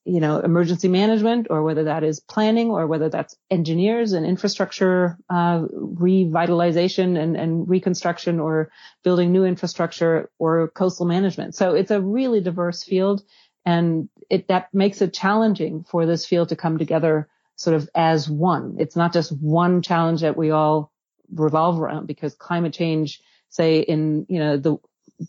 you 0.05 0.19
know, 0.19 0.39
emergency 0.39 0.87
management 0.87 1.47
or 1.49 1.61
whether 1.61 1.83
that 1.83 2.03
is 2.03 2.19
planning 2.19 2.71
or 2.71 2.87
whether 2.87 3.09
that's 3.09 3.35
engineers 3.51 4.13
and 4.13 4.25
infrastructure 4.25 5.17
uh, 5.29 5.59
revitalization 5.61 7.15
and, 7.21 7.35
and 7.35 7.69
reconstruction 7.69 8.39
or 8.39 8.71
building 9.03 9.31
new 9.31 9.45
infrastructure 9.45 10.29
or 10.39 10.69
coastal 10.69 11.05
management. 11.05 11.53
So 11.53 11.75
it's 11.75 11.91
a 11.91 12.01
really 12.01 12.41
diverse 12.41 12.83
field 12.83 13.21
and 13.65 14.09
it 14.29 14.47
that 14.47 14.73
makes 14.73 15.01
it 15.01 15.13
challenging 15.13 15.83
for 15.83 16.05
this 16.05 16.25
field 16.25 16.49
to 16.49 16.55
come 16.55 16.77
together 16.77 17.27
sort 17.55 17.75
of 17.75 17.89
as 17.93 18.29
one. 18.29 18.77
It's 18.79 18.95
not 18.95 19.13
just 19.13 19.31
one 19.31 19.81
challenge 19.81 20.21
that 20.21 20.37
we 20.37 20.49
all 20.49 20.91
revolve 21.31 21.79
around 21.79 22.07
because 22.07 22.33
climate 22.33 22.73
change, 22.73 23.21
say 23.49 23.79
in, 23.79 24.25
you 24.29 24.39
know, 24.39 24.57
the 24.57 24.77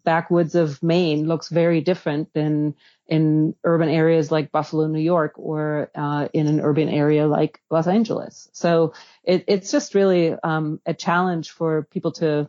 backwoods 0.04 0.54
of 0.54 0.82
Maine 0.82 1.26
looks 1.26 1.48
very 1.48 1.80
different 1.80 2.32
than 2.32 2.74
in 3.08 3.54
urban 3.64 3.88
areas 3.88 4.30
like 4.30 4.52
Buffalo, 4.52 4.86
New 4.86 5.00
York, 5.00 5.34
or 5.36 5.90
uh, 5.94 6.28
in 6.32 6.46
an 6.46 6.60
urban 6.60 6.88
area 6.88 7.26
like 7.26 7.60
Los 7.70 7.88
Angeles. 7.88 8.48
So 8.52 8.94
it, 9.24 9.44
it's 9.48 9.72
just 9.72 9.94
really 9.94 10.34
um, 10.42 10.80
a 10.86 10.94
challenge 10.94 11.50
for 11.50 11.82
people 11.90 12.12
to 12.12 12.48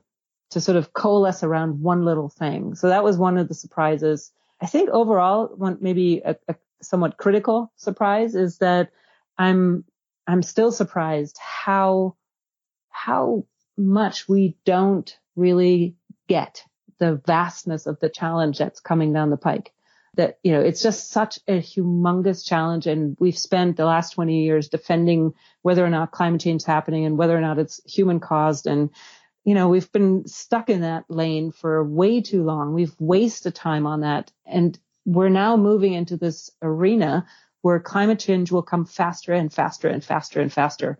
to 0.51 0.59
sort 0.59 0.75
of 0.75 0.91
coalesce 0.91 1.43
around 1.43 1.81
one 1.81 2.03
little 2.03 2.27
thing. 2.27 2.75
So 2.75 2.89
that 2.89 3.05
was 3.05 3.17
one 3.17 3.37
of 3.37 3.47
the 3.47 3.53
surprises. 3.53 4.31
I 4.59 4.65
think 4.67 4.89
overall, 4.89 5.47
one 5.55 5.77
maybe 5.81 6.21
a, 6.23 6.35
a 6.47 6.55
somewhat 6.81 7.17
critical 7.17 7.71
surprise 7.77 8.35
is 8.35 8.57
that 8.59 8.91
I'm 9.37 9.85
I'm 10.27 10.43
still 10.43 10.71
surprised 10.71 11.37
how 11.39 12.15
how 12.89 13.45
much 13.77 14.27
we 14.29 14.57
don't 14.65 15.17
really 15.35 15.95
get 16.27 16.63
the 16.99 17.21
vastness 17.25 17.87
of 17.87 17.99
the 17.99 18.09
challenge 18.09 18.57
that's 18.57 18.79
coming 18.79 19.11
down 19.13 19.29
the 19.29 19.37
pike. 19.37 19.73
That, 20.15 20.39
you 20.43 20.51
know, 20.51 20.61
it's 20.61 20.83
just 20.83 21.09
such 21.09 21.39
a 21.47 21.61
humongous 21.61 22.45
challenge. 22.45 22.85
And 22.85 23.15
we've 23.19 23.37
spent 23.37 23.77
the 23.77 23.85
last 23.85 24.11
20 24.11 24.43
years 24.43 24.67
defending 24.67 25.33
whether 25.61 25.85
or 25.85 25.89
not 25.89 26.11
climate 26.11 26.41
change 26.41 26.61
is 26.61 26.65
happening 26.65 27.05
and 27.05 27.17
whether 27.17 27.35
or 27.35 27.41
not 27.41 27.59
it's 27.59 27.81
human 27.85 28.19
caused. 28.19 28.67
And, 28.67 28.89
you 29.45 29.55
know, 29.55 29.69
we've 29.69 29.91
been 29.91 30.27
stuck 30.27 30.69
in 30.69 30.81
that 30.81 31.05
lane 31.09 31.51
for 31.51 31.83
way 31.83 32.21
too 32.21 32.43
long. 32.43 32.73
We've 32.73 32.95
wasted 32.99 33.55
time 33.55 33.87
on 33.87 34.01
that. 34.01 34.31
And 34.45 34.77
we're 35.05 35.29
now 35.29 35.57
moving 35.57 35.93
into 35.93 36.17
this 36.17 36.51
arena 36.61 37.25
where 37.61 37.79
climate 37.79 38.19
change 38.19 38.51
will 38.51 38.63
come 38.63 38.85
faster 38.85 39.33
and 39.33 39.51
faster 39.51 39.87
and 39.87 40.03
faster 40.03 40.41
and 40.41 40.51
faster. 40.51 40.99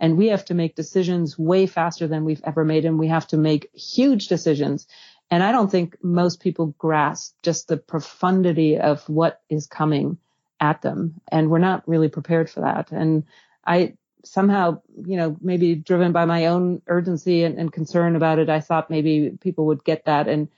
And 0.00 0.16
we 0.16 0.28
have 0.28 0.44
to 0.46 0.54
make 0.54 0.76
decisions 0.76 1.38
way 1.38 1.66
faster 1.66 2.06
than 2.06 2.24
we've 2.24 2.42
ever 2.44 2.64
made. 2.64 2.84
And 2.84 2.98
we 2.98 3.08
have 3.08 3.26
to 3.28 3.36
make 3.36 3.70
huge 3.74 4.28
decisions. 4.28 4.86
And 5.30 5.42
I 5.42 5.52
don't 5.52 5.70
think 5.70 5.96
most 6.02 6.40
people 6.40 6.74
grasp 6.78 7.34
just 7.42 7.68
the 7.68 7.76
profundity 7.76 8.78
of 8.78 9.06
what 9.08 9.40
is 9.48 9.66
coming 9.66 10.18
at 10.60 10.82
them. 10.82 11.20
And 11.30 11.50
we're 11.50 11.58
not 11.58 11.86
really 11.86 12.08
prepared 12.08 12.48
for 12.48 12.60
that. 12.60 12.90
And 12.92 13.24
I 13.66 13.94
somehow, 14.24 14.82
you 15.06 15.16
know, 15.16 15.36
maybe 15.40 15.74
driven 15.74 16.12
by 16.12 16.24
my 16.24 16.46
own 16.46 16.82
urgency 16.86 17.44
and, 17.44 17.58
and 17.58 17.72
concern 17.72 18.16
about 18.16 18.38
it, 18.38 18.48
I 18.48 18.60
thought 18.60 18.90
maybe 18.90 19.36
people 19.40 19.66
would 19.66 19.84
get 19.84 20.04
that. 20.06 20.28
And 20.28 20.48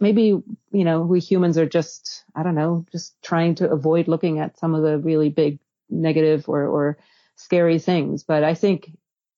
maybe, 0.00 0.22
you 0.22 0.84
know, 0.84 1.02
we 1.02 1.20
humans 1.20 1.58
are 1.58 1.66
just, 1.66 2.24
I 2.34 2.42
don't 2.42 2.54
know, 2.54 2.84
just 2.92 3.20
trying 3.22 3.56
to 3.56 3.70
avoid 3.70 4.08
looking 4.08 4.38
at 4.38 4.58
some 4.58 4.74
of 4.74 4.82
the 4.82 4.98
really 4.98 5.28
big 5.28 5.58
negative 5.88 6.48
or, 6.48 6.66
or 6.66 6.98
scary 7.36 7.78
things. 7.78 8.22
But 8.22 8.44
I 8.44 8.54
think 8.54 8.90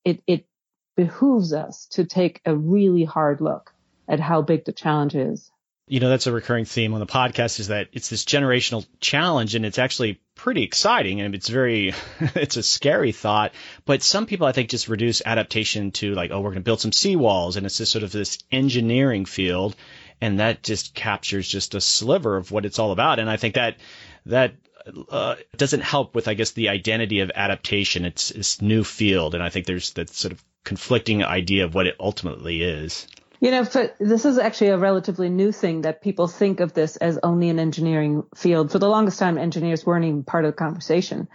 it, 0.04 0.22
it 0.26 0.46
behooves 0.96 1.52
us 1.52 1.86
to 1.92 2.04
take 2.04 2.40
a 2.44 2.54
really 2.56 3.04
hard 3.04 3.40
look 3.40 3.72
at 4.08 4.20
how 4.20 4.42
big 4.42 4.64
the 4.64 4.72
challenge 4.72 5.14
is. 5.14 5.50
You 5.88 6.00
know, 6.00 6.08
that's 6.08 6.26
a 6.26 6.32
recurring 6.32 6.64
theme 6.64 6.94
on 6.94 7.00
the 7.00 7.06
podcast 7.06 7.60
is 7.60 7.68
that 7.68 7.88
it's 7.92 8.08
this 8.08 8.24
generational 8.24 8.84
challenge 8.98 9.54
and 9.54 9.64
it's 9.64 9.78
actually 9.78 10.20
pretty 10.34 10.64
exciting 10.64 11.20
and 11.20 11.32
it's 11.32 11.48
very, 11.48 11.94
it's 12.20 12.56
a 12.56 12.62
scary 12.62 13.12
thought. 13.12 13.52
But 13.84 14.02
some 14.02 14.26
people 14.26 14.48
I 14.48 14.52
think 14.52 14.68
just 14.68 14.88
reduce 14.88 15.22
adaptation 15.24 15.92
to 15.92 16.14
like, 16.14 16.32
oh, 16.32 16.40
we're 16.40 16.50
going 16.50 16.62
to 16.62 16.68
build 16.68 16.80
some 16.80 16.90
seawalls 16.90 17.56
and 17.56 17.64
it's 17.64 17.78
just 17.78 17.92
sort 17.92 18.02
of 18.02 18.10
this 18.10 18.38
engineering 18.50 19.26
field. 19.26 19.76
And 20.20 20.40
that 20.40 20.62
just 20.62 20.94
captures 20.94 21.46
just 21.46 21.74
a 21.74 21.80
sliver 21.80 22.36
of 22.36 22.50
what 22.50 22.64
it's 22.64 22.78
all 22.78 22.90
about. 22.90 23.18
And 23.20 23.30
I 23.30 23.36
think 23.36 23.54
that, 23.54 23.76
that 24.24 24.54
uh, 25.08 25.36
doesn't 25.56 25.82
help 25.82 26.14
with, 26.14 26.28
I 26.28 26.34
guess, 26.34 26.52
the 26.52 26.68
identity 26.68 27.20
of 27.20 27.30
adaptation. 27.34 28.04
It's 28.04 28.30
this 28.30 28.62
new 28.62 28.84
field, 28.84 29.34
and 29.34 29.42
I 29.42 29.50
think 29.50 29.66
there's 29.66 29.92
that 29.92 30.10
sort 30.10 30.32
of 30.32 30.42
conflicting 30.64 31.24
idea 31.24 31.64
of 31.64 31.74
what 31.74 31.86
it 31.86 31.96
ultimately 32.00 32.62
is. 32.62 33.06
You 33.38 33.50
know, 33.50 33.64
for, 33.64 33.92
this 34.00 34.24
is 34.24 34.38
actually 34.38 34.68
a 34.68 34.78
relatively 34.78 35.28
new 35.28 35.52
thing 35.52 35.82
that 35.82 36.00
people 36.00 36.26
think 36.26 36.60
of 36.60 36.72
this 36.72 36.96
as 36.96 37.18
only 37.22 37.50
an 37.50 37.58
engineering 37.58 38.22
field. 38.34 38.72
For 38.72 38.78
the 38.78 38.88
longest 38.88 39.18
time, 39.18 39.36
engineers 39.36 39.84
weren't 39.84 40.06
even 40.06 40.24
part 40.24 40.46
of 40.46 40.52
the 40.52 40.56
conversation. 40.56 41.28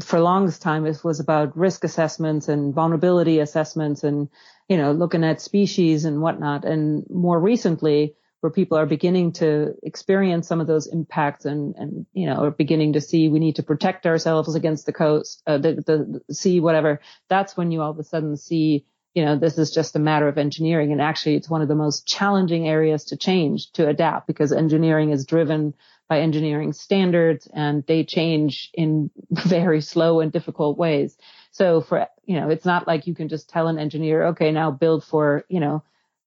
For 0.00 0.18
the 0.18 0.22
longest 0.22 0.62
time, 0.62 0.86
it 0.86 1.02
was 1.02 1.18
about 1.18 1.56
risk 1.56 1.82
assessments 1.82 2.48
and 2.48 2.72
vulnerability 2.72 3.40
assessments 3.40 4.04
and, 4.04 4.28
you 4.68 4.76
know, 4.76 4.92
looking 4.92 5.24
at 5.24 5.40
species 5.40 6.04
and 6.04 6.22
whatnot. 6.22 6.64
And 6.64 7.04
more 7.10 7.40
recently, 7.40 8.14
where 8.44 8.50
people 8.50 8.76
are 8.76 8.84
beginning 8.84 9.32
to 9.32 9.74
experience 9.82 10.46
some 10.46 10.60
of 10.60 10.66
those 10.66 10.86
impacts 10.86 11.46
and, 11.46 11.74
and, 11.76 12.04
you 12.12 12.26
know, 12.26 12.44
are 12.44 12.50
beginning 12.50 12.92
to 12.92 13.00
see 13.00 13.26
we 13.26 13.38
need 13.38 13.56
to 13.56 13.62
protect 13.62 14.04
ourselves 14.04 14.54
against 14.54 14.84
the 14.84 14.92
coast, 14.92 15.42
uh, 15.46 15.56
the, 15.56 16.20
the 16.26 16.34
sea, 16.34 16.60
whatever. 16.60 17.00
That's 17.30 17.56
when 17.56 17.72
you 17.72 17.80
all 17.80 17.92
of 17.92 17.98
a 17.98 18.04
sudden 18.04 18.36
see 18.36 18.84
you 19.14 19.24
know, 19.24 19.38
this 19.38 19.56
is 19.56 19.70
just 19.70 19.96
a 19.96 20.00
matter 20.00 20.28
of 20.28 20.36
engineering. 20.36 20.92
And 20.92 21.00
actually, 21.00 21.36
it's 21.36 21.48
one 21.48 21.62
of 21.62 21.68
the 21.68 21.74
most 21.74 22.06
challenging 22.06 22.68
areas 22.68 23.04
to 23.06 23.16
change, 23.16 23.70
to 23.74 23.88
adapt, 23.88 24.26
because 24.26 24.52
engineering 24.52 25.10
is 25.10 25.24
driven 25.24 25.72
by 26.08 26.20
engineering 26.20 26.72
standards 26.74 27.48
and 27.54 27.82
they 27.86 28.04
change 28.04 28.70
in 28.74 29.10
very 29.30 29.80
slow 29.80 30.20
and 30.20 30.32
difficult 30.32 30.76
ways. 30.76 31.16
So 31.52 31.80
for, 31.80 32.08
you 32.24 32.38
know, 32.38 32.50
it's 32.50 32.66
not 32.66 32.86
like 32.86 33.06
you 33.06 33.14
can 33.14 33.28
just 33.28 33.48
tell 33.48 33.68
an 33.68 33.78
engineer, 33.78 34.26
okay, 34.26 34.50
now 34.50 34.70
build 34.70 35.04
for, 35.04 35.44
you 35.48 35.60
know, 35.60 35.82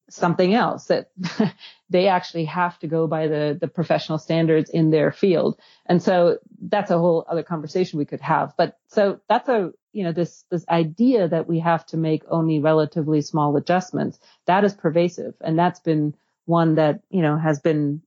something 0.09 0.53
else 0.53 0.85
that 0.85 1.09
they 1.89 2.07
actually 2.07 2.45
have 2.45 2.77
to 2.79 2.87
go 2.87 3.07
by 3.07 3.27
the, 3.27 3.57
the 3.59 3.67
professional 3.67 4.17
standards 4.17 4.69
in 4.69 4.89
their 4.89 5.11
field. 5.11 5.59
And 5.85 6.01
so 6.01 6.37
that's 6.61 6.91
a 6.91 6.97
whole 6.97 7.25
other 7.27 7.43
conversation 7.43 7.99
we 7.99 8.05
could 8.05 8.21
have. 8.21 8.53
But 8.57 8.77
so 8.87 9.19
that's 9.27 9.49
a, 9.49 9.71
you 9.91 10.03
know, 10.03 10.11
this, 10.11 10.45
this 10.49 10.65
idea 10.69 11.27
that 11.27 11.47
we 11.47 11.59
have 11.59 11.85
to 11.87 11.97
make 11.97 12.23
only 12.29 12.59
relatively 12.59 13.21
small 13.21 13.55
adjustments, 13.57 14.19
that 14.45 14.63
is 14.63 14.73
pervasive. 14.73 15.33
And 15.41 15.57
that's 15.57 15.79
been 15.79 16.15
one 16.45 16.75
that, 16.75 17.01
you 17.09 17.21
know, 17.21 17.37
has 17.37 17.59
been 17.59 18.01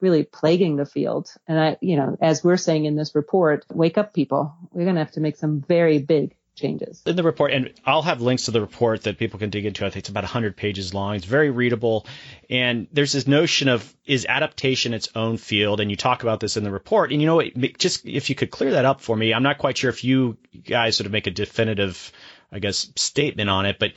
really 0.00 0.22
plaguing 0.22 0.76
the 0.76 0.86
field. 0.86 1.30
And 1.46 1.58
I, 1.58 1.76
you 1.80 1.96
know, 1.96 2.16
as 2.20 2.42
we're 2.42 2.56
saying 2.56 2.84
in 2.84 2.96
this 2.96 3.14
report, 3.14 3.66
wake 3.72 3.98
up 3.98 4.14
people. 4.14 4.54
We're 4.72 4.84
going 4.84 4.96
to 4.96 5.04
have 5.04 5.12
to 5.12 5.20
make 5.20 5.36
some 5.36 5.60
very 5.60 5.98
big 5.98 6.36
changes. 6.60 7.02
In 7.06 7.16
the 7.16 7.22
report, 7.22 7.52
and 7.52 7.72
I'll 7.84 8.02
have 8.02 8.20
links 8.20 8.44
to 8.44 8.50
the 8.50 8.60
report 8.60 9.02
that 9.02 9.18
people 9.18 9.38
can 9.38 9.50
dig 9.50 9.66
into. 9.66 9.84
I 9.84 9.90
think 9.90 10.02
it's 10.02 10.08
about 10.08 10.24
100 10.24 10.56
pages 10.56 10.94
long. 10.94 11.16
It's 11.16 11.24
very 11.24 11.50
readable. 11.50 12.06
And 12.48 12.86
there's 12.92 13.12
this 13.12 13.26
notion 13.26 13.68
of 13.68 13.94
is 14.04 14.26
adaptation 14.28 14.94
its 14.94 15.08
own 15.14 15.36
field? 15.36 15.80
And 15.80 15.90
you 15.90 15.96
talk 15.96 16.22
about 16.22 16.40
this 16.40 16.56
in 16.56 16.64
the 16.64 16.70
report. 16.70 17.12
And 17.12 17.20
you 17.20 17.26
know, 17.26 17.42
just 17.78 18.06
if 18.06 18.28
you 18.28 18.36
could 18.36 18.50
clear 18.50 18.72
that 18.72 18.84
up 18.84 19.00
for 19.00 19.16
me, 19.16 19.32
I'm 19.32 19.42
not 19.42 19.58
quite 19.58 19.78
sure 19.78 19.90
if 19.90 20.04
you 20.04 20.36
guys 20.64 20.96
sort 20.96 21.06
of 21.06 21.12
make 21.12 21.26
a 21.26 21.30
definitive, 21.30 22.12
I 22.52 22.58
guess, 22.58 22.90
statement 22.96 23.50
on 23.50 23.66
it, 23.66 23.78
but 23.78 23.92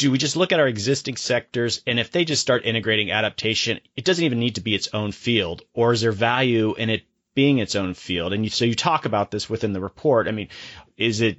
do 0.00 0.10
we 0.10 0.16
just 0.16 0.34
look 0.34 0.50
at 0.50 0.60
our 0.60 0.66
existing 0.66 1.16
sectors 1.16 1.82
and 1.86 2.00
if 2.00 2.10
they 2.10 2.24
just 2.24 2.40
start 2.40 2.64
integrating 2.64 3.10
adaptation, 3.10 3.80
it 3.96 4.04
doesn't 4.06 4.24
even 4.24 4.38
need 4.38 4.54
to 4.54 4.62
be 4.62 4.74
its 4.74 4.88
own 4.94 5.12
field, 5.12 5.60
or 5.74 5.92
is 5.92 6.00
there 6.00 6.10
value 6.10 6.74
in 6.74 6.88
it 6.88 7.02
being 7.34 7.58
its 7.58 7.74
own 7.74 7.92
field? 7.92 8.32
And 8.32 8.42
you, 8.42 8.50
so 8.50 8.64
you 8.64 8.74
talk 8.74 9.04
about 9.04 9.30
this 9.30 9.50
within 9.50 9.74
the 9.74 9.80
report. 9.80 10.26
I 10.26 10.30
mean, 10.30 10.48
is 10.96 11.20
it 11.20 11.38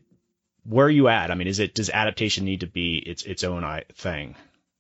where 0.64 0.86
are 0.86 0.92
you 0.92 1.08
at? 1.08 1.32
I 1.32 1.36
mean, 1.36 1.48
is 1.48 1.60
it 1.60 1.76
does 1.76 1.90
adaptation 1.90 2.46
need 2.46 2.62
to 2.62 2.68
be 2.68 2.98
its 2.98 3.24
its 3.24 3.44
own 3.44 3.66
thing? 3.96 4.36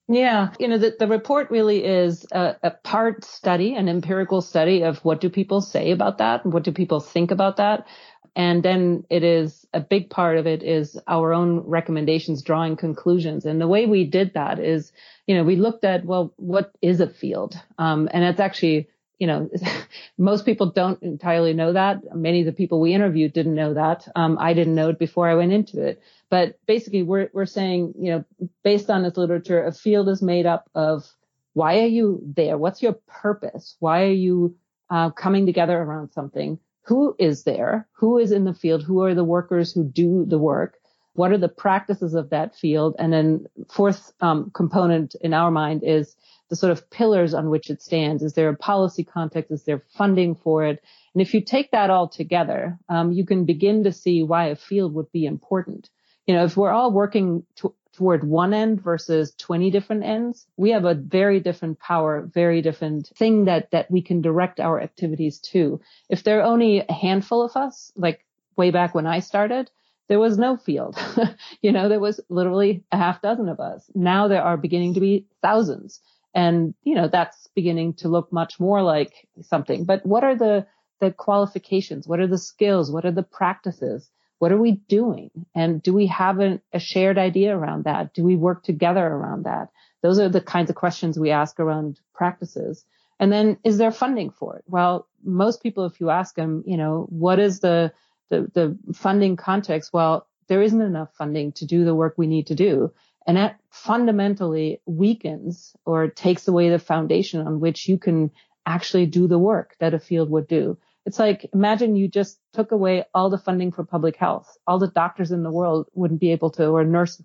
Yeah, 0.07 0.53
you 0.59 0.67
know, 0.67 0.77
the, 0.77 0.95
the 0.99 1.07
report 1.07 1.51
really 1.51 1.85
is 1.85 2.25
a, 2.31 2.57
a, 2.63 2.71
part 2.71 3.23
study, 3.23 3.75
an 3.75 3.87
empirical 3.87 4.41
study 4.41 4.83
of 4.83 4.97
what 5.05 5.21
do 5.21 5.29
people 5.29 5.61
say 5.61 5.91
about 5.91 6.17
that, 6.17 6.43
and 6.43 6.53
what 6.53 6.63
do 6.63 6.73
people 6.73 6.99
think 6.99 7.31
about 7.31 7.57
that, 7.57 7.87
and 8.35 8.61
then 8.61 9.05
it 9.09 9.23
is 9.23 9.65
a 9.73 9.79
big 9.79 10.09
part 10.09 10.37
of 10.37 10.47
it 10.47 10.63
is 10.63 10.99
our 11.07 11.31
own 11.33 11.59
recommendations, 11.59 12.41
drawing 12.41 12.75
conclusions, 12.75 13.45
and 13.45 13.61
the 13.61 13.67
way 13.67 13.85
we 13.85 14.03
did 14.03 14.33
that 14.33 14.59
is, 14.59 14.91
you 15.27 15.35
know, 15.35 15.43
we 15.43 15.55
looked 15.55 15.85
at 15.85 16.03
well, 16.03 16.33
what 16.35 16.71
is 16.81 16.99
a 16.99 17.07
field, 17.07 17.55
um, 17.77 18.09
and 18.11 18.25
it's 18.25 18.39
actually 18.39 18.89
you 19.21 19.27
know, 19.27 19.51
most 20.17 20.45
people 20.45 20.71
don't 20.71 21.01
entirely 21.03 21.53
know 21.53 21.73
that. 21.73 21.99
Many 22.15 22.39
of 22.39 22.47
the 22.47 22.51
people 22.51 22.81
we 22.81 22.95
interviewed 22.95 23.33
didn't 23.33 23.53
know 23.53 23.75
that. 23.75 24.07
Um, 24.15 24.35
I 24.39 24.55
didn't 24.55 24.73
know 24.73 24.89
it 24.89 24.97
before 24.97 25.29
I 25.29 25.35
went 25.35 25.53
into 25.53 25.79
it. 25.85 26.01
But 26.31 26.59
basically, 26.65 27.03
we're 27.03 27.29
we're 27.31 27.45
saying, 27.45 27.93
you 27.99 28.11
know, 28.11 28.49
based 28.63 28.89
on 28.89 29.03
this 29.03 29.17
literature, 29.17 29.63
a 29.63 29.71
field 29.71 30.09
is 30.09 30.23
made 30.23 30.47
up 30.47 30.67
of 30.73 31.07
why 31.53 31.81
are 31.81 31.87
you 31.87 32.19
there? 32.35 32.57
What's 32.57 32.81
your 32.81 32.93
purpose? 33.07 33.75
Why 33.79 34.05
are 34.05 34.17
you 34.27 34.55
uh, 34.89 35.11
coming 35.11 35.45
together 35.45 35.77
around 35.77 36.11
something? 36.13 36.57
Who 36.85 37.15
is 37.19 37.43
there? 37.43 37.87
Who 37.91 38.17
is 38.17 38.31
in 38.31 38.45
the 38.45 38.55
field? 38.55 38.83
Who 38.83 39.03
are 39.03 39.13
the 39.13 39.23
workers 39.23 39.71
who 39.71 39.83
do 39.83 40.25
the 40.25 40.39
work? 40.39 40.79
What 41.13 41.31
are 41.31 41.37
the 41.37 41.47
practices 41.47 42.15
of 42.15 42.31
that 42.31 42.55
field? 42.55 42.95
And 42.97 43.13
then 43.13 43.45
fourth 43.69 44.13
um, 44.21 44.49
component 44.55 45.13
in 45.21 45.35
our 45.35 45.51
mind 45.51 45.83
is 45.83 46.15
the 46.51 46.57
sort 46.57 46.73
of 46.73 46.87
pillars 46.89 47.33
on 47.33 47.49
which 47.49 47.69
it 47.69 47.81
stands. 47.81 48.21
Is 48.21 48.33
there 48.33 48.49
a 48.49 48.57
policy 48.57 49.05
context? 49.05 49.51
Is 49.51 49.63
there 49.63 49.81
funding 49.97 50.35
for 50.35 50.65
it? 50.65 50.83
And 51.13 51.21
if 51.21 51.33
you 51.33 51.39
take 51.39 51.71
that 51.71 51.89
all 51.89 52.09
together, 52.09 52.77
um, 52.89 53.13
you 53.13 53.25
can 53.25 53.45
begin 53.45 53.85
to 53.85 53.93
see 53.93 54.21
why 54.21 54.47
a 54.47 54.57
field 54.57 54.93
would 54.93 55.09
be 55.13 55.25
important. 55.25 55.89
You 56.27 56.35
know, 56.35 56.43
if 56.43 56.57
we're 56.57 56.73
all 56.73 56.91
working 56.91 57.45
to, 57.55 57.73
toward 57.93 58.25
one 58.25 58.53
end 58.53 58.81
versus 58.81 59.33
20 59.37 59.71
different 59.71 60.03
ends, 60.03 60.45
we 60.57 60.71
have 60.71 60.83
a 60.83 60.93
very 60.93 61.39
different 61.39 61.79
power, 61.79 62.29
very 62.33 62.61
different 62.61 63.07
thing 63.15 63.45
that, 63.45 63.71
that 63.71 63.89
we 63.89 64.01
can 64.01 64.21
direct 64.21 64.59
our 64.59 64.81
activities 64.81 65.39
to. 65.53 65.79
If 66.09 66.23
there 66.23 66.41
are 66.41 66.51
only 66.51 66.79
a 66.81 66.91
handful 66.91 67.43
of 67.45 67.55
us, 67.55 67.93
like 67.95 68.25
way 68.57 68.71
back 68.71 68.93
when 68.93 69.07
I 69.07 69.21
started, 69.21 69.71
there 70.09 70.19
was 70.19 70.37
no 70.37 70.57
field. 70.57 70.97
you 71.61 71.71
know, 71.71 71.87
there 71.87 72.01
was 72.01 72.19
literally 72.27 72.83
a 72.91 72.97
half 72.97 73.21
dozen 73.21 73.47
of 73.47 73.61
us. 73.61 73.89
Now 73.95 74.27
there 74.27 74.43
are 74.43 74.57
beginning 74.57 74.95
to 74.95 74.99
be 74.99 75.27
thousands. 75.41 76.01
And, 76.33 76.73
you 76.83 76.95
know, 76.95 77.07
that's 77.07 77.47
beginning 77.55 77.95
to 77.95 78.07
look 78.07 78.31
much 78.31 78.59
more 78.59 78.81
like 78.81 79.27
something. 79.41 79.85
But 79.85 80.05
what 80.05 80.23
are 80.23 80.35
the, 80.35 80.65
the 80.99 81.11
qualifications? 81.11 82.07
What 82.07 82.19
are 82.19 82.27
the 82.27 82.37
skills? 82.37 82.91
What 82.91 83.05
are 83.05 83.11
the 83.11 83.23
practices? 83.23 84.09
What 84.39 84.51
are 84.51 84.57
we 84.57 84.71
doing? 84.71 85.29
And 85.53 85.83
do 85.83 85.93
we 85.93 86.07
have 86.07 86.39
an, 86.39 86.61
a 86.73 86.79
shared 86.79 87.17
idea 87.17 87.55
around 87.55 87.83
that? 87.83 88.13
Do 88.13 88.23
we 88.23 88.35
work 88.35 88.63
together 88.63 89.05
around 89.05 89.43
that? 89.43 89.69
Those 90.01 90.19
are 90.19 90.29
the 90.29 90.41
kinds 90.41 90.69
of 90.69 90.75
questions 90.75 91.19
we 91.19 91.29
ask 91.31 91.59
around 91.59 91.99
practices. 92.13 92.85
And 93.19 93.31
then 93.31 93.57
is 93.63 93.77
there 93.77 93.91
funding 93.91 94.31
for 94.31 94.55
it? 94.55 94.63
Well, 94.65 95.07
most 95.23 95.61
people, 95.61 95.85
if 95.85 95.99
you 95.99 96.09
ask 96.09 96.33
them, 96.33 96.63
you 96.65 96.77
know, 96.77 97.05
what 97.09 97.37
is 97.37 97.59
the, 97.59 97.93
the, 98.29 98.49
the 98.53 98.95
funding 98.95 99.35
context? 99.35 99.91
Well, 99.93 100.25
there 100.47 100.63
isn't 100.63 100.81
enough 100.81 101.13
funding 101.13 101.51
to 101.53 101.65
do 101.65 101.85
the 101.85 101.93
work 101.93 102.15
we 102.17 102.25
need 102.25 102.47
to 102.47 102.55
do. 102.55 102.91
And 103.27 103.37
that 103.37 103.59
fundamentally 103.69 104.81
weakens 104.85 105.75
or 105.85 106.07
takes 106.07 106.47
away 106.47 106.69
the 106.69 106.79
foundation 106.79 107.45
on 107.45 107.59
which 107.59 107.87
you 107.87 107.97
can 107.97 108.31
actually 108.65 109.05
do 109.05 109.27
the 109.27 109.39
work 109.39 109.75
that 109.79 109.93
a 109.93 109.99
field 109.99 110.29
would 110.29 110.47
do. 110.47 110.77
It's 111.05 111.19
like 111.19 111.49
imagine 111.53 111.95
you 111.95 112.07
just 112.07 112.39
took 112.53 112.71
away 112.71 113.05
all 113.13 113.29
the 113.29 113.37
funding 113.37 113.71
for 113.71 113.83
public 113.83 114.15
health. 114.15 114.57
All 114.67 114.79
the 114.79 114.87
doctors 114.87 115.31
in 115.31 115.43
the 115.43 115.51
world 115.51 115.87
wouldn't 115.93 116.19
be 116.19 116.31
able 116.31 116.51
to, 116.51 116.67
or 116.67 116.83
nurse, 116.83 117.21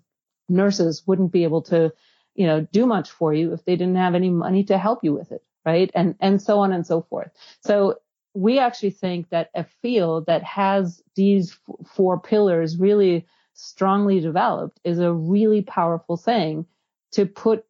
nurses 0.49 1.03
wouldn't 1.05 1.31
be 1.31 1.43
able 1.43 1.61
to, 1.63 1.93
you 2.35 2.47
know, 2.47 2.61
do 2.71 2.85
much 2.85 3.11
for 3.11 3.33
you 3.33 3.53
if 3.53 3.65
they 3.65 3.75
didn't 3.75 3.95
have 3.95 4.15
any 4.15 4.29
money 4.29 4.63
to 4.65 4.77
help 4.77 5.03
you 5.03 5.13
with 5.13 5.31
it, 5.31 5.43
right? 5.65 5.91
And 5.93 6.15
and 6.19 6.41
so 6.41 6.59
on 6.59 6.71
and 6.71 6.87
so 6.87 7.01
forth. 7.01 7.29
So 7.61 7.99
we 8.33 8.59
actually 8.59 8.91
think 8.91 9.29
that 9.29 9.49
a 9.55 9.63
field 9.81 10.25
that 10.27 10.43
has 10.43 11.01
these 11.15 11.51
f- 11.51 11.87
four 11.87 12.19
pillars 12.19 12.77
really 12.77 13.25
strongly 13.57 14.19
developed 14.19 14.79
is 14.83 14.99
a 14.99 15.11
really 15.11 15.61
powerful 15.61 16.15
thing 16.15 16.65
to 17.11 17.25
put 17.25 17.65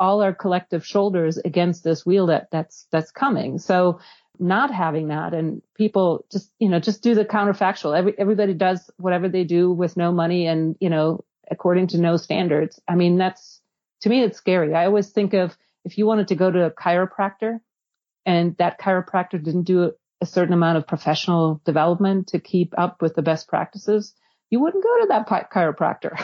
all 0.00 0.20
our 0.22 0.34
collective 0.34 0.84
shoulders 0.84 1.38
against 1.38 1.82
this 1.82 2.04
wheel 2.04 2.26
that 2.26 2.48
that's 2.50 2.86
that's 2.90 3.10
coming. 3.10 3.58
So 3.58 4.00
not 4.38 4.72
having 4.72 5.08
that 5.08 5.34
and 5.34 5.62
people 5.76 6.24
just 6.30 6.52
you 6.58 6.68
know 6.68 6.78
just 6.78 7.02
do 7.02 7.14
the 7.14 7.24
counterfactual. 7.24 7.96
Every 7.96 8.18
everybody 8.18 8.54
does 8.54 8.90
whatever 8.96 9.28
they 9.28 9.44
do 9.44 9.72
with 9.72 9.96
no 9.96 10.12
money 10.12 10.46
and 10.46 10.76
you 10.80 10.90
know 10.90 11.24
according 11.50 11.88
to 11.88 11.98
no 11.98 12.16
standards. 12.16 12.80
I 12.86 12.94
mean 12.94 13.18
that's 13.18 13.60
to 14.02 14.08
me 14.08 14.22
it's 14.22 14.38
scary. 14.38 14.74
I 14.74 14.86
always 14.86 15.10
think 15.10 15.34
of 15.34 15.56
if 15.84 15.98
you 15.98 16.06
wanted 16.06 16.28
to 16.28 16.34
go 16.34 16.50
to 16.50 16.66
a 16.66 16.70
chiropractor 16.70 17.60
and 18.26 18.56
that 18.58 18.80
chiropractor 18.80 19.42
didn't 19.42 19.64
do 19.64 19.92
a 20.20 20.26
certain 20.26 20.54
amount 20.54 20.78
of 20.78 20.86
professional 20.86 21.60
development 21.64 22.28
to 22.28 22.40
keep 22.40 22.74
up 22.76 23.00
with 23.00 23.14
the 23.14 23.22
best 23.22 23.48
practices, 23.48 24.14
you 24.50 24.60
wouldn't 24.60 24.82
go 24.82 25.00
to 25.00 25.06
that 25.08 25.50
chiropractor. 25.50 26.18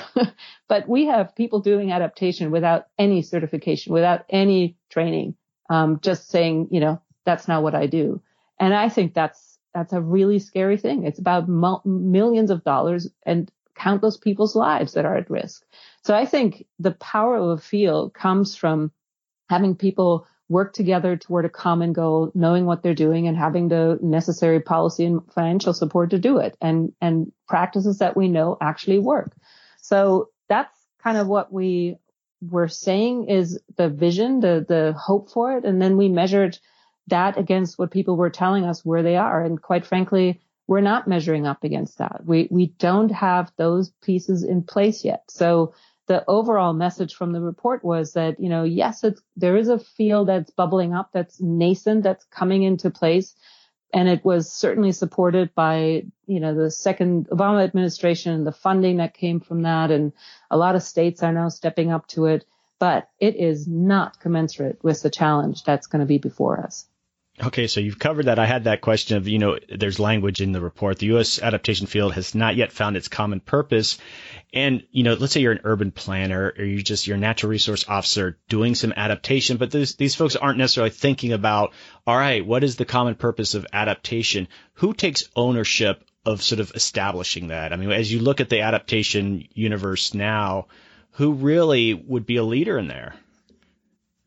but 0.69 0.89
we 0.89 1.07
have 1.07 1.37
people 1.37 1.61
doing 1.61 1.93
adaptation 1.93 2.51
without 2.51 2.87
any 2.99 3.23
certification, 3.23 3.93
without 3.93 4.25
any 4.31 4.77
training, 4.91 5.35
um, 5.71 6.01
just 6.01 6.29
saying, 6.29 6.69
you 6.71 6.81
know, 6.81 7.01
that's 7.25 7.49
not 7.49 7.63
what 7.63 7.75
I 7.75 7.87
do. 7.87 8.21
And 8.59 8.75
I 8.75 8.89
think 8.89 9.15
that's, 9.15 9.59
that's 9.75 9.93
a 9.93 10.01
really 10.01 10.39
scary 10.39 10.77
thing. 10.77 11.05
It's 11.05 11.19
about 11.19 11.49
millions 11.85 12.51
of 12.51 12.65
dollars 12.65 13.09
and 13.27 13.51
countless 13.75 14.17
people's 14.17 14.55
lives 14.55 14.93
that 14.93 15.05
are 15.05 15.17
at 15.17 15.31
risk. 15.31 15.65
So 16.05 16.15
I 16.15 16.27
think 16.27 16.65
the 16.79 16.93
power 16.93 17.37
of 17.37 17.51
a 17.51 17.59
field 17.59 18.15
comes 18.15 18.57
from 18.57 18.93
having 19.49 19.75
people 19.75 20.27
work 20.49 20.73
together 20.73 21.17
toward 21.17 21.45
a 21.45 21.51
common 21.51 21.93
goal, 21.93 22.31
knowing 22.35 22.67
what 22.67 22.83
they're 22.83 22.95
doing 22.95 23.27
and 23.27 23.37
having 23.37 23.69
the 23.69 23.99
necessary 24.03 24.61
policy 24.61 25.05
and 25.05 25.21
financial 25.33 25.73
support 25.73 26.11
to 26.11 26.19
do 26.19 26.39
it 26.39 26.57
and, 26.61 26.93
and 27.01 27.33
practices 27.49 27.99
that 27.99 28.17
we 28.17 28.29
know 28.29 28.57
actually 28.61 28.99
work. 28.99 29.35
So 29.81 30.29
that's 30.49 30.75
kind 31.03 31.17
of 31.17 31.27
what 31.27 31.53
we 31.53 31.97
were 32.43 32.69
saying 32.69 33.29
is 33.29 33.59
the 33.77 33.89
vision, 33.89 34.41
the, 34.41 34.65
the 34.69 34.95
hope 34.99 35.31
for 35.31 35.57
it. 35.57 35.65
And 35.65 35.81
then 35.81 35.97
we 35.97 36.09
measured 36.09 36.59
that 37.07 37.39
against 37.39 37.79
what 37.79 37.91
people 37.91 38.17
were 38.17 38.31
telling 38.31 38.65
us 38.65 38.85
where 38.85 39.03
they 39.03 39.17
are. 39.17 39.43
And 39.43 39.61
quite 39.61 39.87
frankly, 39.87 40.41
we're 40.67 40.81
not 40.81 41.09
measuring 41.09 41.47
up 41.47 41.65
against 41.65 41.99
that. 41.99 42.23
We, 42.25 42.49
we 42.51 42.69
don't 42.79 43.11
have 43.11 43.53
those 43.57 43.91
pieces 44.03 44.43
in 44.43 44.63
place 44.63 45.05
yet. 45.05 45.25
So 45.29 45.75
the 46.07 46.25
overall 46.29 46.73
message 46.73 47.15
from 47.15 47.33
the 47.33 47.41
report 47.41 47.85
was 47.85 48.13
that, 48.13 48.39
you 48.39 48.49
know, 48.49 48.65
yes, 48.65 49.05
there 49.37 49.57
is 49.57 49.69
a 49.69 49.79
field 49.79 50.29
that's 50.29 50.51
bubbling 50.51 50.93
up, 50.93 51.11
that's 51.13 51.41
nascent, 51.41 52.03
that's 52.03 52.25
coming 52.27 52.63
into 52.63 52.91
place. 52.91 53.35
And 53.93 54.09
it 54.09 54.25
was 54.25 54.53
certainly 54.53 54.93
supported 54.93 55.55
by, 55.55 56.05
you 56.27 56.41
know, 56.41 56.55
the 56.55 56.71
second 56.71 57.29
Obama 57.31 57.63
administration, 57.65 58.33
and 58.33 58.47
the 58.47 58.53
funding 58.53 58.97
that 58.97 59.15
came 59.15 59.41
from 59.41 59.63
that. 59.63 59.91
And 59.91 60.13
a 60.51 60.57
lot 60.57 60.75
of 60.75 60.83
states 60.83 61.23
are 61.23 61.33
now 61.33 61.49
stepping 61.49 61.93
up 61.93 62.07
to 62.09 62.27
it, 62.27 62.45
but 62.81 63.09
it 63.21 63.37
is 63.37 63.69
not 63.69 64.21
commensurate 64.21 64.83
with 64.83 65.01
the 65.03 65.11
challenge 65.11 65.63
that's 65.63 65.87
going 65.87 66.01
to 66.01 66.07
be 66.07 66.19
before 66.19 66.61
us. 66.61 66.87
Okay, 67.43 67.67
so 67.67 67.81
you've 67.81 67.99
covered 67.99 68.27
that. 68.27 68.39
I 68.39 68.47
had 68.47 68.65
that 68.65 68.81
question 68.81 69.17
of, 69.17 69.27
you 69.27 69.41
know, 69.41 69.59
there's 69.69 69.99
language 69.99 70.41
in 70.41 70.53
the 70.53 70.61
report. 70.61 71.01
The 71.01 71.07
U.S. 71.07 71.43
adaptation 71.43 71.89
field 71.89 72.15
has 72.15 72.33
not 72.33 72.55
yet 72.55 72.71
found 72.71 72.97
its 72.97 73.09
common 73.09 73.41
purpose. 73.41 73.99
And, 74.53 74.85
you 74.93 75.03
know, 75.03 75.15
let's 75.15 75.33
say 75.33 75.41
you're 75.41 75.51
an 75.51 75.61
urban 75.65 75.91
planner 75.91 76.55
or 76.57 76.65
you're 76.65 76.81
just, 76.81 77.09
you're 77.09 77.17
natural 77.17 77.51
resource 77.51 77.87
officer 77.89 78.39
doing 78.49 78.77
some 78.77 78.93
adaptation, 78.97 79.57
but 79.57 79.73
these 79.73 80.15
folks 80.15 80.37
aren't 80.37 80.59
necessarily 80.59 80.91
thinking 80.91 81.33
about, 81.33 81.73
all 82.07 82.17
right, 82.17 82.47
what 82.47 82.63
is 82.63 82.77
the 82.77 82.85
common 82.85 83.17
purpose 83.17 83.55
of 83.55 83.67
adaptation? 83.73 84.47
Who 84.75 84.95
takes 84.95 85.29
ownership 85.35 86.05
of 86.25 86.41
sort 86.41 86.61
of 86.61 86.71
establishing 86.77 87.49
that? 87.49 87.73
I 87.73 87.77
mean, 87.77 87.91
as 87.91 88.13
you 88.13 88.21
look 88.21 88.41
at 88.41 88.49
the 88.49 88.61
adaptation 88.61 89.49
universe 89.55 90.15
now, 90.15 90.69
who 91.11 91.33
really 91.33 91.95
would 91.95 92.27
be 92.27 92.37
a 92.37 92.45
leader 92.45 92.79
in 92.79 92.87
there? 92.87 93.17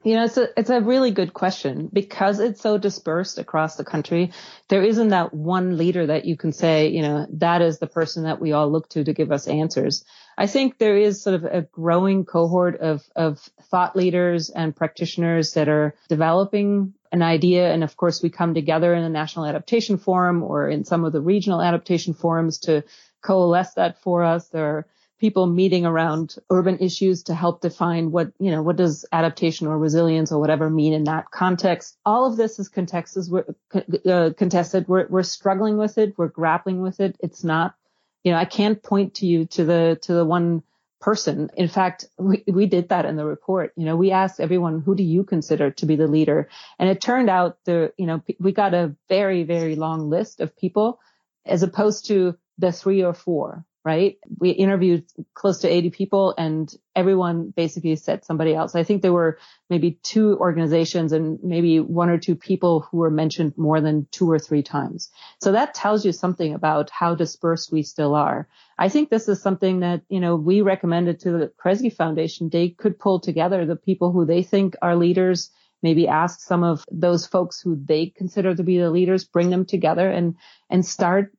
You 0.08 0.16
know, 0.16 0.24
it's 0.24 0.38
a 0.38 0.58
it's 0.58 0.70
a 0.70 0.80
really 0.80 1.12
good 1.12 1.34
question 1.34 1.90
because 1.92 2.40
it's 2.40 2.62
so 2.62 2.78
dispersed 2.78 3.40
across 3.40 3.76
the 3.76 3.84
country. 3.84 4.32
There 4.70 4.82
isn't 4.82 5.10
that 5.10 5.34
one 5.34 5.76
leader 5.76 6.06
that 6.06 6.24
you 6.24 6.38
can 6.38 6.54
say, 6.54 6.88
you 6.88 7.02
know, 7.02 7.28
that 7.30 7.62
is 7.62 7.80
the 7.80 7.88
person 7.88 8.24
that 8.24 8.40
we 8.40 8.54
all 8.54 8.72
look 8.72 8.88
to 8.92 9.04
to 9.04 9.12
give 9.12 9.34
us 9.34 9.50
answers. 9.50 10.06
I 10.38 10.48
think 10.48 10.78
there 10.78 10.96
is 10.96 11.22
sort 11.22 11.36
of 11.36 11.44
a 11.44 11.64
growing 11.74 12.24
cohort 12.24 12.80
of 12.80 13.04
of 13.18 13.40
thought 13.70 13.98
leaders 13.98 14.50
and 14.50 14.74
practitioners 14.74 15.52
that 15.56 15.68
are 15.68 15.94
developing 16.08 16.94
an 17.12 17.22
idea. 17.22 17.70
And 17.74 17.84
of 17.84 17.98
course, 17.98 18.24
we 18.24 18.30
come 18.30 18.54
together 18.54 18.94
in 18.94 19.04
the 19.04 19.10
National 19.10 19.46
Adaptation 19.46 19.98
Forum 19.98 20.42
or 20.42 20.70
in 20.70 20.86
some 20.86 21.04
of 21.04 21.12
the 21.12 21.20
regional 21.20 21.62
adaptation 21.62 22.14
forums 22.14 22.60
to 22.60 22.86
coalesce 23.22 23.74
that 23.74 24.02
for 24.02 24.24
us. 24.24 24.48
There 24.48 24.66
are 24.66 24.88
people 25.20 25.48
meeting 25.48 25.86
around 25.86 26.36
urban 26.50 26.78
issues 26.80 27.24
to 27.24 27.34
help 27.34 27.62
define 27.62 28.12
what, 28.12 28.32
you 28.40 28.52
know, 28.52 28.62
what 28.62 28.76
does 28.76 29.06
adaptation 29.12 29.68
or 29.68 29.78
resilience 29.78 30.32
or 30.32 30.40
whatever 30.40 30.70
mean 30.70 30.94
in 30.94 31.06
that 31.06 31.32
context. 31.32 31.98
All 32.06 32.26
of 32.26 32.38
this 32.38 32.60
is. 32.60 32.70
We're, 33.30 33.46
uh, 34.06 34.32
contested. 34.38 34.88
We're, 34.88 35.08
we're 35.08 35.24
struggling 35.24 35.78
with 35.78 35.98
it. 35.98 36.14
We're 36.18 36.28
grappling 36.28 36.82
with 36.82 37.00
it. 37.00 37.16
It's 37.20 37.44
not, 37.44 37.76
you 38.24 38.32
know, 38.32 38.38
I 38.38 38.46
can't 38.46 38.82
point 38.82 39.16
to 39.16 39.26
you 39.26 39.46
to 39.46 39.66
the, 39.66 40.00
to 40.04 40.14
the 40.14 40.26
one 40.26 40.64
person. 41.00 41.50
In 41.56 41.68
fact, 41.68 42.06
we, 42.18 42.44
we 42.48 42.66
did 42.66 42.90
that 42.90 43.06
in 43.06 43.16
the 43.16 43.26
report. 43.26 43.74
You 43.76 43.86
know, 43.86 43.96
we 43.96 44.12
asked 44.12 44.40
everyone, 44.40 44.82
who 44.82 44.96
do 44.96 45.04
you 45.04 45.24
consider 45.24 45.72
to 45.72 45.86
be 45.86 45.96
the 45.96 46.08
leader? 46.08 46.50
And 46.80 46.90
it 46.90 47.02
turned 47.02 47.30
out 47.30 47.58
the, 47.66 47.94
you 47.98 48.06
know, 48.06 48.22
we 48.40 48.52
got 48.52 48.74
a 48.74 48.96
very, 49.10 49.44
very 49.44 49.76
long 49.76 50.10
list 50.10 50.42
of 50.42 50.58
people 50.58 51.00
as 51.46 51.64
opposed 51.64 52.08
to 52.08 52.38
the 52.58 52.72
three 52.72 53.04
or 53.04 53.14
four 53.14 53.64
right? 53.88 54.18
We 54.38 54.50
interviewed 54.50 55.06
close 55.34 55.60
to 55.60 55.70
80 55.70 55.92
people 55.92 56.36
and 56.38 56.70
everyone 56.94 57.54
basically 57.56 57.96
said 57.96 58.26
somebody 58.26 58.54
else. 58.54 58.76
I 58.76 58.84
think 58.84 59.02
there 59.02 59.14
were 59.14 59.40
maybe 59.70 59.98
two 60.04 60.38
organizations 60.40 61.14
and 61.14 61.40
maybe 61.42 61.80
one 61.80 62.10
or 62.10 62.18
two 62.18 62.36
people 62.36 62.82
who 62.82 62.98
were 62.98 63.10
mentioned 63.10 63.54
more 63.58 63.80
than 63.80 64.06
two 64.12 64.30
or 64.30 64.40
three 64.40 64.62
times. 64.62 65.10
So 65.42 65.54
that 65.54 65.74
tells 65.74 66.06
you 66.06 66.12
something 66.12 66.54
about 66.54 66.90
how 66.90 67.16
dispersed 67.16 67.72
we 67.72 67.82
still 67.82 68.14
are. 68.14 68.50
I 68.78 68.90
think 68.90 69.10
this 69.10 69.30
is 69.30 69.42
something 69.42 69.80
that, 69.80 70.02
you 70.10 70.20
know, 70.20 70.36
we 70.36 70.60
recommended 70.60 71.22
to 71.22 71.32
the 71.32 71.54
Kresge 71.58 71.96
Foundation. 71.96 72.50
They 72.50 72.68
could 72.68 73.00
pull 73.00 73.22
together 73.22 73.66
the 73.66 73.78
people 73.78 74.12
who 74.12 74.26
they 74.26 74.44
think 74.44 74.76
are 74.82 74.98
leaders 74.98 75.50
maybe 75.84 76.08
ask 76.08 76.42
some 76.42 76.64
of 76.64 76.84
those 76.92 77.28
folks 77.28 77.62
who 77.62 77.80
they 77.86 78.08
consider 78.08 78.56
to 78.56 78.64
be 78.64 78.80
the 78.80 78.90
leaders, 78.90 79.24
bring 79.24 79.52
them 79.52 79.64
together 79.64 80.10
and, 80.10 80.36
and 80.72 80.84
start 80.84 81.32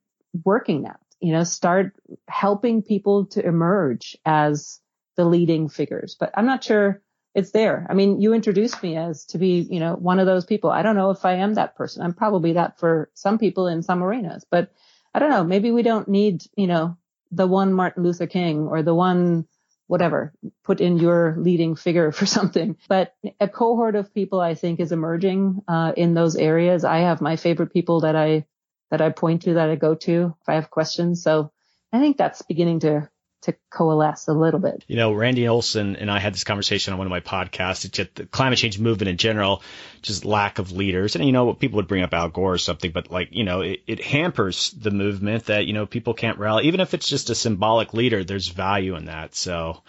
working 0.45 0.83
that 0.83 1.01
you 1.19 1.33
know, 1.33 1.43
start 1.43 1.93
helping 2.27 2.81
people 2.81 3.25
to 3.27 3.45
emerge 3.45 4.17
as 4.25 4.79
the 5.15 5.25
leading 5.25 5.69
figures. 5.69 6.15
But 6.19 6.31
I'm 6.35 6.45
not 6.45 6.63
sure 6.63 7.01
it's 7.35 7.51
there. 7.51 7.85
I 7.89 7.93
mean, 7.93 8.21
you 8.21 8.33
introduced 8.33 8.81
me 8.81 8.97
as 8.97 9.25
to 9.27 9.37
be, 9.37 9.67
you 9.69 9.79
know, 9.79 9.95
one 9.95 10.19
of 10.19 10.25
those 10.25 10.45
people. 10.45 10.69
I 10.69 10.81
don't 10.81 10.95
know 10.95 11.11
if 11.11 11.25
I 11.25 11.35
am 11.35 11.55
that 11.55 11.75
person. 11.75 12.01
I'm 12.01 12.13
probably 12.13 12.53
that 12.53 12.79
for 12.79 13.09
some 13.13 13.37
people 13.37 13.67
in 13.67 13.83
some 13.83 14.03
arenas, 14.03 14.45
but 14.49 14.71
I 15.13 15.19
don't 15.19 15.29
know. 15.29 15.43
Maybe 15.43 15.71
we 15.71 15.83
don't 15.83 16.07
need, 16.07 16.43
you 16.55 16.67
know, 16.67 16.97
the 17.31 17.47
one 17.47 17.73
Martin 17.73 18.03
Luther 18.03 18.27
King 18.27 18.67
or 18.67 18.81
the 18.81 18.95
one 18.95 19.45
whatever, 19.89 20.31
put 20.63 20.81
in 20.81 20.99
your 20.99 21.35
leading 21.39 21.75
figure 21.75 22.11
for 22.19 22.25
something. 22.27 22.77
But 22.87 23.15
a 23.39 23.47
cohort 23.47 23.95
of 23.95 24.13
people 24.13 24.39
I 24.39 24.53
think 24.53 24.79
is 24.79 24.91
emerging 24.91 25.63
uh, 25.67 25.93
in 25.97 26.13
those 26.13 26.35
areas. 26.35 26.85
I 26.85 26.99
have 26.99 27.21
my 27.21 27.35
favorite 27.35 27.73
people 27.73 28.01
that 28.01 28.15
I 28.15 28.45
that 28.89 29.01
I 29.01 29.09
point 29.09 29.43
to 29.43 29.55
that 29.55 29.69
I 29.69 29.75
go 29.75 29.95
to 29.95 30.35
if 30.41 30.49
I 30.49 30.55
have 30.55 30.69
questions. 30.69 31.23
So 31.23 31.51
I 31.91 31.99
think 31.99 32.17
that's 32.17 32.41
beginning 32.41 32.81
to 32.81 33.09
to 33.43 33.55
coalesce 33.69 34.27
a 34.27 34.33
little 34.33 34.59
bit. 34.59 34.83
You 34.87 34.97
know, 34.97 35.13
Randy 35.13 35.47
Olson 35.47 35.95
and 35.95 36.11
I 36.11 36.19
had 36.19 36.33
this 36.33 36.43
conversation 36.43 36.91
on 36.91 36.97
one 36.97 37.07
of 37.07 37.11
my 37.11 37.21
podcasts. 37.21 37.85
It's 37.85 37.95
just 37.95 38.15
the 38.15 38.25
climate 38.25 38.59
change 38.59 38.79
movement 38.79 39.07
in 39.07 39.15
general, 39.17 39.63
just 40.01 40.25
lack 40.25 40.59
of 40.59 40.73
leaders. 40.73 41.15
And, 41.15 41.23
you 41.23 41.31
know, 41.31 41.53
people 41.53 41.77
would 41.77 41.87
bring 41.87 42.03
up 42.03 42.13
Al 42.13 42.27
Gore 42.29 42.55
or 42.55 42.57
something, 42.57 42.91
but 42.91 43.09
like, 43.09 43.29
you 43.31 43.45
know, 43.45 43.61
it, 43.61 43.79
it 43.87 44.03
hampers 44.03 44.71
the 44.71 44.91
movement 44.91 45.45
that, 45.45 45.65
you 45.67 45.73
know, 45.73 45.85
people 45.85 46.13
can't 46.13 46.37
rally. 46.37 46.67
Even 46.67 46.81
if 46.81 46.93
it's 46.93 47.07
just 47.07 47.29
a 47.29 47.35
symbolic 47.35 47.93
leader, 47.93 48.25
there's 48.25 48.49
value 48.49 48.95
in 48.95 49.05
that. 49.05 49.35
So, 49.35 49.83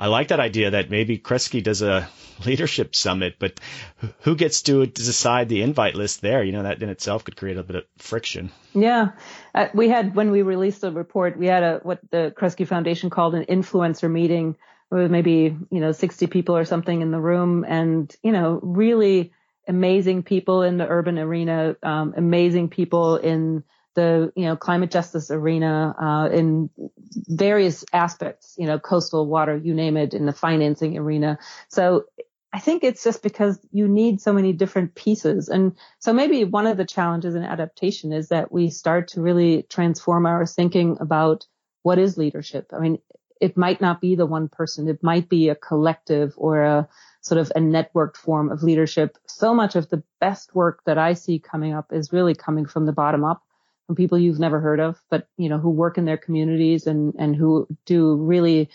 I 0.00 0.06
like 0.06 0.28
that 0.28 0.40
idea 0.40 0.70
that 0.70 0.88
maybe 0.88 1.18
Kresge 1.18 1.62
does 1.62 1.82
a 1.82 2.08
leadership 2.46 2.96
summit, 2.96 3.36
but 3.38 3.60
who 4.20 4.34
gets 4.34 4.62
to 4.62 4.86
decide 4.86 5.50
the 5.50 5.60
invite 5.60 5.94
list 5.94 6.22
there? 6.22 6.42
You 6.42 6.52
know, 6.52 6.62
that 6.62 6.82
in 6.82 6.88
itself 6.88 7.24
could 7.24 7.36
create 7.36 7.58
a 7.58 7.62
bit 7.62 7.76
of 7.76 7.84
friction. 7.98 8.50
Yeah. 8.72 9.10
Uh, 9.54 9.66
we 9.74 9.90
had, 9.90 10.14
when 10.14 10.30
we 10.30 10.40
released 10.40 10.80
the 10.80 10.90
report, 10.90 11.38
we 11.38 11.48
had 11.48 11.62
a, 11.62 11.80
what 11.82 12.00
the 12.10 12.32
Kresge 12.34 12.66
Foundation 12.66 13.10
called 13.10 13.34
an 13.34 13.44
influencer 13.44 14.10
meeting 14.10 14.56
with 14.90 15.10
maybe, 15.10 15.54
you 15.70 15.80
know, 15.80 15.92
60 15.92 16.28
people 16.28 16.56
or 16.56 16.64
something 16.64 17.02
in 17.02 17.10
the 17.10 17.20
room 17.20 17.66
and, 17.68 18.10
you 18.22 18.32
know, 18.32 18.58
really 18.62 19.34
amazing 19.68 20.22
people 20.22 20.62
in 20.62 20.78
the 20.78 20.88
urban 20.88 21.18
arena, 21.18 21.76
um, 21.82 22.14
amazing 22.16 22.70
people 22.70 23.16
in 23.16 23.64
the 23.94 24.32
you 24.36 24.44
know 24.44 24.56
climate 24.56 24.90
justice 24.90 25.30
arena 25.30 25.94
uh, 26.00 26.34
in 26.34 26.70
various 27.28 27.84
aspects, 27.92 28.54
you 28.58 28.66
know, 28.66 28.78
coastal 28.78 29.26
water, 29.26 29.56
you 29.56 29.74
name 29.74 29.96
it, 29.96 30.14
in 30.14 30.26
the 30.26 30.32
financing 30.32 30.96
arena. 30.96 31.38
So 31.68 32.04
I 32.52 32.58
think 32.58 32.82
it's 32.82 33.04
just 33.04 33.22
because 33.22 33.58
you 33.70 33.86
need 33.86 34.20
so 34.20 34.32
many 34.32 34.52
different 34.52 34.94
pieces. 34.94 35.48
And 35.48 35.76
so 35.98 36.12
maybe 36.12 36.44
one 36.44 36.66
of 36.66 36.76
the 36.76 36.84
challenges 36.84 37.34
in 37.34 37.44
adaptation 37.44 38.12
is 38.12 38.28
that 38.28 38.50
we 38.50 38.70
start 38.70 39.08
to 39.08 39.20
really 39.20 39.62
transform 39.64 40.26
our 40.26 40.46
thinking 40.46 40.96
about 41.00 41.46
what 41.82 41.98
is 41.98 42.18
leadership. 42.18 42.70
I 42.72 42.80
mean, 42.80 42.98
it 43.40 43.56
might 43.56 43.80
not 43.80 44.00
be 44.00 44.16
the 44.16 44.26
one 44.26 44.48
person. 44.48 44.88
It 44.88 45.02
might 45.02 45.28
be 45.28 45.48
a 45.48 45.54
collective 45.54 46.34
or 46.36 46.62
a 46.62 46.88
sort 47.22 47.40
of 47.40 47.52
a 47.54 47.60
networked 47.60 48.16
form 48.16 48.50
of 48.50 48.62
leadership. 48.62 49.16
So 49.26 49.54
much 49.54 49.76
of 49.76 49.88
the 49.88 50.02
best 50.20 50.54
work 50.54 50.82
that 50.86 50.98
I 50.98 51.14
see 51.14 51.38
coming 51.38 51.72
up 51.72 51.92
is 51.92 52.12
really 52.12 52.34
coming 52.34 52.66
from 52.66 52.84
the 52.84 52.92
bottom 52.92 53.24
up 53.24 53.42
from 53.90 53.96
people 53.96 54.16
you've 54.16 54.38
never 54.38 54.60
heard 54.60 54.78
of, 54.78 55.02
but 55.10 55.26
you 55.36 55.48
know, 55.48 55.58
who 55.58 55.70
work 55.70 55.98
in 55.98 56.04
their 56.04 56.16
communities 56.16 56.86
and, 56.86 57.12
and 57.18 57.34
who 57.34 57.66
do 57.86 58.14
really 58.14 58.70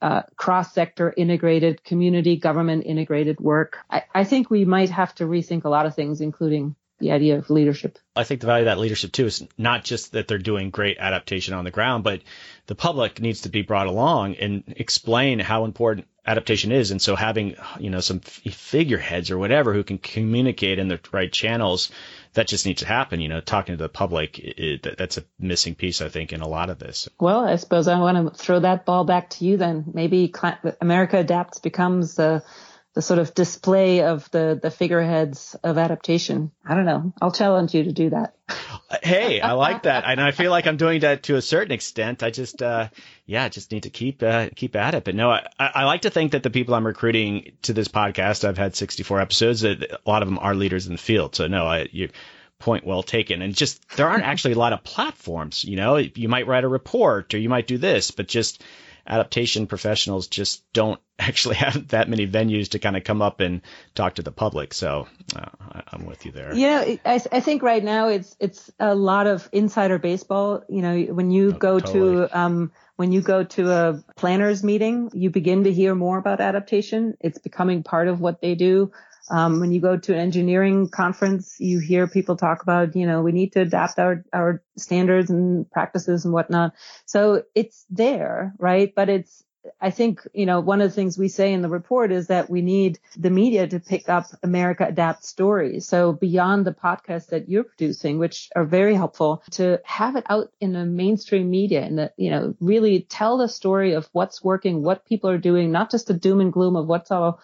uh, 0.00 0.22
cross-sector 0.34 1.12
integrated, 1.14 1.84
community 1.84 2.38
government 2.38 2.86
integrated 2.86 3.38
work. 3.38 3.76
I, 3.90 4.04
I 4.14 4.24
think 4.24 4.48
we 4.48 4.64
might 4.64 4.88
have 4.88 5.14
to 5.16 5.24
rethink 5.24 5.64
a 5.64 5.68
lot 5.68 5.84
of 5.84 5.94
things, 5.94 6.22
including 6.22 6.74
the 7.00 7.10
idea 7.10 7.36
of 7.36 7.50
leadership. 7.50 7.98
I 8.16 8.24
think 8.24 8.40
the 8.40 8.46
value 8.46 8.62
of 8.62 8.74
that 8.74 8.80
leadership 8.80 9.12
too 9.12 9.26
is 9.26 9.46
not 9.58 9.84
just 9.84 10.12
that 10.12 10.26
they're 10.26 10.38
doing 10.38 10.70
great 10.70 10.96
adaptation 10.98 11.52
on 11.52 11.64
the 11.64 11.70
ground, 11.70 12.02
but 12.02 12.22
the 12.64 12.74
public 12.74 13.20
needs 13.20 13.42
to 13.42 13.50
be 13.50 13.60
brought 13.60 13.88
along 13.88 14.36
and 14.36 14.64
explain 14.68 15.38
how 15.38 15.66
important 15.66 16.06
adaptation 16.24 16.72
is. 16.72 16.92
And 16.92 17.02
so 17.02 17.14
having, 17.14 17.56
you 17.78 17.90
know, 17.90 18.00
some 18.00 18.20
figureheads 18.20 19.30
or 19.30 19.36
whatever 19.36 19.74
who 19.74 19.84
can 19.84 19.98
communicate 19.98 20.78
in 20.78 20.88
the 20.88 20.98
right 21.12 21.30
channels 21.30 21.90
that 22.36 22.46
just 22.46 22.66
needs 22.66 22.82
to 22.82 22.86
happen. 22.86 23.20
You 23.20 23.28
know, 23.28 23.40
talking 23.40 23.76
to 23.76 23.82
the 23.82 23.88
public, 23.88 24.38
it, 24.38 24.96
that's 24.96 25.16
a 25.16 25.24
missing 25.38 25.74
piece, 25.74 26.00
I 26.02 26.10
think, 26.10 26.32
in 26.32 26.42
a 26.42 26.48
lot 26.48 26.70
of 26.70 26.78
this. 26.78 27.08
Well, 27.18 27.44
I 27.44 27.56
suppose 27.56 27.88
I 27.88 27.98
want 27.98 28.32
to 28.32 28.38
throw 28.38 28.60
that 28.60 28.84
ball 28.84 29.04
back 29.04 29.30
to 29.30 29.44
you 29.44 29.56
then. 29.56 29.84
Maybe 29.92 30.32
America 30.80 31.18
Adapts 31.18 31.58
becomes 31.58 32.14
the 32.14 32.44
the 32.94 33.02
sort 33.02 33.18
of 33.18 33.34
display 33.34 34.02
of 34.02 34.30
the 34.30 34.58
the 34.62 34.70
figureheads 34.70 35.56
of 35.64 35.78
adaptation. 35.78 36.52
I 36.64 36.74
don't 36.74 36.84
know. 36.84 37.12
I'll 37.20 37.32
challenge 37.32 37.74
you 37.74 37.84
to 37.84 37.92
do 37.92 38.10
that. 38.10 38.36
hey, 39.02 39.40
I 39.40 39.52
like 39.52 39.82
that, 39.84 40.04
and 40.06 40.20
I 40.20 40.30
feel 40.30 40.50
like 40.50 40.66
I'm 40.66 40.76
doing 40.76 41.00
that 41.00 41.24
to 41.24 41.36
a 41.36 41.42
certain 41.42 41.72
extent. 41.72 42.22
I 42.22 42.30
just, 42.30 42.62
uh, 42.62 42.88
yeah, 43.24 43.48
just 43.48 43.72
need 43.72 43.84
to 43.84 43.90
keep 43.90 44.22
uh, 44.22 44.48
keep 44.54 44.76
at 44.76 44.94
it. 44.94 45.04
But 45.04 45.14
no, 45.14 45.30
I, 45.30 45.46
I 45.58 45.84
like 45.84 46.02
to 46.02 46.10
think 46.10 46.32
that 46.32 46.42
the 46.42 46.50
people 46.50 46.74
I'm 46.74 46.86
recruiting 46.86 47.52
to 47.62 47.72
this 47.72 47.88
podcast, 47.88 48.46
I've 48.46 48.58
had 48.58 48.76
64 48.76 49.20
episodes. 49.20 49.64
A 49.64 49.98
lot 50.06 50.22
of 50.22 50.28
them 50.28 50.38
are 50.38 50.54
leaders 50.54 50.86
in 50.86 50.92
the 50.92 50.98
field. 50.98 51.34
So 51.34 51.46
no, 51.46 51.66
I 51.66 51.88
point 52.58 52.86
well 52.86 53.02
taken. 53.02 53.42
And 53.42 53.54
just 53.54 53.86
there 53.96 54.08
aren't 54.08 54.24
actually 54.24 54.54
a 54.54 54.58
lot 54.58 54.72
of 54.72 54.82
platforms. 54.82 55.64
You 55.64 55.76
know, 55.76 55.96
you 55.96 56.28
might 56.28 56.46
write 56.46 56.64
a 56.64 56.68
report 56.68 57.34
or 57.34 57.38
you 57.38 57.48
might 57.48 57.66
do 57.66 57.78
this, 57.78 58.10
but 58.10 58.28
just 58.28 58.62
adaptation 59.06 59.66
professionals 59.66 60.26
just 60.26 60.70
don't 60.72 61.00
actually 61.18 61.56
have 61.56 61.88
that 61.88 62.08
many 62.08 62.26
venues 62.26 62.70
to 62.70 62.78
kind 62.78 62.96
of 62.96 63.04
come 63.04 63.22
up 63.22 63.40
and 63.40 63.62
talk 63.94 64.16
to 64.16 64.22
the 64.22 64.32
public. 64.32 64.74
So 64.74 65.08
uh, 65.34 65.80
I'm 65.88 66.04
with 66.04 66.26
you 66.26 66.32
there. 66.32 66.54
Yeah, 66.54 66.96
I, 67.04 67.20
I 67.32 67.40
think 67.40 67.62
right 67.62 67.82
now 67.82 68.08
it's 68.08 68.36
it's 68.38 68.70
a 68.78 68.94
lot 68.94 69.26
of 69.26 69.48
insider 69.52 69.98
baseball. 69.98 70.62
You 70.68 70.82
know, 70.82 71.00
when 71.14 71.30
you 71.30 71.48
oh, 71.48 71.58
go 71.58 71.80
totally. 71.80 72.28
to 72.28 72.38
um, 72.38 72.72
when 72.96 73.12
you 73.12 73.20
go 73.20 73.44
to 73.44 73.70
a 73.70 74.04
planners 74.16 74.62
meeting, 74.62 75.10
you 75.14 75.30
begin 75.30 75.64
to 75.64 75.72
hear 75.72 75.94
more 75.94 76.18
about 76.18 76.40
adaptation. 76.40 77.16
It's 77.20 77.38
becoming 77.38 77.82
part 77.82 78.08
of 78.08 78.20
what 78.20 78.40
they 78.40 78.54
do. 78.54 78.92
Um, 79.30 79.60
when 79.60 79.72
you 79.72 79.80
go 79.80 79.96
to 79.96 80.12
an 80.12 80.20
engineering 80.20 80.88
conference, 80.88 81.56
you 81.58 81.78
hear 81.78 82.06
people 82.06 82.36
talk 82.36 82.62
about, 82.62 82.94
you 82.94 83.06
know, 83.06 83.22
we 83.22 83.32
need 83.32 83.52
to 83.52 83.60
adapt 83.60 83.98
our, 83.98 84.24
our 84.32 84.62
standards 84.76 85.30
and 85.30 85.70
practices 85.70 86.24
and 86.24 86.32
whatnot. 86.32 86.72
So 87.06 87.42
it's 87.54 87.84
there, 87.90 88.54
right? 88.58 88.92
But 88.94 89.08
it's, 89.08 89.42
I 89.80 89.90
think, 89.90 90.20
you 90.32 90.46
know, 90.46 90.60
one 90.60 90.80
of 90.80 90.88
the 90.88 90.94
things 90.94 91.18
we 91.18 91.26
say 91.26 91.52
in 91.52 91.60
the 91.60 91.68
report 91.68 92.12
is 92.12 92.28
that 92.28 92.48
we 92.48 92.62
need 92.62 93.00
the 93.16 93.30
media 93.30 93.66
to 93.66 93.80
pick 93.80 94.08
up 94.08 94.26
America 94.44 94.86
Adapt 94.86 95.24
stories. 95.24 95.88
So 95.88 96.12
beyond 96.12 96.64
the 96.64 96.72
podcasts 96.72 97.30
that 97.30 97.48
you're 97.48 97.64
producing, 97.64 98.18
which 98.18 98.48
are 98.54 98.64
very 98.64 98.94
helpful, 98.94 99.42
to 99.52 99.80
have 99.84 100.14
it 100.14 100.24
out 100.28 100.52
in 100.60 100.72
the 100.72 100.84
mainstream 100.84 101.50
media 101.50 101.82
and 101.82 101.98
that, 101.98 102.14
you 102.16 102.30
know, 102.30 102.54
really 102.60 103.06
tell 103.08 103.38
the 103.38 103.48
story 103.48 103.94
of 103.94 104.08
what's 104.12 104.44
working, 104.44 104.84
what 104.84 105.04
people 105.04 105.30
are 105.30 105.38
doing, 105.38 105.72
not 105.72 105.90
just 105.90 106.06
the 106.06 106.14
doom 106.14 106.40
and 106.40 106.52
gloom 106.52 106.76
of 106.76 106.86
what's 106.86 107.10
all 107.10 107.40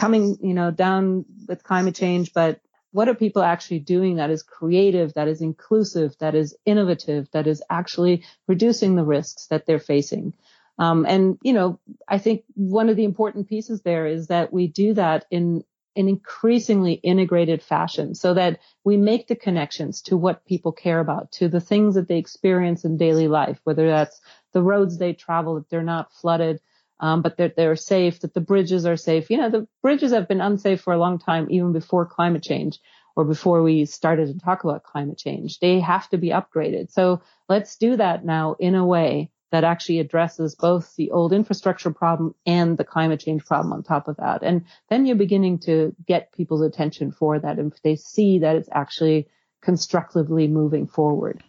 coming, 0.00 0.38
you 0.42 0.54
know, 0.54 0.70
down 0.70 1.26
with 1.46 1.62
climate 1.62 1.94
change, 1.94 2.32
but 2.32 2.60
what 2.92 3.08
are 3.08 3.14
people 3.14 3.42
actually 3.42 3.80
doing 3.80 4.16
that 4.16 4.30
is 4.30 4.42
creative, 4.42 5.12
that 5.12 5.28
is 5.28 5.42
inclusive, 5.42 6.16
that 6.20 6.34
is 6.34 6.56
innovative, 6.64 7.28
that 7.32 7.46
is 7.46 7.62
actually 7.68 8.24
reducing 8.48 8.96
the 8.96 9.04
risks 9.04 9.46
that 9.48 9.66
they're 9.66 9.78
facing? 9.78 10.32
Um, 10.78 11.04
and, 11.06 11.38
you 11.42 11.52
know, 11.52 11.78
I 12.08 12.16
think 12.16 12.44
one 12.54 12.88
of 12.88 12.96
the 12.96 13.04
important 13.04 13.46
pieces 13.46 13.82
there 13.82 14.06
is 14.06 14.28
that 14.28 14.50
we 14.50 14.68
do 14.68 14.94
that 14.94 15.26
in 15.30 15.64
an 15.96 16.08
increasingly 16.08 16.94
integrated 16.94 17.62
fashion 17.62 18.14
so 18.14 18.32
that 18.32 18.58
we 18.84 18.96
make 18.96 19.26
the 19.26 19.36
connections 19.36 20.00
to 20.02 20.16
what 20.16 20.46
people 20.46 20.72
care 20.72 21.00
about, 21.00 21.30
to 21.32 21.48
the 21.48 21.60
things 21.60 21.94
that 21.96 22.08
they 22.08 22.16
experience 22.16 22.86
in 22.86 22.96
daily 22.96 23.28
life, 23.28 23.60
whether 23.64 23.86
that's 23.86 24.18
the 24.52 24.62
roads 24.62 24.96
they 24.96 25.12
travel, 25.12 25.58
if 25.58 25.68
they're 25.68 25.82
not 25.82 26.10
flooded, 26.14 26.60
um, 27.00 27.22
but 27.22 27.38
that 27.38 27.56
they're 27.56 27.76
safe, 27.76 28.20
that 28.20 28.34
the 28.34 28.40
bridges 28.40 28.86
are 28.86 28.96
safe. 28.96 29.30
You 29.30 29.38
know, 29.38 29.50
the 29.50 29.66
bridges 29.82 30.12
have 30.12 30.28
been 30.28 30.40
unsafe 30.40 30.80
for 30.80 30.92
a 30.92 30.98
long 30.98 31.18
time, 31.18 31.48
even 31.50 31.72
before 31.72 32.06
climate 32.06 32.42
change 32.42 32.78
or 33.16 33.24
before 33.24 33.62
we 33.62 33.86
started 33.86 34.28
to 34.28 34.38
talk 34.38 34.62
about 34.62 34.84
climate 34.84 35.18
change. 35.18 35.58
They 35.58 35.80
have 35.80 36.08
to 36.10 36.18
be 36.18 36.28
upgraded. 36.28 36.92
So 36.92 37.22
let's 37.48 37.76
do 37.76 37.96
that 37.96 38.24
now 38.24 38.54
in 38.60 38.74
a 38.74 38.86
way 38.86 39.30
that 39.50 39.64
actually 39.64 39.98
addresses 39.98 40.54
both 40.54 40.94
the 40.96 41.10
old 41.10 41.32
infrastructure 41.32 41.90
problem 41.90 42.34
and 42.46 42.78
the 42.78 42.84
climate 42.84 43.20
change 43.20 43.44
problem 43.44 43.72
on 43.72 43.82
top 43.82 44.06
of 44.06 44.16
that. 44.18 44.42
And 44.42 44.64
then 44.88 45.06
you're 45.06 45.16
beginning 45.16 45.58
to 45.60 45.94
get 46.06 46.32
people's 46.32 46.62
attention 46.62 47.10
for 47.10 47.38
that 47.38 47.58
if 47.58 47.82
they 47.82 47.96
see 47.96 48.38
that 48.38 48.56
it's 48.56 48.68
actually 48.70 49.26
constructively 49.60 50.46
moving 50.46 50.86
forward. 50.86 51.42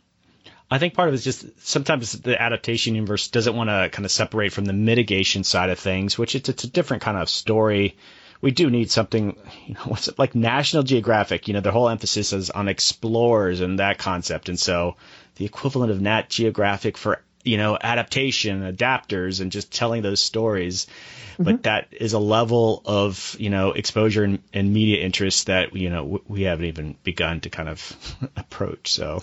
I 0.71 0.77
think 0.77 0.93
part 0.93 1.09
of 1.09 1.13
it 1.13 1.17
is 1.17 1.23
just 1.25 1.67
sometimes 1.67 2.13
the 2.13 2.41
adaptation 2.41 2.95
universe 2.95 3.27
doesn't 3.27 3.57
want 3.57 3.69
to 3.69 3.89
kind 3.91 4.05
of 4.05 4.11
separate 4.11 4.53
from 4.53 4.63
the 4.63 4.73
mitigation 4.73 5.43
side 5.43 5.69
of 5.69 5.77
things, 5.77 6.17
which 6.17 6.33
it's, 6.33 6.47
it's 6.47 6.63
a 6.63 6.69
different 6.69 7.03
kind 7.03 7.17
of 7.17 7.29
story. 7.29 7.97
We 8.39 8.51
do 8.51 8.69
need 8.69 8.89
something, 8.89 9.35
you 9.67 9.73
know, 9.73 9.81
what's 9.87 10.07
it, 10.07 10.17
like 10.17 10.33
National 10.33 10.83
Geographic, 10.83 11.49
you 11.49 11.53
know, 11.53 11.59
their 11.59 11.73
whole 11.73 11.89
emphasis 11.89 12.31
is 12.31 12.49
on 12.49 12.69
explorers 12.69 13.59
and 13.59 13.79
that 13.79 13.97
concept. 13.97 14.47
And 14.47 14.57
so 14.57 14.95
the 15.35 15.43
equivalent 15.43 15.91
of 15.91 15.99
Nat 15.99 16.29
Geographic 16.29 16.97
for, 16.97 17.21
you 17.43 17.57
know, 17.57 17.77
adaptation, 17.79 18.61
adapters, 18.61 19.41
and 19.41 19.51
just 19.51 19.73
telling 19.73 20.03
those 20.03 20.21
stories. 20.21 20.87
Mm-hmm. 21.33 21.43
But 21.43 21.63
that 21.63 21.87
is 21.91 22.13
a 22.13 22.19
level 22.19 22.81
of, 22.85 23.35
you 23.37 23.49
know, 23.49 23.73
exposure 23.73 24.23
and, 24.23 24.39
and 24.53 24.71
media 24.71 25.03
interest 25.03 25.47
that, 25.47 25.75
you 25.75 25.89
know, 25.89 26.21
we 26.29 26.43
haven't 26.43 26.65
even 26.65 26.95
begun 27.03 27.41
to 27.41 27.49
kind 27.49 27.67
of 27.67 28.17
approach. 28.37 28.93
So. 28.93 29.21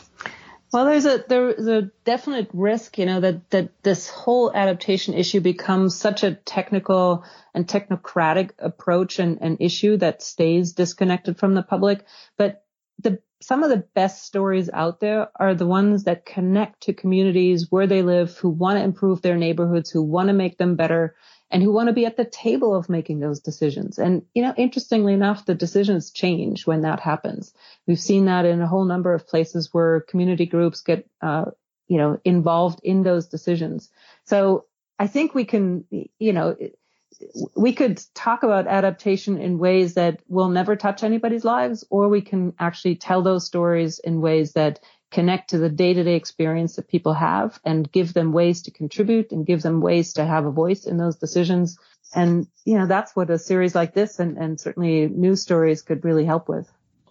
Well, 0.72 0.84
there's 0.84 1.06
a 1.06 1.24
there's 1.26 1.66
a 1.66 1.90
definite 2.04 2.50
risk, 2.52 2.98
you 2.98 3.06
know, 3.06 3.20
that 3.20 3.50
that 3.50 3.82
this 3.82 4.08
whole 4.08 4.52
adaptation 4.54 5.14
issue 5.14 5.40
becomes 5.40 5.96
such 5.96 6.22
a 6.22 6.34
technical 6.34 7.24
and 7.54 7.66
technocratic 7.66 8.50
approach 8.58 9.18
and, 9.18 9.38
and 9.40 9.56
issue 9.60 9.96
that 9.96 10.22
stays 10.22 10.72
disconnected 10.72 11.38
from 11.38 11.54
the 11.54 11.62
public. 11.62 12.04
But 12.36 12.64
the 12.98 13.22
some 13.40 13.62
of 13.62 13.70
the 13.70 13.84
best 13.94 14.24
stories 14.24 14.68
out 14.68 15.00
there 15.00 15.28
are 15.36 15.54
the 15.54 15.66
ones 15.66 16.04
that 16.04 16.26
connect 16.26 16.82
to 16.82 16.92
communities 16.92 17.68
where 17.70 17.86
they 17.86 18.02
live, 18.02 18.36
who 18.36 18.50
want 18.50 18.78
to 18.78 18.84
improve 18.84 19.22
their 19.22 19.36
neighborhoods, 19.36 19.90
who 19.90 20.02
want 20.02 20.28
to 20.28 20.34
make 20.34 20.58
them 20.58 20.76
better, 20.76 21.14
and 21.50 21.62
who 21.62 21.72
want 21.72 21.88
to 21.88 21.94
be 21.94 22.06
at 22.06 22.16
the 22.16 22.24
table 22.24 22.74
of 22.74 22.88
making 22.88 23.20
those 23.20 23.40
decisions. 23.40 23.98
And, 23.98 24.22
you 24.34 24.42
know, 24.42 24.54
interestingly 24.56 25.14
enough, 25.14 25.46
the 25.46 25.54
decisions 25.54 26.10
change 26.10 26.66
when 26.66 26.82
that 26.82 27.00
happens. 27.00 27.54
We've 27.86 28.00
seen 28.00 28.26
that 28.26 28.44
in 28.44 28.60
a 28.60 28.66
whole 28.66 28.84
number 28.84 29.14
of 29.14 29.26
places 29.26 29.70
where 29.72 30.00
community 30.00 30.46
groups 30.46 30.82
get, 30.82 31.08
uh, 31.22 31.46
you 31.86 31.96
know, 31.96 32.20
involved 32.24 32.80
in 32.82 33.02
those 33.02 33.28
decisions. 33.28 33.88
So 34.24 34.66
I 34.98 35.06
think 35.06 35.34
we 35.34 35.44
can, 35.44 35.84
you 35.90 36.32
know, 36.32 36.56
we 37.56 37.72
could 37.72 38.00
talk 38.14 38.42
about 38.42 38.66
adaptation 38.66 39.38
in 39.38 39.58
ways 39.58 39.94
that 39.94 40.20
will 40.28 40.50
never 40.50 40.76
touch 40.76 41.02
anybody's 41.02 41.44
lives, 41.44 41.84
or 41.90 42.08
we 42.08 42.20
can 42.20 42.52
actually 42.58 42.96
tell 42.96 43.22
those 43.22 43.46
stories 43.46 43.98
in 43.98 44.20
ways 44.20 44.52
that 44.52 44.80
connect 45.10 45.50
to 45.50 45.58
the 45.58 45.68
day-to-day 45.68 46.14
experience 46.14 46.76
that 46.76 46.88
people 46.88 47.14
have 47.14 47.58
and 47.64 47.90
give 47.90 48.12
them 48.12 48.32
ways 48.32 48.62
to 48.62 48.70
contribute 48.70 49.32
and 49.32 49.46
give 49.46 49.62
them 49.62 49.80
ways 49.80 50.12
to 50.14 50.24
have 50.24 50.44
a 50.44 50.50
voice 50.50 50.84
in 50.84 50.98
those 50.98 51.16
decisions. 51.16 51.78
And, 52.14 52.46
you 52.64 52.78
know, 52.78 52.86
that's 52.86 53.16
what 53.16 53.30
a 53.30 53.38
series 53.38 53.74
like 53.74 53.94
this 53.94 54.18
and, 54.18 54.36
and 54.36 54.60
certainly 54.60 55.08
news 55.08 55.42
stories 55.42 55.82
could 55.82 56.04
really 56.04 56.24
help 56.24 56.48
with. 56.48 56.70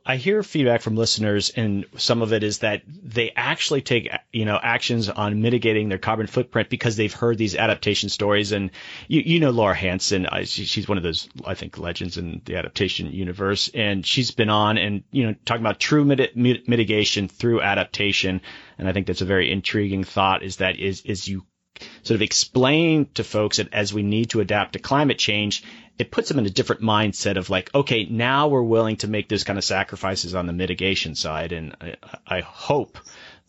I 0.10 0.16
hear 0.16 0.42
feedback 0.42 0.82
from 0.82 0.96
listeners, 0.96 1.50
and 1.50 1.86
some 1.98 2.22
of 2.22 2.32
it 2.32 2.42
is 2.42 2.60
that 2.60 2.82
they 2.88 3.34
actually 3.36 3.82
take 3.82 4.10
you 4.32 4.46
know 4.46 4.58
actions 4.62 5.10
on 5.10 5.42
mitigating 5.42 5.90
their 5.90 5.98
carbon 5.98 6.28
footprint 6.28 6.70
because 6.70 6.96
they've 6.96 7.14
heard 7.14 7.38
these 7.38 7.58
adaptation 7.58 8.08
stories. 8.08 8.54
And 8.54 8.72
you, 9.10 9.22
you 9.26 9.42
know 9.42 9.52
Lara 9.52 9.76
Hansen, 9.76 10.26
she, 10.46 10.64
she's 10.64 10.88
one 10.88 10.98
of 10.98 11.04
those 11.04 11.28
I 11.46 11.56
think 11.56 11.78
legends 11.78 12.18
in 12.18 12.42
the 12.46 12.56
adaptation 12.56 13.12
universe, 13.12 13.70
and 13.74 14.06
she's 14.06 14.32
been 14.32 14.50
on 14.50 14.78
and 14.78 15.04
you 15.12 15.28
know 15.28 15.36
talking 15.44 15.62
about 15.62 15.78
true 15.78 16.06
mit- 16.06 16.38
mitigation 16.38 17.28
through 17.28 17.62
adaptation. 17.62 18.40
And 18.78 18.88
I 18.88 18.94
think 18.94 19.08
that's 19.08 19.22
a 19.22 19.26
very 19.26 19.52
intriguing 19.52 20.06
thought. 20.06 20.42
Is 20.42 20.58
that 20.58 20.80
is 20.80 21.02
is 21.02 21.28
you 21.28 21.44
sort 22.04 22.16
of 22.16 22.22
explain 22.22 23.08
to 23.16 23.24
folks 23.24 23.58
that 23.58 23.74
as 23.74 23.94
we 23.94 24.04
need 24.04 24.32
to 24.32 24.40
adapt 24.40 24.74
to 24.74 24.80
climate 24.80 25.18
change, 25.18 25.64
it 25.98 26.12
puts 26.12 26.30
them 26.30 26.40
in 26.40 26.46
a 26.46 26.50
different 26.50 26.82
mindset 26.82 27.38
of 27.38 27.50
like, 27.50 27.74
okay, 27.74 28.06
now 28.06 28.48
we're 28.48 28.62
willing 28.62 28.98
to 28.98 29.08
make 29.08 29.30
those 29.30 29.44
kind 29.44 29.58
of 29.58 29.64
sacrifices 29.64 30.36
on 30.36 30.46
the 30.46 30.54
mitigation 30.54 31.16
side. 31.16 31.52
And 31.52 31.76
I, 31.82 31.96
I 32.28 32.40
hope 32.42 32.98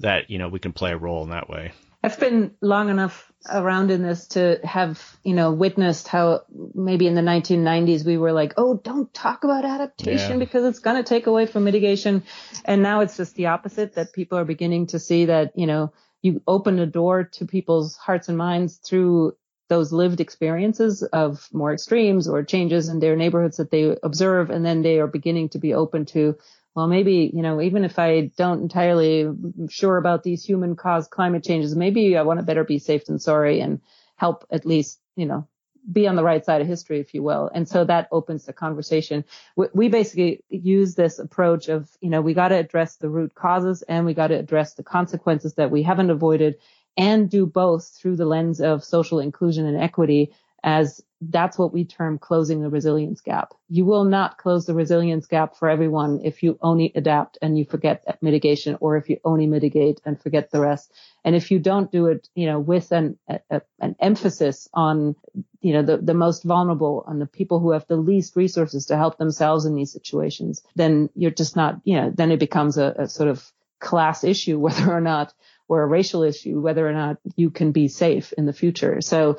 that, 0.00 0.30
you 0.30 0.38
know, 0.38 0.48
we 0.48 0.58
can 0.58 0.72
play 0.72 0.92
a 0.92 0.96
role 0.96 1.24
in 1.24 1.30
that 1.30 1.48
way. 1.48 1.72
I've 2.02 2.18
been 2.20 2.54
long 2.60 2.90
enough 2.90 3.30
around 3.50 3.90
in 3.90 4.02
this 4.02 4.28
to 4.28 4.60
have, 4.62 5.02
you 5.24 5.34
know, 5.34 5.52
witnessed 5.52 6.06
how 6.06 6.42
maybe 6.74 7.06
in 7.06 7.14
the 7.14 7.22
1990s 7.22 8.04
we 8.04 8.18
were 8.18 8.32
like, 8.32 8.54
oh, 8.56 8.76
don't 8.76 9.12
talk 9.12 9.44
about 9.44 9.64
adaptation 9.64 10.32
yeah. 10.32 10.36
because 10.38 10.64
it's 10.64 10.78
going 10.78 10.96
to 10.96 11.02
take 11.02 11.26
away 11.26 11.46
from 11.46 11.64
mitigation. 11.64 12.22
And 12.64 12.82
now 12.82 13.00
it's 13.00 13.16
just 13.16 13.34
the 13.34 13.46
opposite 13.46 13.94
that 13.94 14.12
people 14.12 14.38
are 14.38 14.44
beginning 14.44 14.88
to 14.88 14.98
see 14.98 15.26
that, 15.26 15.52
you 15.56 15.66
know, 15.66 15.92
you 16.22 16.42
open 16.46 16.78
a 16.78 16.86
door 16.86 17.24
to 17.24 17.46
people's 17.46 17.96
hearts 17.96 18.28
and 18.28 18.36
minds 18.36 18.78
through 18.78 19.36
those 19.68 19.92
lived 19.92 20.20
experiences 20.20 21.02
of 21.02 21.46
more 21.52 21.72
extremes 21.72 22.26
or 22.26 22.42
changes 22.42 22.88
in 22.88 23.00
their 23.00 23.16
neighborhoods 23.16 23.58
that 23.58 23.70
they 23.70 23.96
observe. 24.02 24.50
And 24.50 24.64
then 24.64 24.82
they 24.82 24.98
are 24.98 25.06
beginning 25.06 25.50
to 25.50 25.58
be 25.58 25.74
open 25.74 26.06
to, 26.06 26.36
well, 26.74 26.86
maybe, 26.86 27.30
you 27.32 27.42
know, 27.42 27.60
even 27.60 27.84
if 27.84 27.98
I 27.98 28.30
don't 28.36 28.62
entirely 28.62 29.28
sure 29.68 29.98
about 29.98 30.22
these 30.22 30.44
human 30.44 30.74
caused 30.74 31.10
climate 31.10 31.44
changes, 31.44 31.76
maybe 31.76 32.16
I 32.16 32.22
want 32.22 32.40
to 32.40 32.46
better 32.46 32.64
be 32.64 32.78
safe 32.78 33.04
than 33.04 33.18
sorry 33.18 33.60
and 33.60 33.80
help 34.16 34.46
at 34.50 34.64
least, 34.64 35.00
you 35.16 35.26
know, 35.26 35.46
be 35.90 36.06
on 36.06 36.16
the 36.16 36.24
right 36.24 36.44
side 36.44 36.60
of 36.60 36.66
history, 36.66 37.00
if 37.00 37.14
you 37.14 37.22
will. 37.22 37.50
And 37.54 37.68
so 37.68 37.84
that 37.84 38.08
opens 38.12 38.44
the 38.44 38.52
conversation. 38.52 39.24
We, 39.56 39.66
we 39.72 39.88
basically 39.88 40.42
use 40.50 40.94
this 40.94 41.18
approach 41.18 41.68
of, 41.68 41.90
you 42.00 42.10
know, 42.10 42.20
we 42.20 42.34
got 42.34 42.48
to 42.48 42.56
address 42.56 42.96
the 42.96 43.08
root 43.08 43.34
causes 43.34 43.82
and 43.82 44.04
we 44.04 44.14
got 44.14 44.28
to 44.28 44.38
address 44.38 44.74
the 44.74 44.82
consequences 44.82 45.54
that 45.54 45.70
we 45.70 45.82
haven't 45.82 46.10
avoided 46.10 46.56
and 46.96 47.30
do 47.30 47.46
both 47.46 47.88
through 47.88 48.16
the 48.16 48.26
lens 48.26 48.60
of 48.60 48.84
social 48.84 49.20
inclusion 49.20 49.66
and 49.66 49.80
equity 49.80 50.32
as 50.62 51.00
that's 51.20 51.58
what 51.58 51.72
we 51.72 51.84
term 51.84 52.18
closing 52.18 52.62
the 52.62 52.70
resilience 52.70 53.20
gap. 53.20 53.52
You 53.68 53.84
will 53.84 54.04
not 54.04 54.38
close 54.38 54.66
the 54.66 54.74
resilience 54.74 55.26
gap 55.26 55.56
for 55.56 55.68
everyone 55.68 56.20
if 56.22 56.42
you 56.42 56.58
only 56.62 56.92
adapt 56.94 57.38
and 57.42 57.58
you 57.58 57.64
forget 57.64 58.04
mitigation 58.22 58.76
or 58.80 58.96
if 58.96 59.10
you 59.10 59.18
only 59.24 59.46
mitigate 59.46 60.00
and 60.04 60.20
forget 60.20 60.50
the 60.50 60.60
rest. 60.60 60.92
And 61.24 61.34
if 61.34 61.50
you 61.50 61.58
don't 61.58 61.90
do 61.90 62.06
it, 62.06 62.28
you 62.34 62.46
know, 62.46 62.60
with 62.60 62.92
an, 62.92 63.18
a, 63.28 63.62
an 63.80 63.96
emphasis 64.00 64.68
on, 64.72 65.16
you 65.60 65.72
know, 65.72 65.82
the, 65.82 65.96
the 65.96 66.14
most 66.14 66.44
vulnerable 66.44 67.04
and 67.08 67.20
the 67.20 67.26
people 67.26 67.58
who 67.58 67.72
have 67.72 67.86
the 67.88 67.96
least 67.96 68.36
resources 68.36 68.86
to 68.86 68.96
help 68.96 69.18
themselves 69.18 69.64
in 69.64 69.74
these 69.74 69.92
situations, 69.92 70.62
then 70.76 71.10
you're 71.14 71.32
just 71.32 71.56
not, 71.56 71.80
you 71.84 71.96
know, 71.96 72.12
then 72.14 72.30
it 72.30 72.38
becomes 72.38 72.78
a, 72.78 72.94
a 72.96 73.08
sort 73.08 73.28
of 73.28 73.44
class 73.80 74.22
issue, 74.22 74.58
whether 74.58 74.92
or 74.92 75.00
not 75.00 75.32
or 75.68 75.82
a 75.82 75.86
racial 75.86 76.22
issue, 76.22 76.60
whether 76.60 76.88
or 76.88 76.92
not 76.92 77.18
you 77.36 77.50
can 77.50 77.72
be 77.72 77.88
safe 77.88 78.32
in 78.32 78.46
the 78.46 78.52
future. 78.52 79.00
So 79.02 79.38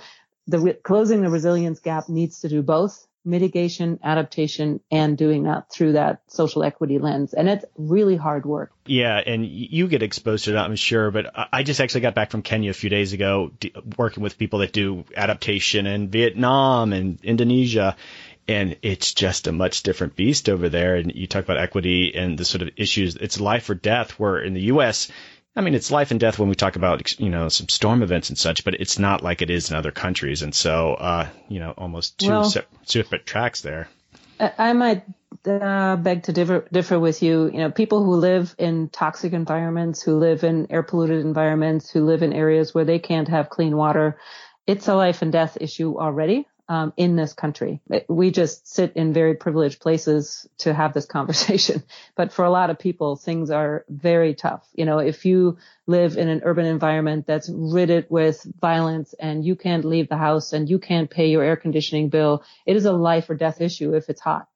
the 0.49 0.77
closing 0.83 1.21
the 1.21 1.29
resilience 1.29 1.79
gap 1.79 2.09
needs 2.09 2.41
to 2.41 2.49
do 2.49 2.61
both 2.61 3.05
mitigation, 3.25 3.99
adaptation, 4.03 4.79
and 4.89 5.17
doing 5.17 5.43
that 5.43 5.69
through 5.71 5.91
that 5.91 6.21
social 6.27 6.63
equity 6.63 6.97
lens. 6.97 7.33
And 7.33 7.49
it's 7.49 7.65
really 7.77 8.15
hard 8.15 8.45
work. 8.45 8.71
Yeah, 8.85 9.17
and 9.17 9.45
you 9.45 9.87
get 9.87 10.01
exposed 10.01 10.45
to 10.45 10.53
that, 10.53 10.65
I'm 10.65 10.75
sure. 10.75 11.11
But 11.11 11.31
I 11.53 11.63
just 11.63 11.81
actually 11.81 12.01
got 12.01 12.15
back 12.15 12.31
from 12.31 12.41
Kenya 12.41 12.71
a 12.71 12.73
few 12.73 12.89
days 12.89 13.13
ago, 13.13 13.51
working 13.97 14.23
with 14.23 14.37
people 14.37 14.59
that 14.59 14.73
do 14.73 15.05
adaptation 15.15 15.85
in 15.85 16.09
Vietnam 16.09 16.93
and 16.93 17.19
Indonesia. 17.23 17.95
And 18.47 18.77
it's 18.81 19.13
just 19.13 19.45
a 19.45 19.51
much 19.51 19.83
different 19.83 20.15
beast 20.15 20.49
over 20.49 20.69
there. 20.69 20.95
And 20.95 21.13
you 21.13 21.27
talk 21.27 21.43
about 21.43 21.59
equity 21.59 22.15
and 22.15 22.37
the 22.37 22.45
sort 22.45 22.63
of 22.63 22.69
issues, 22.77 23.15
it's 23.15 23.39
life 23.39 23.69
or 23.69 23.75
death, 23.75 24.11
where 24.11 24.39
in 24.39 24.53
the 24.55 24.61
U.S., 24.61 25.11
I 25.59 25.61
mean, 25.61 25.75
it's 25.75 25.91
life 25.91 26.11
and 26.11 26.21
death 26.21 26.39
when 26.39 26.47
we 26.47 26.55
talk 26.55 26.77
about, 26.77 27.19
you 27.19 27.27
know, 27.27 27.49
some 27.49 27.67
storm 27.67 28.01
events 28.01 28.29
and 28.29 28.37
such, 28.37 28.63
but 28.63 28.75
it's 28.75 28.97
not 28.97 29.21
like 29.21 29.41
it 29.41 29.49
is 29.49 29.69
in 29.69 29.75
other 29.75 29.91
countries. 29.91 30.41
And 30.41 30.55
so, 30.55 30.93
uh, 30.93 31.27
you 31.49 31.59
know, 31.59 31.73
almost 31.77 32.17
two 32.17 32.29
well, 32.29 32.49
separate 32.85 33.25
tracks 33.25 33.59
there. 33.59 33.89
I 34.39 34.71
might 34.71 35.03
uh, 35.45 35.97
beg 35.97 36.23
to 36.23 36.31
differ, 36.31 36.65
differ 36.71 36.97
with 36.97 37.21
you. 37.21 37.51
You 37.51 37.57
know, 37.57 37.71
people 37.71 38.05
who 38.05 38.15
live 38.15 38.55
in 38.57 38.87
toxic 38.87 39.33
environments, 39.33 40.01
who 40.01 40.17
live 40.17 40.45
in 40.45 40.71
air 40.71 40.81
polluted 40.81 41.25
environments, 41.25 41.91
who 41.91 42.05
live 42.05 42.23
in 42.23 42.31
areas 42.31 42.73
where 42.73 42.85
they 42.85 42.99
can't 42.99 43.27
have 43.27 43.49
clean 43.49 43.75
water, 43.75 44.17
it's 44.65 44.87
a 44.87 44.95
life 44.95 45.21
and 45.21 45.33
death 45.33 45.57
issue 45.59 45.99
already 45.99 46.47
um, 46.69 46.93
in 46.95 47.15
this 47.15 47.33
country. 47.33 47.81
We 48.07 48.29
just 48.29 48.67
sit 48.67 48.93
in 48.95 49.11
very 49.11 49.33
privileged 49.33 49.81
places 49.81 50.47
to 50.59 50.73
have 50.73 50.93
this 50.93 51.05
conversation. 51.17 51.83
But 52.15 52.31
for 52.31 52.45
a 52.45 52.51
lot 52.51 52.69
of 52.69 52.77
people, 52.77 53.15
things 53.15 53.49
are 53.49 53.83
very 53.89 54.35
tough. 54.35 54.65
You 54.75 54.85
know, 54.85 54.99
if 54.99 55.25
you 55.25 55.57
live 55.87 56.15
in 56.15 56.29
an 56.29 56.41
urban 56.45 56.67
environment 56.67 57.25
that's 57.25 57.49
riddled 57.51 58.05
with 58.09 58.45
violence 58.61 59.15
and 59.19 59.43
you 59.43 59.55
can't 59.55 59.83
leave 59.83 60.07
the 60.07 60.17
house 60.17 60.53
and 60.53 60.69
you 60.69 60.77
can't 60.77 61.09
pay 61.09 61.31
your 61.31 61.43
air 61.43 61.57
conditioning 61.57 62.09
bill, 62.09 62.43
it 62.67 62.75
is 62.75 62.85
a 62.85 62.93
life 62.93 63.29
or 63.29 63.35
death 63.35 63.59
issue 63.59 63.95
if 63.95 64.07
it's 64.07 64.21
hot. 64.21 64.47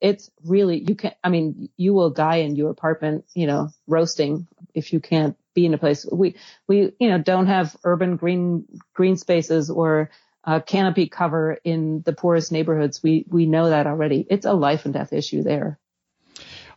It's 0.00 0.30
really, 0.42 0.82
you 0.82 0.94
can't, 0.94 1.14
I 1.22 1.28
mean, 1.28 1.68
you 1.76 1.92
will 1.92 2.08
die 2.08 2.36
in 2.36 2.56
your 2.56 2.70
apartment, 2.70 3.26
you 3.34 3.46
know, 3.46 3.68
roasting 3.86 4.48
if 4.72 4.94
you 4.94 5.00
can't 5.00 5.36
be 5.52 5.66
in 5.66 5.74
a 5.74 5.78
place. 5.78 6.06
We, 6.10 6.36
we, 6.66 6.92
you 6.98 7.10
know, 7.10 7.18
don't 7.18 7.48
have 7.48 7.76
urban 7.84 8.16
green, 8.16 8.64
green 8.94 9.18
spaces 9.18 9.68
or 9.68 10.10
uh, 10.44 10.60
canopy 10.60 11.08
cover 11.08 11.58
in 11.64 12.02
the 12.02 12.12
poorest 12.12 12.52
neighborhoods. 12.52 13.02
We 13.02 13.24
we 13.28 13.46
know 13.46 13.70
that 13.70 13.86
already. 13.86 14.26
It's 14.28 14.46
a 14.46 14.52
life 14.52 14.84
and 14.84 14.94
death 14.94 15.12
issue 15.12 15.42
there. 15.42 15.78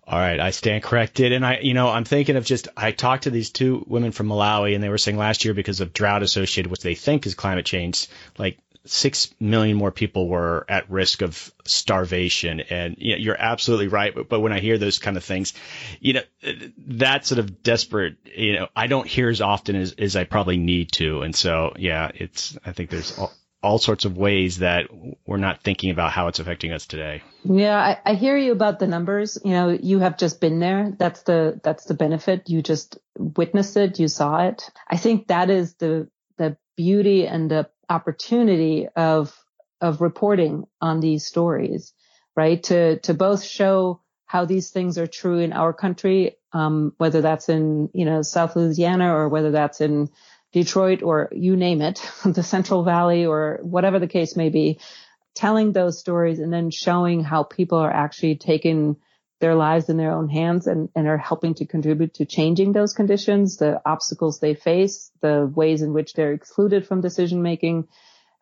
All 0.06 0.20
right, 0.20 0.40
I 0.40 0.52
stand 0.52 0.84
corrected. 0.84 1.32
And 1.32 1.46
I, 1.46 1.60
you 1.60 1.74
know, 1.74 1.88
I'm 1.88 2.04
thinking 2.04 2.36
of 2.36 2.44
just, 2.44 2.68
I 2.76 2.92
talked 2.92 3.24
to 3.24 3.30
these 3.30 3.52
two 3.52 3.86
women 3.88 4.12
from 4.12 4.28
Malawi 4.28 4.76
and 4.76 4.84
they 4.84 4.90
were 4.90 4.98
saying 4.98 5.18
last 5.18 5.46
year 5.46 5.54
because 5.54 5.80
of 5.80 5.94
drought 5.94 6.24
associated 6.24 6.70
with 6.70 6.80
what 6.80 6.84
they 6.84 6.96
think 6.96 7.26
is 7.26 7.36
climate 7.36 7.66
change, 7.66 8.10
like 8.38 8.58
six 8.84 9.34
million 9.40 9.78
more 9.78 9.92
people 9.92 10.28
were 10.28 10.66
at 10.68 10.92
risk 10.92 11.22
of 11.22 11.54
starvation. 11.64 12.60
And 12.60 12.98
you 12.98 13.14
know, 13.14 13.18
you're 13.20 13.40
absolutely 13.40 13.88
right. 13.88 14.14
But, 14.14 14.28
but 14.28 14.42
when 14.42 14.52
I 14.52 14.60
hear 14.60 14.78
those 14.78 15.00
kind 15.00 15.16
of 15.16 15.24
things, 15.24 15.54
you 16.02 16.16
know, 16.16 16.22
that 16.88 17.26
sort 17.26 17.40
of 17.40 17.64
desperate, 17.64 18.18
you 18.26 18.60
know, 18.60 18.68
I 18.76 18.88
don't 18.88 19.08
hear 19.08 19.30
as 19.30 19.40
often 19.40 19.78
as, 19.78 19.94
as 19.94 20.18
I 20.18 20.26
probably 20.26 20.58
need 20.58 20.92
to. 20.94 21.22
And 21.22 21.34
so, 21.34 21.76
yeah, 21.78 22.12
it's, 22.14 22.58
I 22.66 22.74
think 22.74 22.90
there's 22.90 23.18
all, 23.18 23.32
all 23.64 23.78
sorts 23.78 24.04
of 24.04 24.18
ways 24.18 24.60
that 24.60 24.88
we're 25.26 25.38
not 25.38 25.64
thinking 25.64 25.90
about 25.90 26.12
how 26.12 26.28
it's 26.28 26.40
affecting 26.40 26.74
us 26.74 26.86
today. 26.86 27.24
Yeah, 27.46 27.78
I, 27.78 28.12
I, 28.12 28.14
hear 28.16 28.38
you 28.38 28.52
about 28.52 28.78
the 28.78 28.88
numbers. 28.88 29.38
You 29.44 29.52
know, 29.52 29.70
you 29.70 30.00
have 30.00 30.18
just 30.18 30.42
been 30.42 30.60
there. 30.60 30.94
That's 31.00 31.24
the 31.24 31.60
that's 31.64 31.86
the 31.86 31.94
benefit. 31.94 32.50
You 32.50 32.62
just 32.62 32.98
witnessed 33.18 33.78
it. 33.78 34.00
You 34.00 34.10
saw 34.10 34.48
it. 34.48 34.70
I 34.88 34.98
think 34.98 35.28
that 35.28 35.50
is 35.50 35.76
the 35.76 36.10
the 36.38 36.58
beauty 36.76 37.26
and 37.26 37.50
the 37.50 37.70
opportunity 37.90 38.88
of 38.96 39.36
of 39.80 40.02
reporting 40.02 40.66
on 40.82 41.00
these 41.00 41.26
stories, 41.26 41.94
right? 42.36 42.62
To 42.64 43.00
to 43.00 43.14
both 43.14 43.44
show 43.44 44.02
how 44.26 44.46
these 44.46 44.72
things 44.72 44.98
are 44.98 45.08
true 45.08 45.40
in 45.40 45.54
our 45.54 45.74
country, 45.74 46.38
um, 46.52 46.94
whether 46.98 47.22
that's 47.22 47.50
in 47.50 47.90
you 47.94 48.04
know 48.04 48.22
South 48.24 48.56
Louisiana 48.56 49.16
or 49.16 49.30
whether 49.30 49.52
that's 49.52 49.80
in 49.80 50.10
Detroit 50.54 51.02
or 51.02 51.30
you 51.34 51.58
name 51.58 51.82
it, 51.82 52.00
the 52.26 52.44
Central 52.44 52.84
Valley 52.84 53.26
or 53.26 53.60
whatever 53.62 54.00
the 54.00 54.08
case 54.08 54.36
may 54.38 54.50
be, 54.50 54.80
telling 55.36 55.74
those 55.74 56.00
stories 56.00 56.40
and 56.40 56.54
then 56.54 56.70
showing 56.70 57.24
how 57.24 57.44
people 57.44 57.80
are 57.80 57.92
actually 57.92 58.36
taking 58.36 58.96
their 59.42 59.56
lives 59.56 59.90
in 59.90 59.98
their 59.98 60.12
own 60.12 60.30
hands 60.30 60.68
and, 60.68 60.88
and 60.96 61.06
are 61.08 61.18
helping 61.18 61.56
to 61.56 61.66
contribute 61.66 62.14
to 62.14 62.26
changing 62.26 62.72
those 62.72 62.94
conditions, 62.94 63.58
the 63.58 63.82
obstacles 63.86 64.40
they 64.40 64.54
face, 64.54 65.12
the 65.22 65.52
ways 65.54 65.82
in 65.82 65.92
which 65.92 66.14
they're 66.14 66.32
excluded 66.32 66.88
from 66.88 67.02
decision 67.02 67.42
making. 67.42 67.88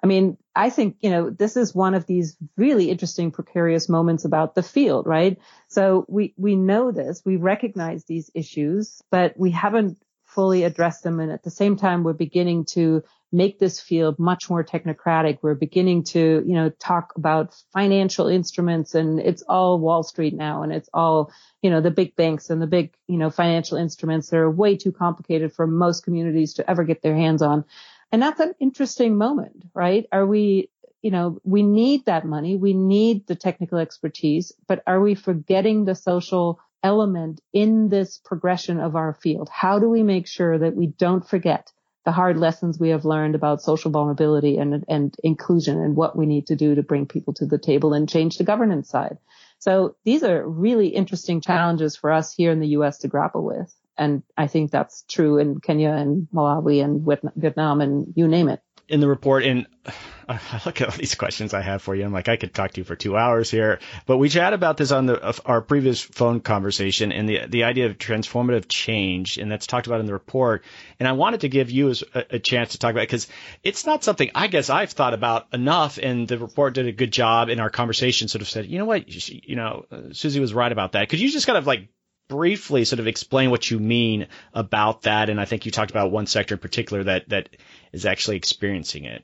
I 0.03 0.07
mean, 0.07 0.37
I 0.55 0.69
think, 0.69 0.97
you 0.99 1.09
know, 1.09 1.29
this 1.29 1.57
is 1.57 1.73
one 1.73 1.95
of 1.95 2.05
these 2.05 2.35
really 2.57 2.91
interesting 2.91 3.31
precarious 3.31 3.87
moments 3.87 4.25
about 4.25 4.53
the 4.53 4.63
field, 4.63 5.07
right? 5.07 5.39
So 5.69 6.05
we, 6.07 6.33
we 6.37 6.55
know 6.55 6.91
this, 6.91 7.23
we 7.25 7.37
recognize 7.37 8.03
these 8.03 8.29
issues, 8.35 9.01
but 9.09 9.33
we 9.39 9.51
haven't 9.51 9.97
fully 10.33 10.63
address 10.63 11.01
them. 11.01 11.19
And 11.19 11.31
at 11.31 11.43
the 11.43 11.51
same 11.51 11.75
time, 11.75 12.03
we're 12.03 12.13
beginning 12.13 12.65
to 12.73 13.03
make 13.31 13.59
this 13.59 13.79
field 13.79 14.19
much 14.19 14.49
more 14.49 14.63
technocratic. 14.63 15.39
We're 15.41 15.55
beginning 15.55 16.03
to, 16.05 16.43
you 16.45 16.53
know, 16.53 16.69
talk 16.69 17.13
about 17.15 17.55
financial 17.71 18.27
instruments 18.27 18.93
and 18.93 19.19
it's 19.19 19.41
all 19.47 19.79
Wall 19.79 20.03
Street 20.03 20.33
now 20.33 20.63
and 20.63 20.73
it's 20.73 20.89
all, 20.93 21.31
you 21.61 21.69
know, 21.69 21.79
the 21.79 21.91
big 21.91 22.15
banks 22.15 22.49
and 22.49 22.61
the 22.61 22.67
big, 22.67 22.93
you 23.07 23.17
know, 23.17 23.29
financial 23.29 23.77
instruments 23.77 24.29
that 24.29 24.37
are 24.37 24.51
way 24.51 24.75
too 24.75 24.91
complicated 24.91 25.53
for 25.53 25.65
most 25.65 26.03
communities 26.03 26.55
to 26.55 26.69
ever 26.69 26.83
get 26.83 27.01
their 27.01 27.15
hands 27.15 27.41
on. 27.41 27.63
And 28.11 28.21
that's 28.21 28.41
an 28.41 28.53
interesting 28.59 29.17
moment, 29.17 29.63
right? 29.73 30.05
Are 30.11 30.25
we, 30.25 30.69
you 31.01 31.11
know, 31.11 31.39
we 31.45 31.63
need 31.63 32.05
that 32.05 32.25
money. 32.25 32.57
We 32.57 32.73
need 32.73 33.27
the 33.27 33.35
technical 33.35 33.77
expertise, 33.77 34.51
but 34.67 34.83
are 34.85 34.99
we 34.99 35.15
forgetting 35.15 35.85
the 35.85 35.95
social 35.95 36.59
element 36.83 37.41
in 37.53 37.89
this 37.89 38.19
progression 38.23 38.79
of 38.79 38.95
our 38.95 39.13
field? 39.13 39.49
How 39.51 39.79
do 39.79 39.89
we 39.89 40.03
make 40.03 40.27
sure 40.27 40.57
that 40.57 40.75
we 40.75 40.87
don't 40.87 41.27
forget 41.27 41.71
the 42.03 42.11
hard 42.11 42.37
lessons 42.37 42.79
we 42.79 42.89
have 42.89 43.05
learned 43.05 43.35
about 43.35 43.61
social 43.61 43.91
vulnerability 43.91 44.57
and, 44.57 44.83
and 44.87 45.15
inclusion 45.23 45.79
and 45.79 45.95
what 45.95 46.17
we 46.17 46.25
need 46.25 46.47
to 46.47 46.55
do 46.55 46.73
to 46.75 46.81
bring 46.81 47.05
people 47.05 47.33
to 47.35 47.45
the 47.45 47.59
table 47.59 47.93
and 47.93 48.09
change 48.09 48.37
the 48.37 48.43
governance 48.43 48.89
side? 48.89 49.17
So 49.59 49.95
these 50.03 50.23
are 50.23 50.47
really 50.47 50.87
interesting 50.87 51.41
challenges 51.41 51.95
for 51.95 52.11
us 52.11 52.33
here 52.33 52.51
in 52.51 52.59
the 52.59 52.69
U.S. 52.69 52.99
to 52.99 53.07
grapple 53.07 53.43
with. 53.43 53.71
And 53.95 54.23
I 54.35 54.47
think 54.47 54.71
that's 54.71 55.03
true 55.07 55.37
in 55.37 55.59
Kenya 55.59 55.91
and 55.91 56.27
Malawi 56.33 56.83
and 56.83 57.05
Vietnam 57.35 57.81
and 57.81 58.13
you 58.15 58.27
name 58.27 58.49
it. 58.49 58.61
In 58.91 58.99
the 58.99 59.07
report, 59.07 59.43
and 59.45 59.67
I 60.29 60.61
look 60.65 60.81
at 60.81 60.89
all 60.89 60.95
these 60.97 61.15
questions 61.15 61.53
I 61.53 61.61
have 61.61 61.81
for 61.81 61.95
you. 61.95 62.03
I'm 62.03 62.11
like, 62.11 62.29
I 62.29 62.35
could 62.35 62.53
talk 62.53 62.71
to 62.71 62.81
you 62.81 62.85
for 62.85 62.95
two 62.95 63.17
hours 63.17 63.49
here, 63.49 63.79
but 64.05 64.17
we 64.17 64.29
chat 64.29 64.53
about 64.53 64.77
this 64.77 64.91
on 64.91 65.05
the 65.05 65.41
our 65.45 65.61
previous 65.61 66.01
phone 66.01 66.41
conversation 66.41 67.11
and 67.11 67.27
the 67.27 67.45
the 67.47 67.63
idea 67.63 67.85
of 67.87 67.97
transformative 67.97 68.65
change, 68.67 69.37
and 69.37 69.51
that's 69.51 69.65
talked 69.65 69.87
about 69.87 70.01
in 70.01 70.05
the 70.05 70.13
report. 70.13 70.63
And 70.99 71.07
I 71.07 71.13
wanted 71.13 71.41
to 71.41 71.49
give 71.49 71.71
you 71.71 71.93
a, 72.13 72.25
a 72.31 72.39
chance 72.39 72.73
to 72.73 72.79
talk 72.79 72.91
about 72.91 73.03
it 73.03 73.07
because 73.07 73.27
it's 73.63 73.85
not 73.85 74.03
something 74.03 74.29
I 74.35 74.47
guess 74.47 74.69
I've 74.69 74.91
thought 74.91 75.13
about 75.13 75.47
enough. 75.53 75.97
And 75.97 76.27
the 76.27 76.37
report 76.37 76.73
did 76.73 76.87
a 76.87 76.91
good 76.91 77.11
job 77.11 77.49
in 77.49 77.59
our 77.59 77.69
conversation. 77.69 78.27
Sort 78.27 78.41
of 78.41 78.49
said, 78.49 78.65
you 78.65 78.77
know 78.77 78.85
what, 78.85 79.07
you 79.29 79.55
know, 79.55 79.85
uh, 79.89 80.01
Susie 80.11 80.39
was 80.39 80.53
right 80.53 80.71
about 80.71 80.91
that. 80.93 81.09
Could 81.09 81.19
you 81.19 81.31
just 81.31 81.47
kind 81.47 81.57
of 81.57 81.65
like 81.65 81.87
briefly 82.31 82.85
sort 82.85 83.01
of 83.01 83.07
explain 83.07 83.51
what 83.51 83.69
you 83.69 83.77
mean 83.77 84.27
about 84.53 85.01
that? 85.01 85.29
And 85.29 85.39
I 85.39 85.45
think 85.45 85.65
you 85.65 85.71
talked 85.71 85.91
about 85.91 86.11
one 86.11 86.27
sector 86.27 86.55
in 86.55 86.59
particular 86.59 87.03
that 87.03 87.27
that 87.29 87.49
is 87.91 88.05
actually 88.05 88.37
experiencing 88.37 89.03
it. 89.03 89.23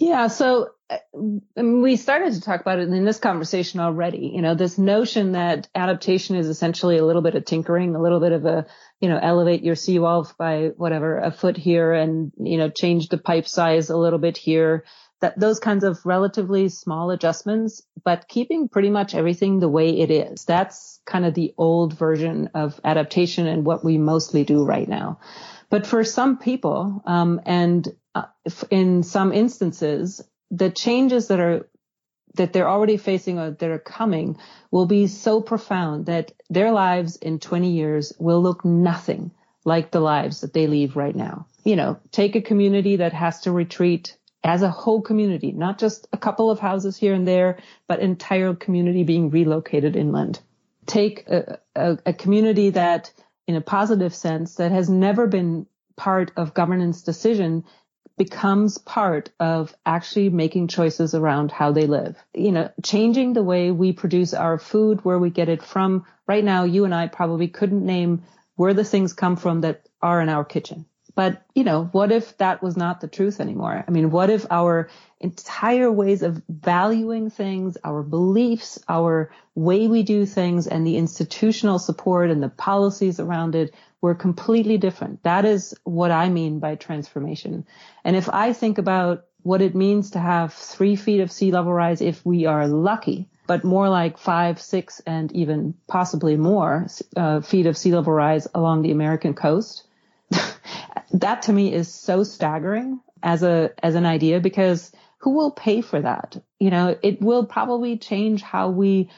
Yeah. 0.00 0.26
So 0.28 0.70
uh, 0.90 0.96
we 1.54 1.96
started 1.96 2.32
to 2.32 2.40
talk 2.40 2.60
about 2.60 2.80
it 2.80 2.88
in 2.88 3.04
this 3.04 3.18
conversation 3.18 3.78
already. 3.78 4.32
You 4.34 4.42
know, 4.42 4.54
this 4.54 4.78
notion 4.78 5.32
that 5.32 5.68
adaptation 5.74 6.34
is 6.36 6.48
essentially 6.48 6.96
a 6.96 7.04
little 7.04 7.22
bit 7.22 7.34
of 7.34 7.44
tinkering, 7.44 7.94
a 7.94 8.02
little 8.02 8.18
bit 8.18 8.32
of 8.32 8.46
a, 8.46 8.66
you 9.00 9.08
know, 9.08 9.18
elevate 9.22 9.62
your 9.62 9.76
seawall 9.76 10.28
by 10.38 10.70
whatever, 10.76 11.18
a 11.18 11.30
foot 11.30 11.56
here 11.56 11.92
and, 11.92 12.32
you 12.38 12.56
know, 12.56 12.70
change 12.70 13.08
the 13.08 13.18
pipe 13.18 13.46
size 13.46 13.90
a 13.90 13.96
little 13.96 14.18
bit 14.18 14.36
here. 14.36 14.84
That 15.20 15.38
those 15.38 15.60
kinds 15.60 15.82
of 15.82 16.04
relatively 16.04 16.68
small 16.68 17.10
adjustments, 17.10 17.82
but 18.04 18.28
keeping 18.28 18.68
pretty 18.68 18.90
much 18.90 19.14
everything 19.14 19.60
the 19.60 19.68
way 19.68 19.98
it 19.98 20.10
is. 20.10 20.44
That's 20.44 21.00
kind 21.06 21.24
of 21.24 21.34
the 21.34 21.54
old 21.56 21.94
version 21.94 22.50
of 22.54 22.80
adaptation 22.84 23.46
and 23.46 23.64
what 23.64 23.84
we 23.84 23.96
mostly 23.96 24.44
do 24.44 24.64
right 24.64 24.88
now. 24.88 25.20
But 25.70 25.86
for 25.86 26.04
some 26.04 26.38
people, 26.38 27.02
um, 27.06 27.40
and 27.46 27.88
uh, 28.14 28.26
in 28.70 29.02
some 29.02 29.32
instances, 29.32 30.22
the 30.50 30.70
changes 30.70 31.28
that 31.28 31.40
are 31.40 31.68
that 32.34 32.52
they're 32.52 32.68
already 32.68 32.96
facing 32.96 33.38
or 33.38 33.50
that 33.50 33.70
are 33.70 33.78
coming 33.78 34.36
will 34.70 34.86
be 34.86 35.06
so 35.06 35.40
profound 35.40 36.06
that 36.06 36.32
their 36.50 36.70
lives 36.70 37.16
in 37.16 37.38
20 37.38 37.70
years 37.70 38.12
will 38.18 38.42
look 38.42 38.64
nothing 38.64 39.30
like 39.64 39.90
the 39.90 40.00
lives 40.00 40.42
that 40.42 40.52
they 40.52 40.66
leave 40.66 40.96
right 40.96 41.16
now. 41.16 41.46
You 41.64 41.76
know, 41.76 41.98
take 42.12 42.36
a 42.36 42.42
community 42.42 42.96
that 42.96 43.12
has 43.12 43.40
to 43.42 43.52
retreat 43.52 44.16
as 44.46 44.62
a 44.62 44.70
whole 44.70 45.02
community, 45.02 45.50
not 45.50 45.76
just 45.76 46.06
a 46.12 46.16
couple 46.16 46.52
of 46.52 46.60
houses 46.60 46.96
here 46.96 47.12
and 47.12 47.26
there, 47.26 47.58
but 47.88 47.98
entire 47.98 48.54
community 48.54 49.02
being 49.02 49.28
relocated 49.28 49.96
inland. 49.96 50.38
Take 50.86 51.28
a, 51.28 51.58
a, 51.74 51.98
a 52.06 52.12
community 52.12 52.70
that 52.70 53.12
in 53.48 53.56
a 53.56 53.60
positive 53.60 54.14
sense 54.14 54.54
that 54.54 54.70
has 54.70 54.88
never 54.88 55.26
been 55.26 55.66
part 55.96 56.30
of 56.36 56.54
governance 56.54 57.02
decision 57.02 57.64
becomes 58.16 58.78
part 58.78 59.30
of 59.40 59.74
actually 59.84 60.30
making 60.30 60.68
choices 60.68 61.12
around 61.14 61.50
how 61.50 61.72
they 61.72 61.86
live. 61.88 62.16
You 62.32 62.52
know, 62.52 62.70
changing 62.84 63.32
the 63.32 63.42
way 63.42 63.72
we 63.72 63.92
produce 63.92 64.32
our 64.32 64.58
food, 64.58 65.04
where 65.04 65.18
we 65.18 65.28
get 65.28 65.48
it 65.48 65.62
from. 65.62 66.06
Right 66.28 66.44
now, 66.44 66.62
you 66.62 66.84
and 66.84 66.94
I 66.94 67.08
probably 67.08 67.48
couldn't 67.48 67.84
name 67.84 68.22
where 68.54 68.74
the 68.74 68.84
things 68.84 69.12
come 69.12 69.36
from 69.36 69.62
that 69.62 69.88
are 70.00 70.20
in 70.22 70.28
our 70.28 70.44
kitchen. 70.44 70.86
But, 71.16 71.42
you 71.54 71.64
know, 71.64 71.88
what 71.92 72.12
if 72.12 72.36
that 72.36 72.62
was 72.62 72.76
not 72.76 73.00
the 73.00 73.08
truth 73.08 73.40
anymore? 73.40 73.82
I 73.88 73.90
mean, 73.90 74.10
what 74.10 74.28
if 74.28 74.44
our 74.50 74.90
entire 75.18 75.90
ways 75.90 76.22
of 76.22 76.42
valuing 76.48 77.30
things, 77.30 77.78
our 77.82 78.02
beliefs, 78.02 78.78
our 78.86 79.32
way 79.54 79.88
we 79.88 80.02
do 80.02 80.26
things 80.26 80.66
and 80.66 80.86
the 80.86 80.98
institutional 80.98 81.78
support 81.78 82.30
and 82.30 82.42
the 82.42 82.50
policies 82.50 83.18
around 83.18 83.54
it 83.54 83.74
were 84.02 84.14
completely 84.14 84.76
different. 84.76 85.22
That 85.22 85.46
is 85.46 85.74
what 85.84 86.10
I 86.10 86.28
mean 86.28 86.58
by 86.58 86.74
transformation. 86.74 87.66
And 88.04 88.14
if 88.14 88.28
I 88.28 88.52
think 88.52 88.76
about 88.76 89.24
what 89.42 89.62
it 89.62 89.74
means 89.74 90.10
to 90.10 90.18
have 90.18 90.52
three 90.52 90.96
feet 90.96 91.20
of 91.20 91.32
sea 91.32 91.50
level 91.50 91.72
rise, 91.72 92.02
if 92.02 92.24
we 92.26 92.44
are 92.44 92.68
lucky, 92.68 93.28
but 93.46 93.64
more 93.64 93.88
like 93.88 94.18
five, 94.18 94.60
six, 94.60 95.00
and 95.06 95.32
even 95.32 95.72
possibly 95.86 96.36
more 96.36 96.88
uh, 97.16 97.40
feet 97.40 97.64
of 97.66 97.78
sea 97.78 97.94
level 97.94 98.12
rise 98.12 98.46
along 98.54 98.82
the 98.82 98.90
American 98.90 99.32
coast, 99.32 99.85
that 101.12 101.42
to 101.42 101.52
me 101.52 101.72
is 101.72 101.92
so 101.92 102.24
staggering 102.24 103.00
as 103.22 103.42
a 103.42 103.72
as 103.82 103.94
an 103.94 104.06
idea 104.06 104.40
because 104.40 104.92
who 105.18 105.30
will 105.30 105.50
pay 105.50 105.80
for 105.80 106.00
that? 106.00 106.36
You 106.58 106.70
know, 106.70 106.96
it 107.02 107.20
will 107.20 107.46
probably 107.46 107.98
change 107.98 108.42
how 108.42 108.70
we 108.70 109.10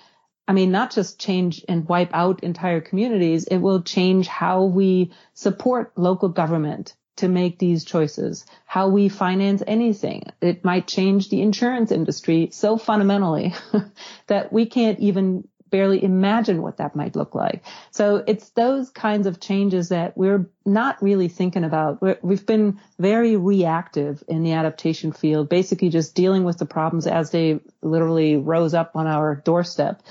I 0.47 0.53
mean, 0.55 0.71
not 0.71 0.91
just 0.91 1.21
change 1.21 1.63
and 1.69 1.87
wipe 1.87 2.15
out 2.15 2.43
entire 2.43 2.81
communities, 2.81 3.45
it 3.45 3.59
will 3.59 3.83
change 3.83 4.27
how 4.29 4.65
we 4.65 5.13
support 5.35 5.93
local 5.97 6.31
government 6.31 6.95
to 7.17 7.29
make 7.29 7.59
these 7.59 7.85
choices, 7.85 8.47
how 8.65 8.89
we 8.89 9.11
finance 9.11 9.63
anything. 9.67 10.23
It 10.41 10.65
might 10.65 10.87
change 10.87 11.29
the 11.29 11.43
insurance 11.43 11.93
industry 11.93 12.49
so 12.53 12.79
fundamentally 12.79 13.55
that 14.29 14.53
we 14.53 14.67
can't 14.67 14.99
even 15.01 15.47
barely 15.71 16.03
imagine 16.03 16.63
what 16.63 16.79
that 16.79 16.97
might 16.97 17.17
look 17.17 17.35
like. 17.35 17.65
So 17.91 18.25
it's 18.27 18.51
those 18.51 18.91
kinds 18.91 19.27
of 19.27 19.41
changes 19.41 19.89
that 19.91 20.17
we're 20.17 20.49
not 20.65 21.03
really 21.03 21.29
thinking 21.29 21.65
about. 21.65 22.01
we 22.01 22.35
have 22.35 22.47
been 22.47 22.81
very 22.99 23.37
reactive 23.37 24.23
in 24.29 24.43
the 24.43 24.53
adaptation 24.53 25.13
field, 25.13 25.49
basically 25.49 25.89
just 25.89 26.15
dealing 26.15 26.45
with 26.45 26.59
the 26.59 26.67
problems 26.67 27.07
as 27.07 27.31
they 27.31 27.61
literally 27.83 28.37
rose 28.37 28.75
up 28.75 28.93
on 28.95 29.07
our 29.07 29.37
doorstep. 29.37 30.03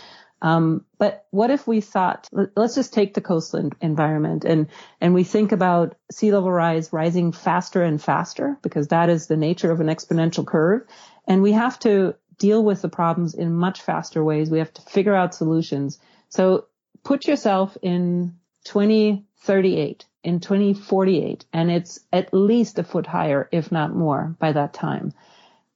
Um, 0.42 0.86
but 1.00 1.26
what 1.32 1.50
if 1.50 1.68
we 1.68 1.82
thought, 1.82 2.30
let's 2.56 2.76
just 2.76 2.94
take 2.94 3.16
the 3.16 3.22
coastal 3.22 3.72
environment 3.82 4.46
and, 4.46 4.68
and 5.02 5.14
we 5.14 5.24
think 5.24 5.52
about 5.52 5.96
sea 6.12 6.32
level 6.32 6.52
rise 6.52 6.94
rising 6.94 7.32
faster 7.32 7.82
and 7.82 8.02
faster 8.02 8.58
because 8.62 8.90
that 8.90 9.10
is 9.10 9.28
the 9.28 9.38
nature 9.38 9.72
of 9.72 9.82
an 9.82 9.88
exponential 9.88 10.46
curve. 10.46 10.84
And 11.28 11.42
we 11.42 11.54
have 11.54 11.80
to 11.80 12.16
deal 12.38 12.64
with 12.64 12.82
the 12.82 12.90
problems 12.90 13.34
in 13.34 13.56
much 13.56 13.82
faster 13.82 14.24
ways. 14.24 14.50
We 14.50 14.60
have 14.60 14.74
to 14.74 14.82
figure 14.82 15.16
out 15.16 15.36
solutions. 15.36 16.00
So 16.30 16.66
put 17.04 17.28
yourself 17.28 17.78
in 17.82 18.36
2038, 18.66 20.06
in 20.24 20.40
2048, 20.40 21.46
and 21.54 21.72
it's 21.72 22.00
at 22.12 22.34
least 22.34 22.80
a 22.80 22.84
foot 22.84 23.08
higher, 23.08 23.48
if 23.52 23.72
not 23.72 23.96
more 23.96 24.36
by 24.40 24.52
that 24.52 24.74
time. 24.74 25.14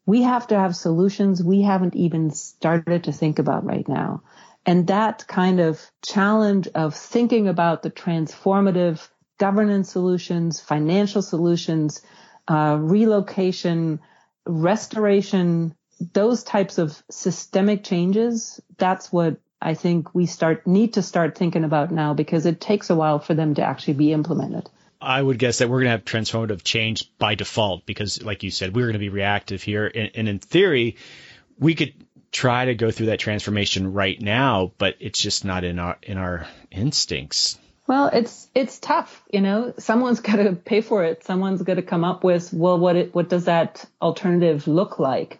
We 0.06 0.24
have 0.24 0.48
to 0.48 0.60
have 0.60 0.76
solutions 0.76 1.44
we 1.44 1.62
haven't 1.62 1.96
even 1.96 2.32
started 2.32 3.06
to 3.06 3.14
think 3.14 3.40
about 3.40 3.64
right 3.64 3.88
now. 3.88 4.24
And 4.66 4.88
that 4.88 5.26
kind 5.28 5.60
of 5.60 5.82
challenge 6.06 6.68
of 6.76 6.96
thinking 6.96 7.48
about 7.48 7.82
the 7.82 7.90
transformative 7.90 9.08
governance 9.40 9.92
solutions, 9.92 10.60
financial 10.60 11.22
solutions, 11.22 12.02
uh, 12.48 12.78
relocation, 12.80 14.00
restoration, 14.46 15.76
those 16.14 16.44
types 16.44 16.78
of 16.78 17.02
systemic 17.10 17.84
changes, 17.84 18.60
that's 18.78 19.12
what 19.12 19.38
I 19.62 19.76
think 19.76 20.16
we 20.16 20.26
start 20.26 20.66
need 20.66 20.96
to 20.96 21.02
start 21.02 21.38
thinking 21.38 21.64
about 21.64 21.92
now 21.92 22.14
because 22.14 22.46
it 22.46 22.60
takes 22.60 22.90
a 22.90 22.96
while 22.96 23.20
for 23.20 23.34
them 23.34 23.54
to 23.56 23.64
actually 23.64 23.94
be 23.94 24.12
implemented. 24.12 24.70
I 25.00 25.22
would 25.22 25.40
guess 25.40 25.60
that 25.60 25.70
we're 25.70 25.80
going 25.84 25.86
to 25.86 25.92
have 25.92 26.06
transformative 26.06 26.64
change 26.64 27.12
by 27.18 27.36
default 27.36 27.86
because, 27.86 28.22
like 28.22 28.44
you 28.44 28.52
said, 28.52 28.76
we're 28.76 28.86
going 28.86 28.94
to 28.94 29.00
be 29.00 29.10
reactive 29.10 29.64
here. 29.64 29.86
And, 29.88 30.12
and 30.14 30.30
in 30.30 30.40
theory, 30.40 30.98
we 31.58 31.76
could 31.76 31.94
try 32.32 32.66
to 32.66 32.76
go 32.76 32.92
through 32.92 33.08
that 33.08 33.20
transformation 33.20 33.94
right 33.94 34.20
now, 34.20 34.72
but 34.78 34.96
it's 35.00 35.20
just 35.20 35.44
not 35.44 35.64
in 35.64 35.80
our 35.80 35.98
in 36.04 36.18
our 36.18 36.48
instincts. 36.72 37.58
Well, 37.88 38.08
it's 38.08 38.48
it's 38.56 38.80
tough, 38.80 39.24
you 39.32 39.42
know. 39.42 39.74
Someone's 39.78 40.20
got 40.22 40.38
to 40.38 40.54
pay 40.54 40.82
for 40.82 41.04
it. 41.04 41.24
Someone's 41.24 41.62
got 41.62 41.76
to 41.76 41.82
come 41.82 42.04
up 42.04 42.24
with, 42.24 42.54
well, 42.54 42.80
what 42.80 42.96
it, 42.96 43.16
what 43.16 43.30
does 43.30 43.46
that 43.46 43.86
alternative 44.02 44.68
look 44.68 45.00
like? 45.00 45.40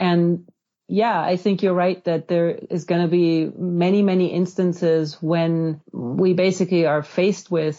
And 0.00 0.48
yeah, 0.88 1.20
I 1.20 1.36
think 1.36 1.62
you're 1.62 1.74
right 1.74 2.02
that 2.04 2.26
there 2.26 2.48
is 2.48 2.84
going 2.84 3.02
to 3.02 3.08
be 3.08 3.48
many, 3.56 4.02
many 4.02 4.32
instances 4.32 5.16
when 5.22 5.80
we 5.92 6.32
basically 6.32 6.86
are 6.86 7.02
faced 7.02 7.50
with 7.50 7.78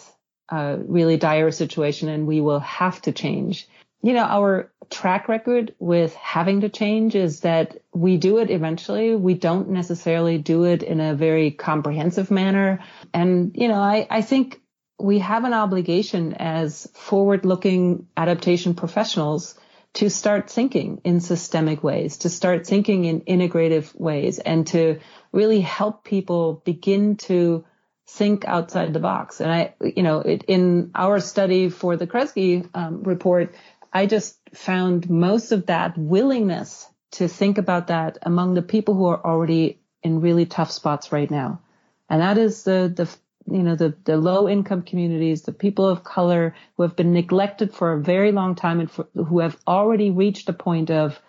a 0.49 0.77
really 0.77 1.17
dire 1.17 1.51
situation 1.51 2.07
and 2.07 2.27
we 2.27 2.39
will 2.39 2.59
have 2.59 3.01
to 3.01 3.11
change. 3.11 3.67
You 4.03 4.13
know, 4.13 4.23
our 4.23 4.71
track 4.89 5.27
record 5.27 5.75
with 5.79 6.13
having 6.15 6.61
to 6.61 6.69
change 6.69 7.15
is 7.15 7.41
that 7.41 7.81
we 7.93 8.17
do 8.17 8.37
it 8.37 8.49
eventually. 8.49 9.15
We 9.15 9.33
don't 9.33 9.69
necessarily 9.69 10.37
do 10.37 10.63
it 10.65 10.83
in 10.83 10.99
a 10.99 11.15
very 11.15 11.51
comprehensive 11.51 12.31
manner. 12.31 12.79
And, 13.13 13.51
you 13.55 13.67
know, 13.67 13.79
I, 13.79 14.07
I 14.09 14.21
think 14.21 14.61
we 14.99 15.19
have 15.19 15.43
an 15.43 15.53
obligation 15.53 16.33
as 16.33 16.87
forward 16.93 17.45
looking 17.45 18.07
adaptation 18.15 18.75
professionals 18.75 19.55
to 19.93 20.09
start 20.09 20.49
thinking 20.49 21.01
in 21.03 21.19
systemic 21.19 21.83
ways, 21.83 22.17
to 22.17 22.29
start 22.29 22.65
thinking 22.65 23.05
in 23.05 23.21
integrative 23.21 23.93
ways, 23.99 24.39
and 24.39 24.67
to 24.67 24.99
really 25.31 25.61
help 25.61 26.03
people 26.03 26.61
begin 26.65 27.17
to 27.17 27.65
think 28.07 28.45
outside 28.45 28.93
the 28.93 28.99
box. 28.99 29.41
And 29.41 29.51
I, 29.51 29.73
you 29.81 30.03
know, 30.03 30.19
it, 30.19 30.43
in 30.47 30.91
our 30.95 31.19
study 31.19 31.69
for 31.69 31.97
the 31.97 32.07
Kresge 32.07 32.69
um, 32.73 33.03
report, 33.03 33.55
I 33.93 34.05
just 34.05 34.37
found 34.53 35.09
most 35.09 35.51
of 35.51 35.65
that 35.67 35.97
willingness 35.97 36.87
to 37.11 37.27
think 37.27 37.57
about 37.57 37.87
that 37.87 38.17
among 38.21 38.53
the 38.53 38.61
people 38.61 38.95
who 38.95 39.05
are 39.07 39.25
already 39.25 39.81
in 40.03 40.21
really 40.21 40.45
tough 40.45 40.71
spots 40.71 41.11
right 41.11 41.29
now. 41.29 41.61
And 42.09 42.21
that 42.21 42.37
is 42.37 42.63
the, 42.63 42.91
the 42.93 43.09
you 43.49 43.63
know, 43.63 43.75
the, 43.75 43.95
the 44.03 44.17
low 44.17 44.47
income 44.47 44.81
communities, 44.81 45.43
the 45.43 45.51
people 45.51 45.87
of 45.87 46.03
color 46.03 46.55
who 46.75 46.83
have 46.83 46.95
been 46.95 47.13
neglected 47.13 47.73
for 47.73 47.93
a 47.93 47.99
very 47.99 48.31
long 48.31 48.55
time 48.55 48.79
and 48.79 48.91
for, 48.91 49.07
who 49.13 49.39
have 49.39 49.57
already 49.67 50.11
reached 50.11 50.49
a 50.49 50.53
point 50.53 50.91
of, 50.91 51.19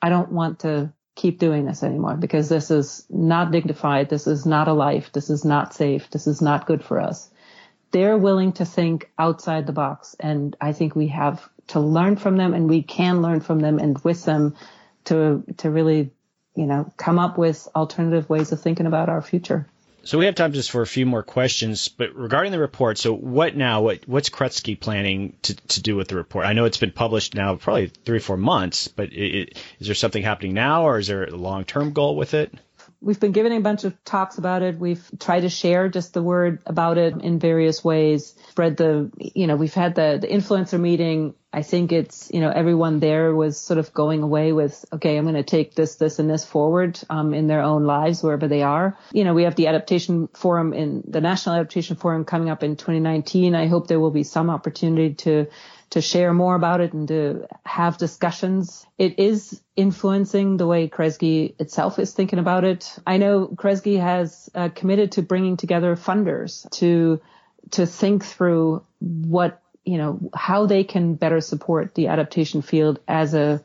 I 0.00 0.08
don't 0.08 0.32
want 0.32 0.60
to 0.60 0.92
keep 1.14 1.38
doing 1.38 1.64
this 1.64 1.82
anymore 1.82 2.14
because 2.14 2.48
this 2.48 2.70
is 2.70 3.06
not 3.08 3.50
dignified. 3.50 4.08
This 4.08 4.26
is 4.26 4.46
not 4.46 4.68
a 4.68 4.72
life. 4.72 5.10
This 5.12 5.30
is 5.30 5.44
not 5.44 5.74
safe. 5.74 6.10
This 6.10 6.26
is 6.26 6.40
not 6.40 6.66
good 6.66 6.84
for 6.84 7.00
us. 7.00 7.30
They're 7.90 8.18
willing 8.18 8.52
to 8.54 8.64
think 8.64 9.10
outside 9.18 9.66
the 9.66 9.72
box. 9.72 10.14
And 10.20 10.54
I 10.60 10.72
think 10.72 10.94
we 10.94 11.08
have 11.08 11.48
to 11.68 11.80
learn 11.80 12.16
from 12.16 12.36
them 12.36 12.54
and 12.54 12.68
we 12.68 12.82
can 12.82 13.22
learn 13.22 13.40
from 13.40 13.60
them 13.60 13.78
and 13.78 13.98
with 14.04 14.24
them 14.24 14.54
to, 15.04 15.42
to 15.58 15.70
really, 15.70 16.10
you 16.54 16.66
know, 16.66 16.92
come 16.96 17.18
up 17.18 17.38
with 17.38 17.66
alternative 17.74 18.28
ways 18.28 18.52
of 18.52 18.60
thinking 18.60 18.86
about 18.86 19.08
our 19.08 19.22
future. 19.22 19.66
So 20.06 20.18
we 20.18 20.26
have 20.26 20.36
time 20.36 20.52
just 20.52 20.70
for 20.70 20.82
a 20.82 20.86
few 20.86 21.04
more 21.04 21.24
questions, 21.24 21.88
but 21.88 22.14
regarding 22.14 22.52
the 22.52 22.60
report, 22.60 22.96
so 22.96 23.12
what 23.12 23.56
now? 23.56 23.82
What 23.82 24.06
what's 24.06 24.30
Kresge 24.30 24.78
planning 24.78 25.36
to, 25.42 25.54
to 25.56 25.82
do 25.82 25.96
with 25.96 26.06
the 26.06 26.14
report? 26.14 26.46
I 26.46 26.52
know 26.52 26.64
it's 26.64 26.76
been 26.76 26.92
published 26.92 27.34
now 27.34 27.56
probably 27.56 27.88
three 27.88 28.18
or 28.18 28.20
four 28.20 28.36
months, 28.36 28.86
but 28.86 29.12
it, 29.12 29.58
is 29.80 29.88
there 29.88 29.96
something 29.96 30.22
happening 30.22 30.54
now, 30.54 30.84
or 30.84 30.98
is 30.98 31.08
there 31.08 31.24
a 31.24 31.30
long 31.30 31.64
term 31.64 31.92
goal 31.92 32.14
with 32.14 32.34
it? 32.34 32.54
We've 33.00 33.20
been 33.20 33.32
giving 33.32 33.56
a 33.56 33.60
bunch 33.60 33.84
of 33.84 34.02
talks 34.04 34.38
about 34.38 34.62
it. 34.62 34.78
We've 34.78 35.04
tried 35.20 35.40
to 35.40 35.48
share 35.48 35.88
just 35.88 36.14
the 36.14 36.22
word 36.22 36.62
about 36.66 36.98
it 36.98 37.20
in 37.20 37.38
various 37.38 37.84
ways. 37.84 38.34
Spread 38.50 38.76
the, 38.76 39.10
you 39.18 39.46
know, 39.46 39.56
we've 39.56 39.74
had 39.74 39.94
the, 39.94 40.18
the 40.20 40.28
influencer 40.28 40.80
meeting 40.80 41.34
I 41.56 41.62
think 41.62 41.90
it's, 41.90 42.30
you 42.34 42.40
know, 42.40 42.50
everyone 42.50 43.00
there 43.00 43.34
was 43.34 43.58
sort 43.58 43.78
of 43.78 43.94
going 43.94 44.22
away 44.22 44.52
with, 44.52 44.84
okay, 44.92 45.16
I'm 45.16 45.24
going 45.24 45.36
to 45.36 45.42
take 45.42 45.74
this, 45.74 45.94
this, 45.94 46.18
and 46.18 46.28
this 46.28 46.44
forward 46.44 47.00
um, 47.08 47.32
in 47.32 47.46
their 47.46 47.62
own 47.62 47.84
lives 47.84 48.22
wherever 48.22 48.46
they 48.46 48.60
are. 48.60 48.98
You 49.10 49.24
know, 49.24 49.32
we 49.32 49.44
have 49.44 49.54
the 49.54 49.68
adaptation 49.68 50.28
forum 50.34 50.74
in 50.74 51.02
the 51.08 51.22
National 51.22 51.54
Adaptation 51.54 51.96
Forum 51.96 52.26
coming 52.26 52.50
up 52.50 52.62
in 52.62 52.76
2019. 52.76 53.54
I 53.54 53.68
hope 53.68 53.86
there 53.86 53.98
will 53.98 54.10
be 54.10 54.22
some 54.22 54.50
opportunity 54.50 55.14
to 55.14 55.46
to 55.90 56.00
share 56.00 56.32
more 56.32 56.54
about 56.54 56.80
it 56.80 56.92
and 56.92 57.08
to 57.08 57.46
have 57.64 57.98
discussions. 57.98 58.86
It 58.98 59.18
is 59.18 59.60
influencing 59.76 60.56
the 60.56 60.66
way 60.66 60.88
Kresge 60.88 61.54
itself 61.60 61.98
is 61.98 62.12
thinking 62.12 62.38
about 62.38 62.64
it. 62.64 62.98
I 63.06 63.18
know 63.18 63.46
Kresge 63.48 64.00
has 64.00 64.50
uh, 64.54 64.68
committed 64.70 65.12
to 65.12 65.22
bringing 65.22 65.56
together 65.56 65.96
funders 65.96 66.68
to 66.72 67.20
to 67.72 67.86
think 67.86 68.24
through 68.24 68.84
what 68.98 69.60
you 69.84 69.98
know 69.98 70.30
how 70.34 70.66
they 70.66 70.84
can 70.84 71.14
better 71.14 71.40
support 71.40 71.94
the 71.94 72.08
adaptation 72.08 72.62
field 72.62 73.00
as 73.06 73.34
a 73.34 73.62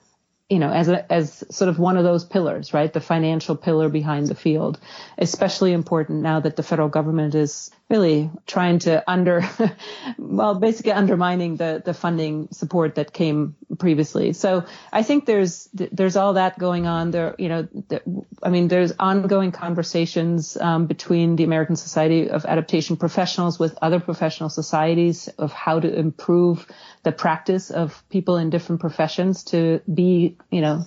you 0.52 0.60
know, 0.60 0.70
as 0.70 0.90
a, 0.90 1.10
as 1.10 1.46
sort 1.50 1.70
of 1.70 1.80
one 1.80 1.96
of 1.96 2.04
those 2.04 2.26
pillars, 2.26 2.74
right? 2.74 2.92
The 2.92 3.00
financial 3.00 3.56
pillar 3.56 3.88
behind 3.88 4.28
the 4.28 4.36
field, 4.36 4.82
especially 5.18 5.72
important 5.72 6.24
now 6.24 6.42
that 6.42 6.58
the 6.58 6.62
federal 6.62 6.90
government 6.90 7.36
is 7.36 7.72
really 7.92 8.32
trying 8.48 8.80
to 8.80 9.04
under, 9.06 9.44
well, 10.18 10.56
basically 10.56 10.94
undermining 10.94 11.58
the, 11.58 11.82
the 11.84 11.94
funding 11.94 12.48
support 12.52 12.96
that 12.96 13.12
came 13.12 13.56
previously. 13.78 14.32
So 14.32 14.64
I 14.94 15.04
think 15.04 15.26
there's, 15.26 15.68
there's 15.74 16.16
all 16.16 16.34
that 16.34 16.58
going 16.58 16.88
on 16.88 17.12
there. 17.12 17.36
You 17.38 17.50
know, 17.50 17.68
there, 17.90 18.02
I 18.42 18.50
mean, 18.50 18.70
there's 18.70 18.94
ongoing 18.98 19.52
conversations 19.52 20.56
um, 20.56 20.88
between 20.88 21.36
the 21.36 21.44
American 21.44 21.76
Society 21.76 22.30
of 22.30 22.46
Adaptation 22.46 22.96
Professionals 22.96 23.60
with 23.60 23.78
other 23.82 24.00
professional 24.00 24.50
societies 24.50 25.28
of 25.38 25.52
how 25.52 25.82
to 25.82 25.94
improve 25.94 26.66
the 27.04 27.12
practice 27.12 27.72
of 27.72 28.04
people 28.10 28.38
in 28.38 28.50
different 28.50 28.80
professions 28.80 29.44
to 29.44 29.82
be, 29.94 30.38
you 30.50 30.62
know, 30.62 30.86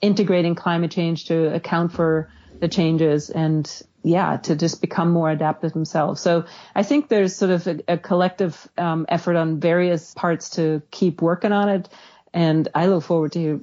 integrating 0.00 0.54
climate 0.54 0.92
change 0.92 1.26
to 1.26 1.52
account 1.52 1.92
for 1.92 2.30
the 2.60 2.68
changes 2.68 3.28
and 3.28 3.82
yeah, 4.04 4.36
to 4.36 4.54
just 4.54 4.82
become 4.82 5.10
more 5.10 5.30
adaptive 5.30 5.72
themselves. 5.72 6.20
So 6.20 6.44
I 6.74 6.82
think 6.82 7.08
there's 7.08 7.34
sort 7.34 7.50
of 7.50 7.66
a, 7.66 7.80
a 7.88 7.98
collective 7.98 8.68
um, 8.76 9.06
effort 9.08 9.34
on 9.34 9.60
various 9.60 10.12
parts 10.12 10.50
to 10.50 10.82
keep 10.90 11.22
working 11.22 11.52
on 11.52 11.70
it. 11.70 11.88
And 12.34 12.68
I 12.74 12.86
look 12.86 13.02
forward 13.02 13.32
to 13.32 13.62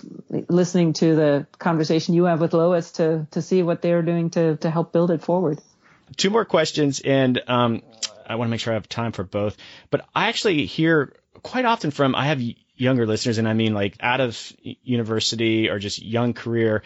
listening 0.49 0.93
to 0.93 1.15
the 1.15 1.47
conversation 1.59 2.15
you 2.15 2.23
have 2.23 2.41
with 2.41 2.53
Lois 2.53 2.93
to 2.93 3.27
to 3.31 3.41
see 3.41 3.63
what 3.63 3.81
they're 3.81 4.01
doing 4.01 4.29
to 4.31 4.55
to 4.57 4.69
help 4.71 4.91
build 4.91 5.11
it 5.11 5.21
forward. 5.21 5.59
Two 6.17 6.29
more 6.29 6.45
questions, 6.45 7.01
and 7.01 7.41
um, 7.47 7.83
I 8.25 8.35
want 8.35 8.47
to 8.47 8.49
make 8.49 8.61
sure 8.61 8.73
I 8.73 8.75
have 8.75 8.89
time 8.89 9.11
for 9.11 9.23
both. 9.23 9.57
But 9.89 10.07
I 10.15 10.29
actually 10.29 10.65
hear 10.65 11.13
quite 11.43 11.65
often 11.65 11.91
from 11.91 12.15
I 12.15 12.27
have 12.27 12.41
younger 12.75 13.05
listeners, 13.05 13.37
and 13.37 13.47
I 13.47 13.53
mean 13.53 13.73
like 13.73 13.97
out 13.99 14.21
of 14.21 14.53
university 14.63 15.69
or 15.69 15.77
just 15.77 16.01
young 16.01 16.33
career, 16.33 16.81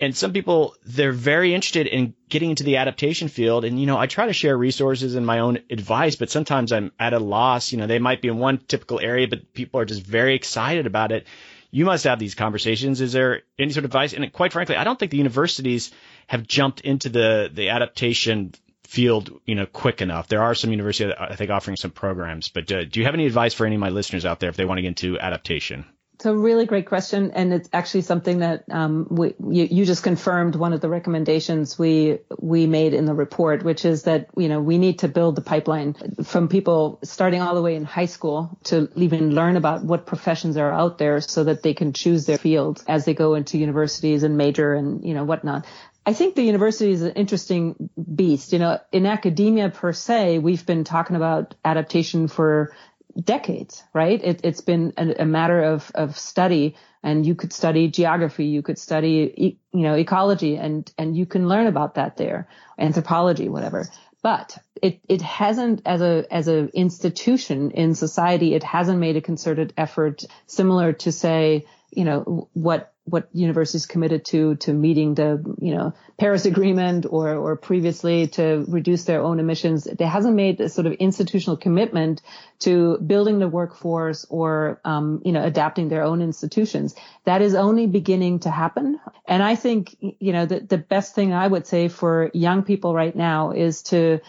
and 0.00 0.16
some 0.16 0.32
people 0.32 0.74
they're 0.84 1.12
very 1.12 1.54
interested 1.54 1.86
in 1.86 2.14
getting 2.28 2.50
into 2.50 2.64
the 2.64 2.76
adaptation 2.76 3.28
field. 3.28 3.64
And 3.64 3.80
you 3.80 3.86
know 3.86 3.98
i 3.98 4.06
try 4.06 4.26
to 4.26 4.32
share 4.32 4.56
resources 4.56 5.14
and 5.14 5.26
my 5.26 5.40
own 5.40 5.58
advice 5.70 6.16
but 6.16 6.30
sometimes 6.30 6.72
i'm 6.72 6.92
at 6.98 7.12
a 7.12 7.18
loss. 7.18 7.72
You 7.72 7.78
know 7.78 7.86
they 7.86 7.98
might 7.98 8.22
be 8.22 8.28
in 8.28 8.38
one 8.38 8.58
typical 8.58 9.00
area 9.00 9.28
but 9.28 9.52
people 9.52 9.80
are 9.80 9.84
just 9.84 10.04
very 10.04 10.34
excited 10.34 10.86
about 10.86 11.12
it. 11.12 11.26
You 11.70 11.84
must 11.84 12.04
have 12.04 12.18
these 12.18 12.34
conversations. 12.34 13.02
Is 13.02 13.12
there 13.12 13.42
any 13.58 13.72
sort 13.72 13.84
of 13.84 13.90
advice? 13.90 14.14
And 14.14 14.32
quite 14.32 14.52
frankly 14.52 14.76
i 14.76 14.84
don't 14.84 14.98
think 14.98 15.10
the 15.10 15.18
universities 15.18 15.90
have 16.26 16.46
jumped 16.46 16.80
into 16.82 17.08
the 17.08 17.50
the 17.52 17.70
adaptation 17.70 18.52
field 18.84 19.40
you 19.44 19.54
know 19.54 19.66
quick 19.66 20.00
enough. 20.00 20.28
There 20.28 20.42
are 20.42 20.54
some 20.54 20.70
universities 20.70 21.12
i 21.18 21.34
think 21.34 21.50
offering 21.50 21.76
some 21.76 21.90
programs 21.90 22.48
but 22.48 22.70
uh, 22.72 22.84
do 22.84 23.00
you 23.00 23.06
have 23.06 23.14
any 23.14 23.26
advice 23.26 23.52
for 23.52 23.66
any 23.66 23.74
of 23.74 23.80
my 23.80 23.90
listeners 23.90 24.24
out 24.24 24.40
there 24.40 24.48
if 24.48 24.56
they 24.56 24.64
want 24.64 24.78
to 24.78 24.82
get 24.82 24.88
into 24.88 25.18
adaptation 25.18 25.84
it's 26.18 26.26
a 26.26 26.36
really 26.36 26.66
great 26.66 26.86
question, 26.86 27.30
and 27.30 27.52
it's 27.52 27.68
actually 27.72 28.00
something 28.00 28.40
that 28.40 28.64
um, 28.72 29.06
we, 29.08 29.34
you, 29.38 29.68
you, 29.70 29.84
just 29.84 30.02
confirmed 30.02 30.56
one 30.56 30.72
of 30.72 30.80
the 30.80 30.88
recommendations 30.88 31.78
we 31.78 32.18
we 32.40 32.66
made 32.66 32.92
in 32.92 33.04
the 33.04 33.14
report, 33.14 33.62
which 33.62 33.84
is 33.84 34.02
that 34.02 34.28
you 34.36 34.48
know 34.48 34.60
we 34.60 34.78
need 34.78 34.98
to 34.98 35.06
build 35.06 35.36
the 35.36 35.42
pipeline 35.42 35.94
from 36.24 36.48
people 36.48 36.98
starting 37.04 37.40
all 37.40 37.54
the 37.54 37.62
way 37.62 37.76
in 37.76 37.84
high 37.84 38.06
school 38.06 38.58
to 38.64 38.88
even 38.96 39.32
learn 39.32 39.56
about 39.56 39.84
what 39.84 40.06
professions 40.06 40.56
are 40.56 40.72
out 40.72 40.98
there, 40.98 41.20
so 41.20 41.44
that 41.44 41.62
they 41.62 41.72
can 41.72 41.92
choose 41.92 42.26
their 42.26 42.38
fields 42.38 42.82
as 42.88 43.04
they 43.04 43.14
go 43.14 43.34
into 43.34 43.56
universities 43.56 44.24
and 44.24 44.36
major 44.36 44.74
and 44.74 45.04
you 45.04 45.14
know 45.14 45.22
whatnot. 45.22 45.66
I 46.04 46.14
think 46.14 46.34
the 46.34 46.42
university 46.42 46.90
is 46.90 47.02
an 47.02 47.12
interesting 47.12 47.90
beast. 48.12 48.52
You 48.52 48.58
know, 48.58 48.80
in 48.90 49.06
academia 49.06 49.68
per 49.68 49.92
se, 49.92 50.38
we've 50.38 50.66
been 50.66 50.82
talking 50.82 51.14
about 51.14 51.54
adaptation 51.64 52.26
for 52.26 52.74
decades, 53.22 53.82
right? 53.92 54.22
It, 54.22 54.44
has 54.44 54.60
been 54.60 54.92
a, 54.96 55.22
a, 55.22 55.24
matter 55.24 55.62
of, 55.62 55.90
of 55.94 56.18
study 56.18 56.76
and 57.02 57.26
you 57.26 57.34
could 57.34 57.52
study 57.52 57.88
geography, 57.88 58.46
you 58.46 58.62
could 58.62 58.78
study, 58.78 59.58
you 59.72 59.82
know, 59.82 59.94
ecology 59.94 60.56
and, 60.56 60.90
and 60.98 61.16
you 61.16 61.26
can 61.26 61.48
learn 61.48 61.66
about 61.66 61.94
that 61.94 62.16
there, 62.16 62.48
anthropology, 62.78 63.48
whatever. 63.48 63.86
But 64.22 64.58
it, 64.82 65.00
it 65.08 65.22
hasn't 65.22 65.82
as 65.86 66.00
a, 66.00 66.24
as 66.30 66.48
an 66.48 66.70
institution 66.74 67.70
in 67.72 67.94
society, 67.94 68.54
it 68.54 68.64
hasn't 68.64 68.98
made 68.98 69.16
a 69.16 69.20
concerted 69.20 69.72
effort 69.76 70.24
similar 70.46 70.92
to 70.94 71.12
say, 71.12 71.66
you 71.90 72.04
know, 72.04 72.48
what 72.52 72.92
what 73.10 73.28
universities 73.32 73.86
committed 73.86 74.24
to 74.26 74.56
to 74.56 74.72
meeting 74.72 75.14
the 75.14 75.42
you 75.60 75.74
know 75.74 75.94
Paris 76.18 76.44
Agreement 76.44 77.06
or 77.08 77.34
or 77.34 77.56
previously 77.56 78.28
to 78.28 78.64
reduce 78.68 79.04
their 79.04 79.22
own 79.22 79.40
emissions. 79.40 79.84
They 79.84 80.06
hasn't 80.06 80.34
made 80.34 80.60
a 80.60 80.68
sort 80.68 80.86
of 80.86 80.92
institutional 80.94 81.56
commitment 81.56 82.22
to 82.60 82.98
building 82.98 83.38
the 83.38 83.48
workforce 83.48 84.26
or 84.28 84.80
um, 84.84 85.22
you 85.24 85.32
know 85.32 85.44
adapting 85.44 85.88
their 85.88 86.02
own 86.02 86.22
institutions. 86.22 86.94
That 87.24 87.42
is 87.42 87.54
only 87.54 87.86
beginning 87.86 88.40
to 88.40 88.50
happen. 88.50 89.00
And 89.26 89.42
I 89.42 89.54
think 89.54 89.96
you 90.00 90.32
know 90.32 90.46
the 90.46 90.60
the 90.60 90.78
best 90.78 91.14
thing 91.14 91.32
I 91.32 91.46
would 91.46 91.66
say 91.66 91.88
for 91.88 92.30
young 92.34 92.62
people 92.62 92.94
right 92.94 93.14
now 93.14 93.52
is 93.52 93.82
to 93.84 94.20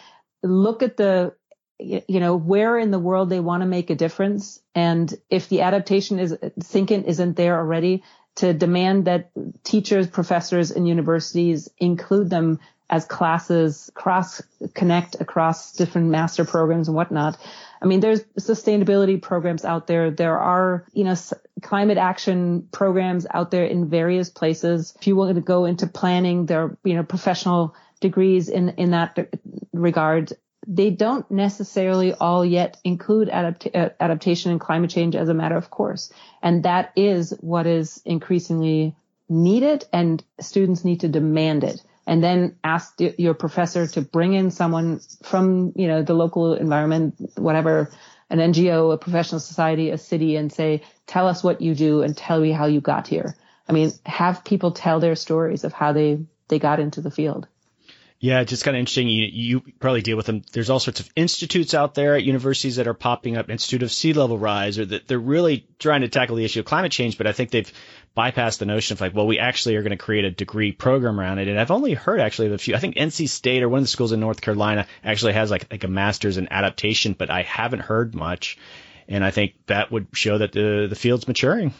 look 0.43 0.83
at 0.83 0.97
the 0.97 1.33
you 1.79 2.19
know 2.19 2.35
where 2.35 2.77
in 2.77 2.91
the 2.91 2.99
world 2.99 3.29
they 3.29 3.39
want 3.39 3.61
to 3.61 3.67
make 3.67 3.89
a 3.89 3.95
difference 3.95 4.59
and 4.75 5.13
if 5.29 5.47
the 5.47 5.61
adaptation 5.61 6.19
is 6.19 6.35
thinking 6.61 7.03
isn't 7.03 7.37
there 7.37 7.57
already 7.57 8.03
to 8.39 8.53
demand 8.53 9.05
that 9.05 9.31
teachers, 9.65 10.07
professors, 10.07 10.71
and 10.71 10.87
universities 10.87 11.69
include 11.77 12.29
them 12.29 12.59
as 12.89 13.03
classes, 13.05 13.91
cross 13.93 14.41
connect 14.73 15.19
across 15.19 15.73
different 15.73 16.07
master 16.07 16.45
programs 16.45 16.87
and 16.87 16.95
whatnot. 16.95 17.37
I 17.81 17.85
mean, 17.85 17.99
there's 17.99 18.23
sustainability 18.39 19.21
programs 19.21 19.65
out 19.65 19.87
there. 19.87 20.09
There 20.09 20.39
are, 20.39 20.85
you 20.93 21.03
know, 21.03 21.15
climate 21.61 21.97
action 21.97 22.67
programs 22.71 23.27
out 23.29 23.51
there 23.51 23.65
in 23.65 23.89
various 23.89 24.29
places. 24.29 24.95
If 24.97 25.05
you 25.05 25.17
want 25.17 25.35
to 25.35 25.41
go 25.41 25.65
into 25.65 25.85
planning, 25.85 26.45
there 26.45 26.63
are, 26.63 26.77
you 26.85 26.95
know, 26.95 27.03
professional 27.03 27.75
degrees 27.99 28.47
in, 28.47 28.69
in 28.69 28.91
that 28.91 29.33
regard 29.73 30.31
they 30.71 30.91
don't 30.91 31.29
necessarily 31.31 32.13
all 32.13 32.45
yet 32.45 32.77
include 32.83 33.27
adapt- 33.27 33.75
uh, 33.75 33.89
adaptation 33.99 34.51
and 34.51 34.61
climate 34.61 34.91
change 34.91 35.15
as 35.15 35.27
a 35.27 35.33
matter 35.33 35.57
of 35.57 35.71
course. 35.71 36.13
And 36.43 36.63
that 36.63 36.93
is 36.95 37.31
what 37.41 37.65
is 37.65 38.01
increasingly 38.05 38.95
needed 39.27 39.85
and 39.91 40.23
students 40.39 40.85
need 40.85 40.99
to 40.99 41.07
demand 41.07 41.63
it. 41.63 41.81
And 42.05 42.23
then 42.23 42.55
ask 42.63 42.99
your 43.17 43.33
professor 43.33 43.87
to 43.87 44.01
bring 44.01 44.33
in 44.33 44.51
someone 44.51 45.01
from, 45.23 45.73
you 45.75 45.87
know, 45.87 46.03
the 46.03 46.13
local 46.13 46.53
environment, 46.53 47.15
whatever, 47.35 47.91
an 48.29 48.37
NGO, 48.37 48.93
a 48.93 48.97
professional 48.97 49.39
society, 49.39 49.89
a 49.89 49.97
city 49.97 50.35
and 50.35 50.53
say, 50.53 50.83
tell 51.07 51.27
us 51.27 51.43
what 51.43 51.61
you 51.61 51.73
do 51.73 52.03
and 52.03 52.15
tell 52.15 52.39
me 52.39 52.51
how 52.51 52.67
you 52.67 52.79
got 52.79 53.07
here. 53.07 53.35
I 53.67 53.73
mean, 53.73 53.91
have 54.05 54.45
people 54.45 54.71
tell 54.71 54.99
their 54.99 55.15
stories 55.15 55.63
of 55.63 55.73
how 55.73 55.93
they, 55.93 56.19
they 56.47 56.59
got 56.59 56.79
into 56.79 57.01
the 57.01 57.11
field. 57.11 57.47
Yeah, 58.21 58.43
just 58.43 58.65
kind 58.65 58.75
of 58.75 58.79
interesting. 58.79 59.07
You, 59.07 59.27
you, 59.31 59.61
probably 59.79 60.01
deal 60.01 60.17
with 60.17 60.25
them. 60.25 60.41
There's 60.51 60.69
all 60.69 60.81
sorts 60.81 60.99
of 60.99 61.09
institutes 61.15 61.73
out 61.73 61.93
there 61.93 62.15
at 62.15 62.23
universities 62.23 62.75
that 62.75 62.87
are 62.87 62.93
popping 62.93 63.37
up, 63.37 63.49
Institute 63.49 63.81
of 63.81 63.93
Sea 63.93 64.11
Level 64.11 64.37
Rise, 64.37 64.77
or 64.77 64.85
that 64.87 65.07
they're 65.07 65.17
really 65.17 65.65
trying 65.79 66.01
to 66.01 66.09
tackle 66.09 66.35
the 66.35 66.43
issue 66.43 66.59
of 66.59 66.65
climate 66.65 66.91
change. 66.91 67.17
But 67.17 67.27
I 67.27 67.31
think 67.31 67.49
they've 67.49 67.71
bypassed 68.17 68.57
the 68.57 68.65
notion 68.65 68.93
of 68.95 69.01
like, 69.01 69.15
well, 69.15 69.25
we 69.25 69.39
actually 69.39 69.77
are 69.77 69.83
going 69.83 69.91
to 69.91 69.97
create 69.97 70.25
a 70.25 70.31
degree 70.31 70.73
program 70.73 71.17
around 71.17 71.39
it. 71.39 71.47
And 71.47 71.57
I've 71.57 71.71
only 71.71 71.93
heard 71.93 72.19
actually 72.19 72.47
of 72.47 72.53
a 72.53 72.57
few. 72.57 72.75
I 72.75 72.79
think 72.79 72.95
NC 72.95 73.29
State 73.29 73.63
or 73.63 73.69
one 73.69 73.77
of 73.77 73.83
the 73.85 73.89
schools 73.89 74.11
in 74.11 74.19
North 74.19 74.41
Carolina 74.41 74.85
actually 75.01 75.33
has 75.33 75.49
like 75.49 75.71
like 75.71 75.85
a 75.85 75.87
master's 75.87 76.37
in 76.37 76.51
adaptation, 76.51 77.13
but 77.13 77.29
I 77.29 77.43
haven't 77.43 77.79
heard 77.79 78.15
much. 78.15 78.57
And 79.07 79.23
I 79.23 79.31
think 79.31 79.53
that 79.67 79.93
would 79.93 80.07
show 80.11 80.39
that 80.39 80.51
the 80.51 80.87
the 80.89 80.95
field's 80.95 81.25
maturing. 81.25 81.73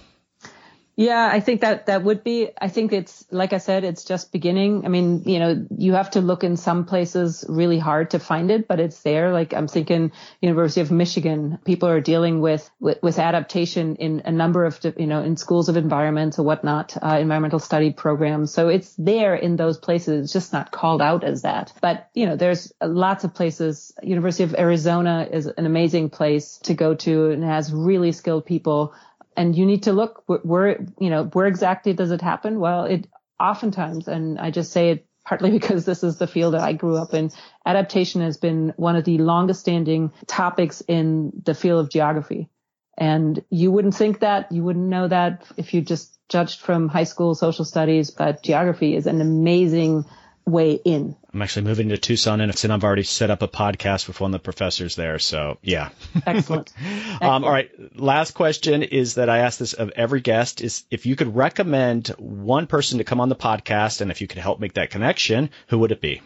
Yeah, 1.00 1.30
I 1.32 1.40
think 1.40 1.62
that 1.62 1.86
that 1.86 2.04
would 2.04 2.26
be. 2.26 2.50
I 2.62 2.68
think 2.68 2.92
it's 2.92 3.26
like 3.32 3.54
I 3.54 3.60
said, 3.60 3.86
it's 3.86 4.04
just 4.04 4.34
beginning. 4.34 4.84
I 4.84 4.90
mean, 4.90 5.24
you 5.26 5.40
know, 5.40 5.66
you 5.78 5.94
have 5.94 6.10
to 6.10 6.20
look 6.20 6.44
in 6.44 6.58
some 6.58 6.84
places 6.84 7.46
really 7.48 7.80
hard 7.80 8.12
to 8.12 8.20
find 8.20 8.52
it, 8.52 8.68
but 8.68 8.82
it's 8.82 9.02
there. 9.04 9.32
Like 9.32 9.54
I'm 9.54 9.70
thinking, 9.70 10.12
University 10.42 10.82
of 10.82 10.92
Michigan, 10.92 11.58
people 11.64 11.88
are 11.88 12.02
dealing 12.02 12.42
with 12.42 12.70
with, 12.82 13.02
with 13.02 13.18
adaptation 13.18 13.96
in 13.96 14.24
a 14.26 14.32
number 14.34 14.66
of 14.66 14.78
you 14.98 15.08
know 15.08 15.24
in 15.24 15.38
schools 15.38 15.70
of 15.70 15.78
environment 15.78 16.38
or 16.38 16.44
whatnot, 16.44 16.98
uh, 17.02 17.18
environmental 17.18 17.60
study 17.60 17.94
programs. 17.94 18.52
So 18.52 18.68
it's 18.68 18.94
there 18.98 19.36
in 19.36 19.56
those 19.56 19.78
places. 19.78 20.26
It's 20.26 20.34
just 20.34 20.52
not 20.52 20.72
called 20.72 21.02
out 21.02 21.24
as 21.24 21.44
that. 21.44 21.72
But 21.80 22.10
you 22.14 22.26
know, 22.26 22.36
there's 22.36 22.74
lots 22.82 23.24
of 23.24 23.34
places. 23.34 23.94
University 24.04 24.44
of 24.44 24.54
Arizona 24.54 25.30
is 25.32 25.46
an 25.46 25.66
amazing 25.66 26.10
place 26.10 26.58
to 26.64 26.74
go 26.74 26.94
to 26.96 27.32
and 27.32 27.42
has 27.42 27.72
really 27.72 28.12
skilled 28.12 28.46
people 28.46 28.94
and 29.40 29.56
you 29.56 29.66
need 29.66 29.84
to 29.84 29.94
look 29.94 30.24
where, 30.28 30.86
you 31.00 31.10
know, 31.10 31.24
where 31.24 31.48
exactly 31.48 31.94
does 31.94 32.12
it 32.12 32.22
happen? 32.22 32.60
Well, 32.60 32.84
it 32.84 33.08
oftentimes, 33.40 34.10
and 34.10 34.38
I 34.38 34.52
just 34.52 34.74
say 34.74 34.90
it 34.90 35.08
partly 35.26 35.52
because 35.60 35.86
this 35.86 36.04
is 36.04 36.18
the 36.18 36.28
field 36.28 36.56
that 36.56 36.62
I 36.62 36.74
grew 36.74 36.98
up 36.98 37.14
in. 37.14 37.32
Adaptation 37.66 38.20
has 38.20 38.36
been 38.36 38.74
one 38.76 38.98
of 38.98 39.06
the 39.06 39.18
longest 39.18 39.62
standing 39.62 40.12
topics 40.28 40.82
in 40.82 41.32
the 41.46 41.56
field 41.56 41.80
of 41.80 41.90
geography. 41.90 42.50
And 42.98 43.42
you 43.50 43.72
wouldn't 43.72 43.96
think 43.96 44.20
that, 44.20 44.52
you 44.52 44.62
wouldn't 44.62 44.90
know 44.90 45.08
that 45.08 45.46
if 45.56 45.74
you 45.74 45.80
just 45.80 46.20
judged 46.28 46.60
from 46.60 46.90
high 46.90 47.06
school 47.06 47.34
social 47.34 47.64
studies, 47.64 48.12
but 48.12 48.44
geography 48.44 48.94
is 48.94 49.08
an 49.08 49.22
amazing 49.22 50.04
way 50.52 50.74
in. 50.74 51.16
I'm 51.34 51.42
actually 51.42 51.66
moving 51.66 51.90
to 51.90 51.98
Tucson, 51.98 52.42
and 52.42 52.52
I've 52.72 52.84
already 52.84 53.04
set 53.04 53.30
up 53.30 53.42
a 53.42 53.48
podcast 53.48 54.08
with 54.08 54.20
one 54.20 54.34
of 54.34 54.40
the 54.40 54.44
professors 54.44 54.96
there. 54.96 55.20
So 55.20 55.58
yeah, 55.62 55.90
excellent. 56.26 56.74
excellent. 56.78 57.22
Um, 57.22 57.44
all 57.44 57.52
right, 57.52 57.70
last 58.00 58.32
question 58.32 58.84
is 58.84 59.16
that 59.16 59.30
I 59.30 59.40
ask 59.40 59.60
this 59.60 59.74
of 59.74 59.92
every 59.96 60.22
guest: 60.22 60.62
is 60.62 60.86
if 60.90 61.06
you 61.06 61.16
could 61.16 61.36
recommend 61.36 62.08
one 62.18 62.66
person 62.68 62.98
to 63.00 63.04
come 63.04 63.20
on 63.20 63.30
the 63.30 63.36
podcast, 63.36 64.02
and 64.02 64.10
if 64.10 64.22
you 64.22 64.28
could 64.28 64.38
help 64.38 64.60
make 64.60 64.74
that 64.74 64.90
connection, 64.90 65.50
who 65.68 65.80
would 65.80 65.92
it 65.92 66.02
be? 66.02 66.22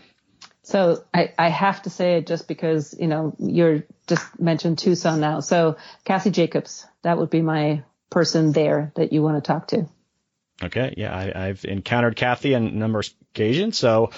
So 0.63 1.03
I, 1.13 1.34
I 1.38 1.49
have 1.49 1.82
to 1.84 1.89
say 1.89 2.17
it 2.17 2.28
just 2.28 2.47
because 2.47 2.95
you 2.97 3.07
know 3.07 3.36
you're 3.39 3.84
just 4.07 4.39
mentioned 4.39 4.78
Tucson 4.78 5.19
now. 5.19 5.41
So 5.41 5.78
Kathy 6.05 6.32
Jacobs, 6.32 6.86
that 7.01 7.17
would 7.17 7.30
be 7.30 7.41
my 7.41 7.84
person 8.09 8.51
there 8.53 8.93
that 8.95 9.11
you 9.11 9.21
want 9.21 9.43
to 9.43 9.47
talk 9.47 9.67
to. 9.69 9.88
Okay, 10.61 10.93
yeah, 10.97 11.15
I, 11.36 11.47
have 11.47 11.65
encountered 11.65 12.15
Kathy 12.15 12.55
on 12.55 12.67
a 12.67 12.71
number 12.71 13.03
of 13.34 13.41
occasions, 13.41 13.77
so 13.77 14.11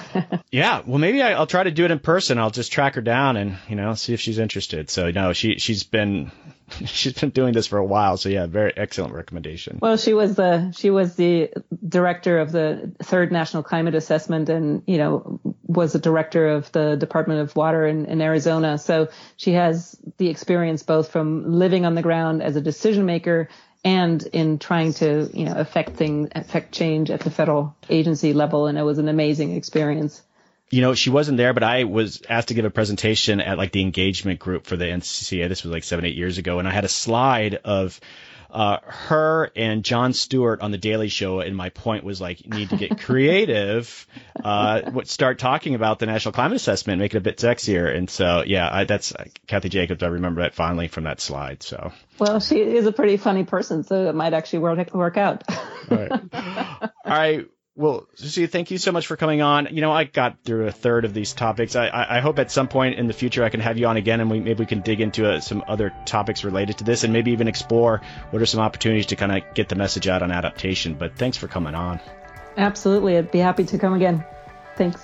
yeah. 0.50 0.82
Well, 0.84 0.98
maybe 0.98 1.22
I, 1.22 1.38
will 1.38 1.46
try 1.46 1.62
to 1.62 1.70
do 1.70 1.84
it 1.84 1.90
in 1.90 1.98
person. 1.98 2.38
I'll 2.38 2.50
just 2.50 2.72
track 2.72 2.94
her 2.94 3.00
down 3.00 3.36
and 3.36 3.58
you 3.68 3.76
know 3.76 3.94
see 3.94 4.14
if 4.14 4.20
she's 4.20 4.38
interested. 4.38 4.90
So 4.90 5.10
no, 5.10 5.32
she 5.32 5.58
she's 5.58 5.84
been 5.84 6.30
she's 6.84 7.14
been 7.14 7.30
doing 7.30 7.52
this 7.52 7.66
for 7.66 7.78
a 7.78 7.84
while. 7.84 8.16
So 8.16 8.28
yeah, 8.28 8.46
very 8.46 8.72
excellent 8.76 9.14
recommendation. 9.14 9.78
Well, 9.80 9.96
she 9.96 10.14
was 10.14 10.34
the 10.34 10.72
she 10.72 10.90
was 10.90 11.16
the 11.16 11.50
director 11.86 12.38
of 12.38 12.52
the 12.52 12.92
third 13.02 13.32
national 13.32 13.62
climate 13.62 13.94
assessment, 13.94 14.48
and 14.48 14.82
you 14.86 14.98
know 14.98 15.40
was 15.66 15.92
the 15.92 15.98
director 15.98 16.48
of 16.48 16.70
the 16.72 16.96
Department 16.96 17.40
of 17.40 17.54
Water 17.54 17.86
in, 17.86 18.06
in 18.06 18.20
Arizona. 18.20 18.78
So 18.78 19.08
she 19.36 19.52
has 19.52 19.98
the 20.16 20.28
experience 20.28 20.82
both 20.82 21.10
from 21.10 21.52
living 21.52 21.84
on 21.84 21.94
the 21.94 22.02
ground 22.02 22.42
as 22.42 22.56
a 22.56 22.60
decision 22.60 23.04
maker 23.04 23.48
and 23.84 24.22
in 24.32 24.58
trying 24.58 24.92
to, 24.94 25.30
you 25.32 25.44
know, 25.44 25.54
affect 25.54 25.96
things, 25.96 26.30
affect 26.34 26.72
change 26.72 27.10
at 27.10 27.20
the 27.20 27.30
federal 27.30 27.76
agency 27.88 28.32
level. 28.32 28.66
And 28.66 28.78
it 28.78 28.82
was 28.82 28.98
an 28.98 29.08
amazing 29.08 29.54
experience. 29.54 30.22
You 30.70 30.82
know, 30.82 30.94
she 30.94 31.10
wasn't 31.10 31.38
there, 31.38 31.54
but 31.54 31.62
I 31.62 31.84
was 31.84 32.22
asked 32.28 32.48
to 32.48 32.54
give 32.54 32.64
a 32.64 32.70
presentation 32.70 33.40
at 33.40 33.56
like 33.56 33.72
the 33.72 33.80
engagement 33.80 34.38
group 34.38 34.66
for 34.66 34.76
the 34.76 34.84
NCCA. 34.84 35.48
This 35.48 35.62
was 35.62 35.72
like 35.72 35.84
seven, 35.84 36.04
eight 36.04 36.16
years 36.16 36.38
ago. 36.38 36.58
And 36.58 36.68
I 36.68 36.72
had 36.72 36.84
a 36.84 36.88
slide 36.88 37.54
of 37.64 37.98
uh, 38.50 38.78
her 38.82 39.50
and 39.54 39.84
Jon 39.84 40.12
Stewart 40.12 40.60
on 40.60 40.70
the 40.70 40.78
Daily 40.78 41.08
Show, 41.08 41.40
and 41.40 41.56
my 41.56 41.68
point 41.70 42.04
was 42.04 42.20
like, 42.20 42.44
you 42.44 42.50
need 42.50 42.70
to 42.70 42.76
get 42.76 43.00
creative, 43.00 44.06
uh, 44.44 44.90
what 44.90 45.08
start 45.08 45.38
talking 45.38 45.74
about 45.74 45.98
the 45.98 46.06
National 46.06 46.32
Climate 46.32 46.56
Assessment, 46.56 46.98
make 46.98 47.14
it 47.14 47.18
a 47.18 47.20
bit 47.20 47.36
sexier. 47.36 47.94
And 47.94 48.08
so, 48.08 48.42
yeah, 48.46 48.68
I, 48.70 48.84
that's 48.84 49.14
uh, 49.14 49.24
Kathy 49.46 49.68
Jacobs. 49.68 50.02
I 50.02 50.08
remember 50.08 50.42
that 50.42 50.54
fondly 50.54 50.88
from 50.88 51.04
that 51.04 51.20
slide. 51.20 51.62
So, 51.62 51.92
well, 52.18 52.40
she 52.40 52.60
is 52.60 52.86
a 52.86 52.92
pretty 52.92 53.18
funny 53.18 53.44
person, 53.44 53.84
so 53.84 54.08
it 54.08 54.14
might 54.14 54.32
actually 54.32 54.60
work 54.60 54.94
work 54.94 55.16
out. 55.16 55.44
All 55.90 55.96
right. 55.96 56.10
All 56.32 56.90
right. 57.04 57.48
Well, 57.78 58.08
Susie, 58.16 58.48
thank 58.48 58.72
you 58.72 58.78
so 58.78 58.90
much 58.90 59.06
for 59.06 59.16
coming 59.16 59.40
on. 59.40 59.68
You 59.70 59.82
know, 59.82 59.92
I 59.92 60.02
got 60.02 60.42
through 60.42 60.66
a 60.66 60.72
third 60.72 61.04
of 61.04 61.14
these 61.14 61.32
topics. 61.32 61.76
I, 61.76 62.16
I, 62.16 62.18
hope 62.18 62.40
at 62.40 62.50
some 62.50 62.66
point 62.66 62.98
in 62.98 63.06
the 63.06 63.12
future 63.12 63.44
I 63.44 63.50
can 63.50 63.60
have 63.60 63.78
you 63.78 63.86
on 63.86 63.96
again, 63.96 64.20
and 64.20 64.28
we, 64.28 64.40
maybe 64.40 64.58
we 64.58 64.66
can 64.66 64.80
dig 64.80 65.00
into 65.00 65.30
uh, 65.30 65.38
some 65.38 65.62
other 65.68 65.94
topics 66.04 66.42
related 66.42 66.78
to 66.78 66.84
this, 66.84 67.04
and 67.04 67.12
maybe 67.12 67.30
even 67.30 67.46
explore 67.46 68.00
what 68.30 68.42
are 68.42 68.46
some 68.46 68.58
opportunities 68.58 69.06
to 69.06 69.16
kind 69.16 69.30
of 69.30 69.54
get 69.54 69.68
the 69.68 69.76
message 69.76 70.08
out 70.08 70.22
on 70.22 70.32
adaptation. 70.32 70.94
But 70.94 71.14
thanks 71.14 71.36
for 71.36 71.46
coming 71.46 71.76
on. 71.76 72.00
Absolutely, 72.56 73.16
I'd 73.16 73.30
be 73.30 73.38
happy 73.38 73.64
to 73.66 73.78
come 73.78 73.94
again. 73.94 74.24
Thanks. 74.74 75.00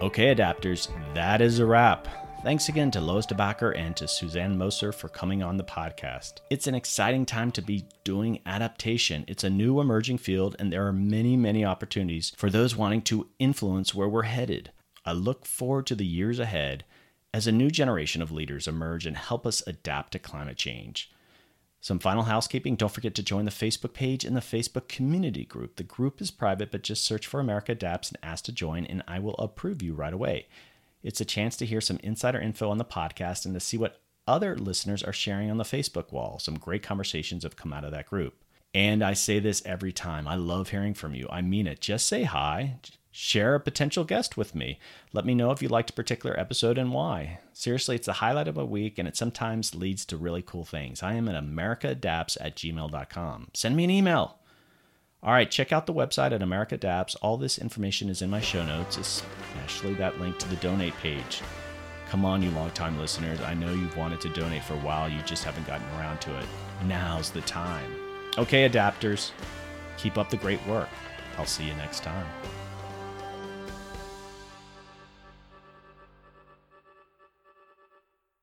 Okay, 0.00 0.34
adapters, 0.34 0.88
that 1.14 1.40
is 1.40 1.60
a 1.60 1.66
wrap. 1.66 2.08
Thanks 2.42 2.70
again 2.70 2.90
to 2.92 3.02
Lois 3.02 3.26
DeBacker 3.26 3.76
and 3.76 3.94
to 3.96 4.08
Susanne 4.08 4.56
Moser 4.56 4.92
for 4.92 5.10
coming 5.10 5.42
on 5.42 5.58
the 5.58 5.62
podcast. 5.62 6.40
It's 6.48 6.66
an 6.66 6.74
exciting 6.74 7.26
time 7.26 7.52
to 7.52 7.60
be 7.60 7.84
doing 8.02 8.40
adaptation. 8.46 9.26
It's 9.28 9.44
a 9.44 9.50
new 9.50 9.78
emerging 9.78 10.18
field, 10.18 10.56
and 10.58 10.72
there 10.72 10.86
are 10.86 10.92
many, 10.92 11.36
many 11.36 11.66
opportunities 11.66 12.32
for 12.38 12.48
those 12.48 12.74
wanting 12.74 13.02
to 13.02 13.28
influence 13.38 13.94
where 13.94 14.08
we're 14.08 14.22
headed. 14.22 14.72
I 15.04 15.12
look 15.12 15.44
forward 15.44 15.86
to 15.88 15.94
the 15.94 16.06
years 16.06 16.38
ahead 16.38 16.84
as 17.34 17.46
a 17.46 17.52
new 17.52 17.70
generation 17.70 18.22
of 18.22 18.32
leaders 18.32 18.66
emerge 18.66 19.04
and 19.04 19.18
help 19.18 19.46
us 19.46 19.62
adapt 19.66 20.12
to 20.12 20.18
climate 20.18 20.56
change. 20.56 21.12
Some 21.82 21.98
final 21.98 22.24
housekeeping 22.24 22.74
don't 22.74 22.92
forget 22.92 23.14
to 23.16 23.22
join 23.22 23.44
the 23.44 23.50
Facebook 23.50 23.92
page 23.92 24.24
and 24.24 24.34
the 24.34 24.40
Facebook 24.40 24.88
community 24.88 25.44
group. 25.44 25.76
The 25.76 25.82
group 25.82 26.22
is 26.22 26.30
private, 26.30 26.70
but 26.70 26.82
just 26.82 27.04
search 27.04 27.26
for 27.26 27.38
America 27.38 27.72
Adapts 27.72 28.08
and 28.08 28.18
ask 28.22 28.44
to 28.46 28.52
join, 28.52 28.86
and 28.86 29.02
I 29.06 29.18
will 29.18 29.36
approve 29.36 29.82
you 29.82 29.92
right 29.92 30.12
away. 30.12 30.46
It's 31.02 31.20
a 31.20 31.24
chance 31.24 31.56
to 31.56 31.66
hear 31.66 31.80
some 31.80 31.98
insider 32.02 32.40
info 32.40 32.70
on 32.70 32.78
the 32.78 32.84
podcast 32.84 33.44
and 33.44 33.54
to 33.54 33.60
see 33.60 33.76
what 33.76 34.00
other 34.26 34.56
listeners 34.56 35.02
are 35.02 35.12
sharing 35.12 35.50
on 35.50 35.56
the 35.56 35.64
Facebook 35.64 36.12
wall. 36.12 36.38
Some 36.38 36.58
great 36.58 36.82
conversations 36.82 37.42
have 37.42 37.56
come 37.56 37.72
out 37.72 37.84
of 37.84 37.90
that 37.92 38.06
group. 38.06 38.44
And 38.72 39.02
I 39.02 39.14
say 39.14 39.40
this 39.40 39.62
every 39.66 39.92
time 39.92 40.28
I 40.28 40.36
love 40.36 40.70
hearing 40.70 40.94
from 40.94 41.14
you. 41.14 41.26
I 41.30 41.42
mean 41.42 41.66
it. 41.66 41.80
Just 41.80 42.06
say 42.06 42.22
hi. 42.22 42.76
Share 43.10 43.56
a 43.56 43.60
potential 43.60 44.04
guest 44.04 44.36
with 44.36 44.54
me. 44.54 44.78
Let 45.12 45.24
me 45.24 45.34
know 45.34 45.50
if 45.50 45.60
you 45.60 45.68
liked 45.68 45.90
a 45.90 45.94
particular 45.94 46.38
episode 46.38 46.78
and 46.78 46.92
why. 46.92 47.40
Seriously, 47.52 47.96
it's 47.96 48.06
the 48.06 48.14
highlight 48.14 48.46
of 48.46 48.56
a 48.56 48.64
week 48.64 48.98
and 48.98 49.08
it 49.08 49.16
sometimes 49.16 49.74
leads 49.74 50.04
to 50.06 50.16
really 50.16 50.42
cool 50.42 50.64
things. 50.64 51.02
I 51.02 51.14
am 51.14 51.28
at 51.28 51.42
americaadapts 51.42 52.36
at 52.40 52.54
gmail.com. 52.54 53.48
Send 53.52 53.76
me 53.76 53.84
an 53.84 53.90
email. 53.90 54.39
All 55.22 55.32
right, 55.32 55.50
check 55.50 55.70
out 55.70 55.84
the 55.84 55.92
website 55.92 56.32
at 56.32 56.40
America 56.40 56.76
Adapts. 56.76 57.14
All 57.16 57.36
this 57.36 57.58
information 57.58 58.08
is 58.08 58.22
in 58.22 58.30
my 58.30 58.40
show 58.40 58.64
notes, 58.64 58.96
especially 58.96 59.92
that 59.94 60.18
link 60.18 60.38
to 60.38 60.48
the 60.48 60.56
donate 60.56 60.96
page. 60.96 61.42
Come 62.08 62.24
on, 62.24 62.42
you 62.42 62.50
longtime 62.52 62.98
listeners. 62.98 63.38
I 63.42 63.52
know 63.52 63.70
you've 63.70 63.98
wanted 63.98 64.22
to 64.22 64.30
donate 64.30 64.64
for 64.64 64.74
a 64.74 64.78
while, 64.78 65.10
you 65.10 65.20
just 65.22 65.44
haven't 65.44 65.66
gotten 65.66 65.86
around 65.98 66.22
to 66.22 66.38
it. 66.38 66.46
Now's 66.86 67.30
the 67.30 67.42
time. 67.42 67.94
Okay, 68.38 68.66
adapters, 68.66 69.32
keep 69.98 70.16
up 70.16 70.30
the 70.30 70.38
great 70.38 70.64
work. 70.66 70.88
I'll 71.36 71.44
see 71.44 71.64
you 71.64 71.74
next 71.74 72.02
time. 72.02 72.26